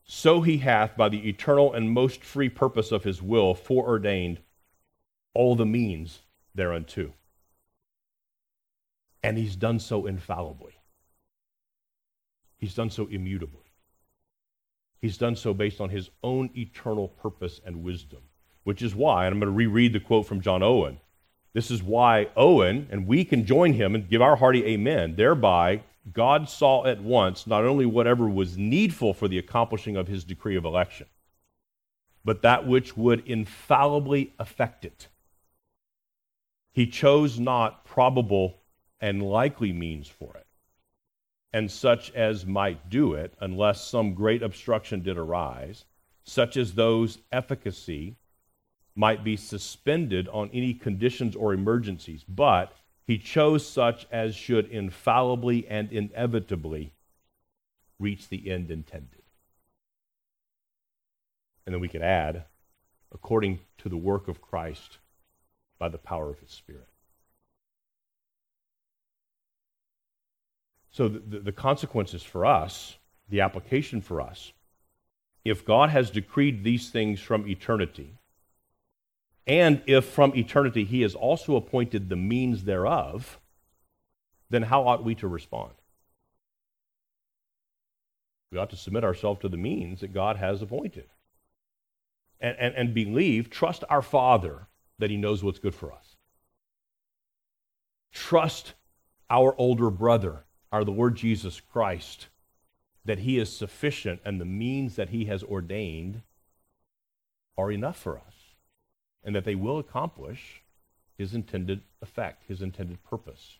so 0.04 0.40
he 0.40 0.58
hath, 0.58 0.96
by 0.96 1.08
the 1.08 1.28
eternal 1.28 1.72
and 1.72 1.90
most 1.90 2.22
free 2.22 2.48
purpose 2.48 2.92
of 2.92 3.04
his 3.04 3.20
will, 3.20 3.54
foreordained 3.54 4.40
all 5.34 5.56
the 5.56 5.66
means 5.66 6.20
thereunto. 6.54 7.12
And 9.22 9.36
he's 9.36 9.56
done 9.56 9.80
so 9.80 10.06
infallibly. 10.06 10.74
He's 12.58 12.74
done 12.74 12.90
so 12.90 13.06
immutably. 13.06 13.72
He's 15.00 15.18
done 15.18 15.36
so 15.36 15.52
based 15.52 15.80
on 15.80 15.90
his 15.90 16.10
own 16.22 16.50
eternal 16.56 17.08
purpose 17.08 17.60
and 17.64 17.82
wisdom, 17.82 18.22
which 18.64 18.82
is 18.82 18.94
why, 18.94 19.26
and 19.26 19.34
I'm 19.34 19.40
going 19.40 19.52
to 19.52 19.56
reread 19.56 19.92
the 19.92 20.00
quote 20.00 20.26
from 20.26 20.40
John 20.40 20.62
Owen. 20.62 21.00
This 21.56 21.70
is 21.70 21.82
why 21.82 22.28
Owen, 22.36 22.86
and 22.90 23.06
we 23.06 23.24
can 23.24 23.46
join 23.46 23.72
him 23.72 23.94
and 23.94 24.10
give 24.10 24.20
our 24.20 24.36
hearty 24.36 24.62
amen, 24.66 25.16
thereby 25.16 25.80
God 26.12 26.50
saw 26.50 26.84
at 26.84 27.02
once 27.02 27.46
not 27.46 27.64
only 27.64 27.86
whatever 27.86 28.28
was 28.28 28.58
needful 28.58 29.14
for 29.14 29.26
the 29.26 29.38
accomplishing 29.38 29.96
of 29.96 30.06
his 30.06 30.22
decree 30.22 30.56
of 30.56 30.66
election, 30.66 31.06
but 32.22 32.42
that 32.42 32.66
which 32.66 32.94
would 32.94 33.26
infallibly 33.26 34.34
affect 34.38 34.84
it. 34.84 35.08
He 36.74 36.86
chose 36.86 37.40
not 37.40 37.86
probable 37.86 38.58
and 39.00 39.22
likely 39.22 39.72
means 39.72 40.08
for 40.08 40.36
it, 40.36 40.46
and 41.54 41.70
such 41.70 42.10
as 42.10 42.44
might 42.44 42.90
do 42.90 43.14
it, 43.14 43.32
unless 43.40 43.82
some 43.82 44.12
great 44.12 44.42
obstruction 44.42 45.00
did 45.00 45.16
arise, 45.16 45.86
such 46.22 46.58
as 46.58 46.74
those 46.74 47.16
efficacy 47.32 48.16
might 48.96 49.22
be 49.22 49.36
suspended 49.36 50.26
on 50.28 50.50
any 50.52 50.72
conditions 50.72 51.36
or 51.36 51.52
emergencies, 51.52 52.24
but 52.26 52.74
he 53.06 53.18
chose 53.18 53.64
such 53.64 54.06
as 54.10 54.34
should 54.34 54.66
infallibly 54.66 55.68
and 55.68 55.92
inevitably 55.92 56.92
reach 58.00 58.28
the 58.28 58.50
end 58.50 58.70
intended. 58.70 59.22
And 61.64 61.74
then 61.74 61.80
we 61.80 61.88
could 61.88 62.02
add, 62.02 62.44
according 63.12 63.60
to 63.78 63.88
the 63.88 63.96
work 63.96 64.28
of 64.28 64.40
Christ 64.40 64.98
by 65.78 65.88
the 65.88 65.98
power 65.98 66.30
of 66.30 66.38
his 66.40 66.50
Spirit. 66.50 66.88
So, 70.90 71.08
the, 71.08 71.40
the, 71.40 71.52
consequences 71.52 72.22
for 72.22 72.46
us, 72.46 72.96
the 73.28 73.42
application 73.42 74.00
for 74.00 74.22
us, 74.22 74.52
if 75.44 75.62
God 75.66 75.90
has 75.90 76.10
decreed 76.10 76.64
these 76.64 76.88
things 76.88 77.20
from 77.20 77.46
eternity, 77.46 78.14
and 79.46 79.82
if 79.86 80.04
from 80.04 80.34
eternity 80.34 80.84
he 80.84 81.02
has 81.02 81.14
also 81.14 81.54
appointed 81.54 82.08
the 82.08 82.16
means 82.16 82.64
thereof, 82.64 83.38
then 84.50 84.62
how 84.62 84.86
ought 84.86 85.04
we 85.04 85.14
to 85.16 85.28
respond? 85.28 85.72
We 88.50 88.58
ought 88.58 88.70
to 88.70 88.76
submit 88.76 89.04
ourselves 89.04 89.40
to 89.40 89.48
the 89.48 89.56
means 89.56 90.00
that 90.00 90.12
God 90.12 90.36
has 90.36 90.62
appointed. 90.62 91.06
And, 92.40 92.56
and, 92.58 92.74
and 92.74 92.94
believe, 92.94 93.48
trust 93.48 93.84
our 93.88 94.02
Father 94.02 94.66
that 94.98 95.10
he 95.10 95.16
knows 95.16 95.42
what's 95.42 95.58
good 95.58 95.74
for 95.74 95.92
us. 95.92 96.16
Trust 98.12 98.74
our 99.30 99.54
older 99.58 99.90
brother, 99.90 100.44
our 100.72 100.84
Lord 100.84 101.16
Jesus 101.16 101.60
Christ, 101.60 102.28
that 103.04 103.20
he 103.20 103.38
is 103.38 103.54
sufficient 103.54 104.20
and 104.24 104.40
the 104.40 104.44
means 104.44 104.96
that 104.96 105.10
he 105.10 105.26
has 105.26 105.42
ordained 105.42 106.22
are 107.56 107.70
enough 107.70 107.96
for 107.96 108.18
us 108.18 108.35
and 109.26 109.34
that 109.34 109.44
they 109.44 109.56
will 109.56 109.78
accomplish 109.78 110.62
his 111.18 111.34
intended 111.34 111.82
effect, 112.00 112.44
his 112.46 112.62
intended 112.62 113.02
purpose. 113.02 113.58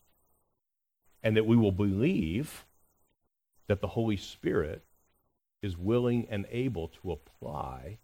And 1.25 1.37
that 1.37 1.45
we 1.45 1.57
will 1.57 1.73
believe 1.73 2.65
that 3.67 3.81
the 3.81 3.89
Holy 3.89 4.17
Spirit 4.17 4.85
is 5.63 5.77
willing 5.77 6.29
and 6.31 6.47
able 6.53 6.87
to 6.89 7.11
apply 7.11 7.99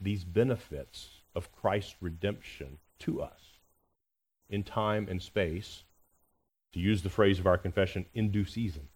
these 0.00 0.22
benefits 0.22 1.08
of 1.34 1.50
Christ's 1.52 1.96
redemption 2.00 2.78
to 3.00 3.20
us 3.20 3.40
in 4.48 4.62
time 4.62 5.08
and 5.10 5.20
space, 5.20 5.82
to 6.74 6.78
use 6.78 7.02
the 7.02 7.10
phrase 7.10 7.40
of 7.40 7.46
our 7.46 7.58
confession, 7.58 8.06
in 8.14 8.30
due 8.30 8.44
season. 8.44 8.88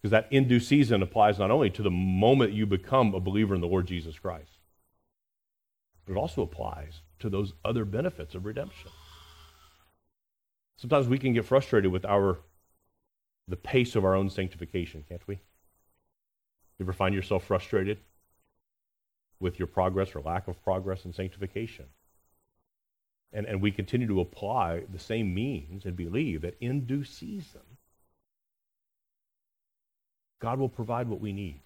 Because 0.00 0.12
that 0.12 0.28
in 0.30 0.46
due 0.46 0.60
season 0.60 1.02
applies 1.02 1.38
not 1.38 1.50
only 1.50 1.70
to 1.70 1.82
the 1.82 1.90
moment 1.90 2.52
you 2.52 2.66
become 2.66 3.12
a 3.12 3.20
believer 3.20 3.56
in 3.56 3.60
the 3.60 3.66
Lord 3.66 3.86
Jesus 3.86 4.18
Christ, 4.18 4.58
but 6.04 6.12
it 6.12 6.18
also 6.18 6.42
applies 6.42 7.00
to 7.20 7.30
those 7.30 7.52
other 7.64 7.84
benefits 7.84 8.34
of 8.34 8.44
redemption. 8.44 8.90
Sometimes 10.76 11.08
we 11.08 11.18
can 11.18 11.32
get 11.32 11.44
frustrated 11.44 11.90
with 11.90 12.04
our 12.04 12.38
the 13.46 13.56
pace 13.56 13.94
of 13.94 14.04
our 14.04 14.14
own 14.14 14.30
sanctification, 14.30 15.04
can't 15.06 15.26
we? 15.26 15.34
You 16.78 16.84
ever 16.84 16.92
find 16.92 17.14
yourself 17.14 17.44
frustrated 17.44 17.98
with 19.38 19.58
your 19.58 19.66
progress 19.66 20.14
or 20.14 20.22
lack 20.22 20.48
of 20.48 20.62
progress 20.64 21.04
in 21.04 21.12
sanctification? 21.12 21.86
And, 23.32 23.46
and 23.46 23.60
we 23.60 23.70
continue 23.70 24.06
to 24.06 24.20
apply 24.20 24.84
the 24.90 24.98
same 24.98 25.34
means 25.34 25.84
and 25.84 25.96
believe 25.96 26.42
that 26.42 26.56
in 26.60 26.86
due 26.86 27.04
season, 27.04 27.60
God 30.40 30.58
will 30.58 30.68
provide 30.68 31.08
what 31.08 31.20
we 31.20 31.32
need 31.32 31.60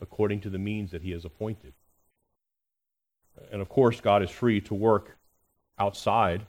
according 0.00 0.40
to 0.42 0.50
the 0.50 0.58
means 0.58 0.90
that 0.90 1.02
He 1.02 1.10
has 1.10 1.24
appointed. 1.24 1.74
And 3.52 3.60
of 3.60 3.68
course, 3.68 4.00
God 4.00 4.22
is 4.22 4.30
free 4.30 4.60
to 4.62 4.74
work 4.74 5.16
outside 5.78 6.46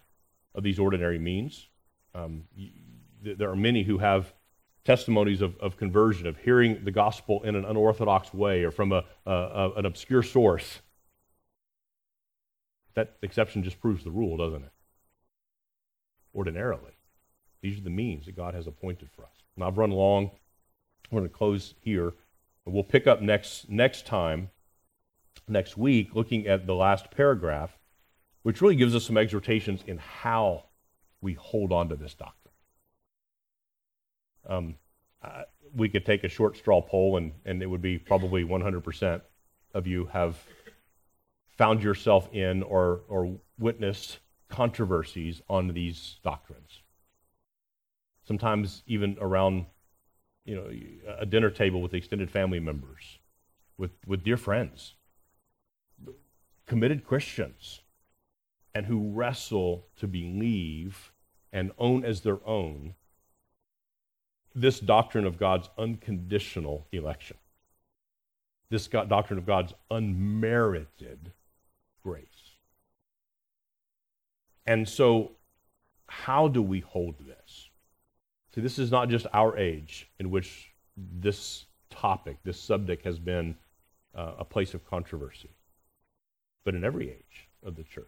of 0.54 0.64
these 0.64 0.80
ordinary 0.80 1.20
means. 1.20 1.68
Um, 2.14 2.46
there 3.22 3.50
are 3.50 3.56
many 3.56 3.84
who 3.84 3.98
have 3.98 4.34
testimonies 4.84 5.42
of, 5.42 5.58
of 5.58 5.78
conversion, 5.78 6.28
of 6.28 6.38
hearing 6.38 6.84
the 6.86 6.92
gospel 6.92 7.42
in 7.44 7.56
an 7.56 7.66
unorthodox 7.66 8.34
way 8.34 8.64
or 8.64 8.72
from 8.72 8.92
a, 8.92 9.04
a, 9.26 9.72
an 9.78 9.86
obscure 9.86 10.24
source. 10.24 10.82
That 12.94 13.18
exception 13.22 13.64
just 13.64 13.82
proves 13.82 14.04
the 14.04 14.12
rule, 14.12 14.38
doesn't 14.38 14.64
it? 14.64 14.72
Ordinarily. 16.34 16.94
These 17.62 17.80
are 17.80 17.84
the 17.84 17.90
means 17.90 18.28
that 18.28 18.36
God 18.36 18.54
has 18.54 18.68
appointed 18.68 19.10
for 19.16 19.24
us. 19.24 19.44
Now, 19.58 19.68
I've 19.68 19.78
run 19.78 19.92
long. 19.92 20.32
We're 21.10 21.20
going 21.20 21.30
to 21.30 21.36
close 21.36 21.74
here. 21.82 22.14
We'll 22.66 22.84
pick 22.84 23.08
up 23.08 23.22
next, 23.22 23.70
next 23.70 24.06
time, 24.06 24.50
next 25.48 25.78
week, 25.78 26.16
looking 26.16 26.48
at 26.48 26.66
the 26.66 26.76
last 26.76 27.12
paragraph, 27.12 27.78
which 28.44 28.62
really 28.62 28.76
gives 28.76 28.96
us 28.96 29.06
some 29.06 29.18
exhortations 29.18 29.82
in 29.88 29.98
how 29.98 30.66
we 31.22 31.34
hold 31.34 31.72
on 31.72 31.90
to 31.90 31.96
this 31.96 32.14
doctrine. 32.14 32.54
Um, 34.48 34.76
uh, 35.24 35.44
we 35.74 35.90
could 35.90 36.06
take 36.06 36.24
a 36.24 36.30
short 36.30 36.56
straw 36.56 36.82
poll, 36.82 37.18
and, 37.18 37.34
and 37.46 37.62
it 37.62 37.66
would 37.66 37.82
be 37.82 37.98
probably 37.98 38.44
100% 38.44 39.22
of 39.74 39.88
you 39.88 40.06
have 40.06 40.38
found 41.58 41.84
yourself 41.84 42.30
in 42.34 42.64
or, 42.64 43.02
or 43.08 43.38
witnessed 43.58 44.20
controversies 44.50 45.42
on 45.50 45.70
these 45.70 46.20
doctrines. 46.24 46.82
Sometimes 48.28 48.84
even 48.88 49.18
around 49.20 49.66
you 50.46 50.56
know, 50.56 50.70
a 51.18 51.26
dinner 51.26 51.50
table 51.50 51.82
with 51.82 51.94
extended 51.94 52.30
family 52.30 52.60
members, 52.60 53.20
with, 53.78 53.92
with 54.06 54.24
dear 54.24 54.38
friends, 54.38 54.94
committed 56.66 57.06
Christians, 57.06 57.82
and 58.74 58.86
who 58.86 59.12
wrestle 59.12 59.88
to 59.98 60.08
believe 60.08 61.12
and 61.54 61.72
own 61.78 62.04
as 62.04 62.22
their 62.22 62.46
own 62.46 62.96
this 64.56 64.80
doctrine 64.80 65.26
of 65.26 65.38
God's 65.38 65.70
unconditional 65.78 66.88
election, 66.92 67.38
this 68.70 68.88
doctrine 68.88 69.38
of 69.38 69.46
God's 69.46 69.74
unmerited 69.92 71.32
grace. 72.02 72.26
And 74.66 74.88
so, 74.88 75.32
how 76.08 76.48
do 76.48 76.62
we 76.62 76.80
hold 76.80 77.16
this? 77.20 77.70
See, 78.54 78.62
this 78.62 78.80
is 78.80 78.92
not 78.92 79.10
just 79.10 79.28
our 79.34 79.58
age 79.58 80.10
in 80.20 80.32
which 80.32 80.72
this 80.98 81.66
topic, 81.90 82.38
this 82.44 82.60
subject, 82.60 83.04
has 83.06 83.20
been 83.20 83.56
uh, 84.16 84.34
a 84.40 84.46
place 84.46 84.74
of 84.74 84.86
controversy, 84.86 85.50
but 86.66 86.76
in 86.76 86.84
every 86.84 87.10
age 87.10 87.48
of 87.64 87.76
the 87.76 87.84
church. 87.84 88.06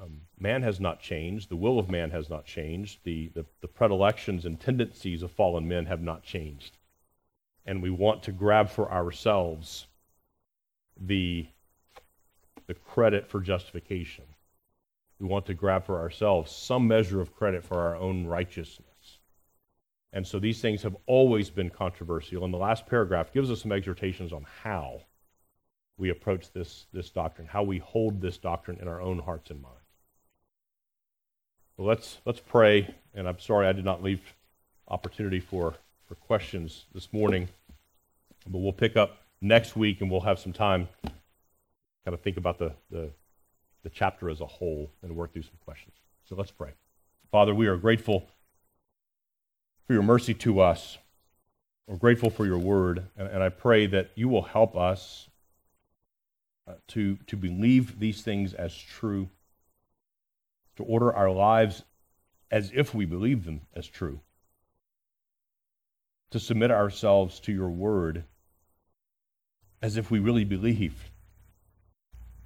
Um, 0.00 0.22
man 0.38 0.62
has 0.62 0.80
not 0.80 1.00
changed. 1.00 1.50
The 1.50 1.56
will 1.56 1.78
of 1.78 1.90
man 1.90 2.10
has 2.10 2.30
not 2.30 2.46
changed. 2.46 3.00
The, 3.04 3.30
the, 3.34 3.44
the 3.60 3.68
predilections 3.68 4.46
and 4.46 4.58
tendencies 4.58 5.22
of 5.22 5.30
fallen 5.30 5.68
men 5.68 5.86
have 5.86 6.00
not 6.00 6.22
changed. 6.22 6.78
And 7.66 7.82
we 7.82 7.90
want 7.90 8.22
to 8.24 8.32
grab 8.32 8.70
for 8.70 8.90
ourselves 8.90 9.86
the, 11.00 11.46
the 12.66 12.74
credit 12.74 13.26
for 13.26 13.40
justification. 13.40 14.24
We 15.20 15.26
want 15.26 15.46
to 15.46 15.54
grab 15.54 15.84
for 15.84 16.00
ourselves 16.00 16.50
some 16.50 16.88
measure 16.88 17.20
of 17.20 17.34
credit 17.34 17.64
for 17.64 17.78
our 17.78 17.96
own 17.96 18.26
righteousness. 18.26 19.18
And 20.12 20.26
so 20.26 20.38
these 20.38 20.60
things 20.60 20.82
have 20.82 20.96
always 21.06 21.50
been 21.50 21.70
controversial. 21.70 22.44
And 22.44 22.52
the 22.52 22.58
last 22.58 22.86
paragraph 22.86 23.32
gives 23.32 23.50
us 23.50 23.62
some 23.62 23.72
exhortations 23.72 24.32
on 24.32 24.44
how 24.62 25.02
we 25.96 26.10
approach 26.10 26.52
this, 26.52 26.86
this 26.92 27.10
doctrine, 27.10 27.46
how 27.46 27.62
we 27.62 27.78
hold 27.78 28.20
this 28.20 28.38
doctrine 28.38 28.78
in 28.80 28.88
our 28.88 29.00
own 29.00 29.18
hearts 29.18 29.50
and 29.50 29.62
minds. 29.62 29.78
Well, 31.76 31.88
let's, 31.88 32.18
let's 32.24 32.40
pray. 32.40 32.94
And 33.14 33.28
I'm 33.28 33.38
sorry 33.38 33.66
I 33.66 33.72
did 33.72 33.84
not 33.84 34.02
leave 34.02 34.20
opportunity 34.88 35.40
for, 35.40 35.74
for 36.06 36.14
questions 36.16 36.84
this 36.94 37.12
morning. 37.12 37.48
But 38.48 38.58
we'll 38.58 38.72
pick 38.72 38.96
up 38.96 39.18
next 39.40 39.76
week 39.76 40.00
and 40.00 40.10
we'll 40.10 40.20
have 40.20 40.38
some 40.38 40.52
time 40.52 40.88
kind 42.04 42.14
of 42.14 42.20
think 42.20 42.36
about 42.36 42.58
the, 42.58 42.72
the, 42.90 43.10
the 43.82 43.90
chapter 43.90 44.28
as 44.28 44.40
a 44.40 44.46
whole 44.46 44.90
and 45.02 45.16
work 45.16 45.32
through 45.32 45.42
some 45.42 45.58
questions. 45.64 45.94
So 46.28 46.36
let's 46.36 46.50
pray. 46.50 46.70
Father, 47.30 47.54
we 47.54 47.66
are 47.66 47.76
grateful 47.76 48.26
for 49.86 49.94
your 49.94 50.02
mercy 50.02 50.34
to 50.34 50.60
us. 50.60 50.98
We're 51.86 51.96
grateful 51.96 52.30
for 52.30 52.46
your 52.46 52.58
word. 52.58 53.04
And, 53.16 53.28
and 53.28 53.42
I 53.42 53.48
pray 53.48 53.86
that 53.86 54.10
you 54.14 54.28
will 54.28 54.42
help 54.42 54.76
us 54.76 55.28
uh, 56.66 56.74
to, 56.88 57.16
to 57.26 57.36
believe 57.36 57.98
these 57.98 58.22
things 58.22 58.54
as 58.54 58.74
true 58.74 59.28
to 60.76 60.82
order 60.82 61.12
our 61.12 61.30
lives 61.30 61.82
as 62.50 62.70
if 62.74 62.94
we 62.94 63.04
believe 63.04 63.44
them 63.44 63.62
as 63.74 63.86
true, 63.86 64.20
to 66.30 66.38
submit 66.38 66.70
ourselves 66.70 67.40
to 67.40 67.52
your 67.52 67.68
word 67.68 68.24
as 69.82 69.96
if 69.96 70.10
we 70.10 70.18
really 70.18 70.44
believed 70.44 71.10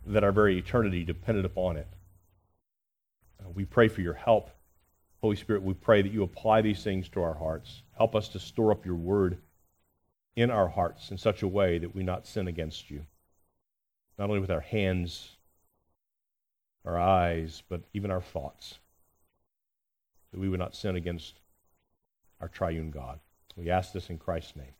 that 0.07 0.25
our 0.25 0.33
very 0.33 0.59
eternity 0.59 1.05
depended 1.05 1.45
upon 1.45 1.77
it. 1.77 1.87
Uh, 3.41 3.49
we 3.55 3.64
pray 3.64 3.89
for 3.89 4.01
your 4.01 4.14
help. 4.14 4.51
Holy 5.21 5.37
Spirit, 5.37 5.62
we 5.62 5.75
pray 5.75 6.03
that 6.03 6.12
you 6.12 6.23
apply 6.23 6.62
these 6.62 6.83
things 6.83 7.09
to 7.11 7.23
our 7.23 7.35
hearts. 7.35 7.83
Help 7.97 8.14
us 8.14 8.29
to 8.31 8.39
store 8.39 8.73
up 8.73 8.87
your 8.87 8.95
word 8.95 9.39
in 10.37 10.51
our 10.51 10.69
hearts 10.69 11.11
in 11.11 11.19
such 11.19 11.43
a 11.43 11.49
way 11.49 11.79
that 11.79 11.95
we 11.95 12.03
not 12.03 12.27
sin 12.27 12.49
against 12.49 12.91
you, 12.91 13.05
not 14.19 14.29
only 14.29 14.41
with 14.41 14.51
our 14.51 14.61
hands 14.61 15.37
our 16.89 16.99
eyes, 16.99 17.62
but 17.69 17.83
even 17.93 18.11
our 18.11 18.21
thoughts, 18.21 18.79
that 20.33 20.41
we 20.41 20.49
would 20.49 20.59
not 20.59 20.75
sin 20.75 20.97
against 20.97 21.41
our 22.41 22.49
triune 22.49 22.91
God. 22.91 23.21
We 23.57 23.71
ask 23.71 23.93
this 23.93 24.09
in 24.09 24.19
Christ's 24.19 24.57
name. 24.57 24.75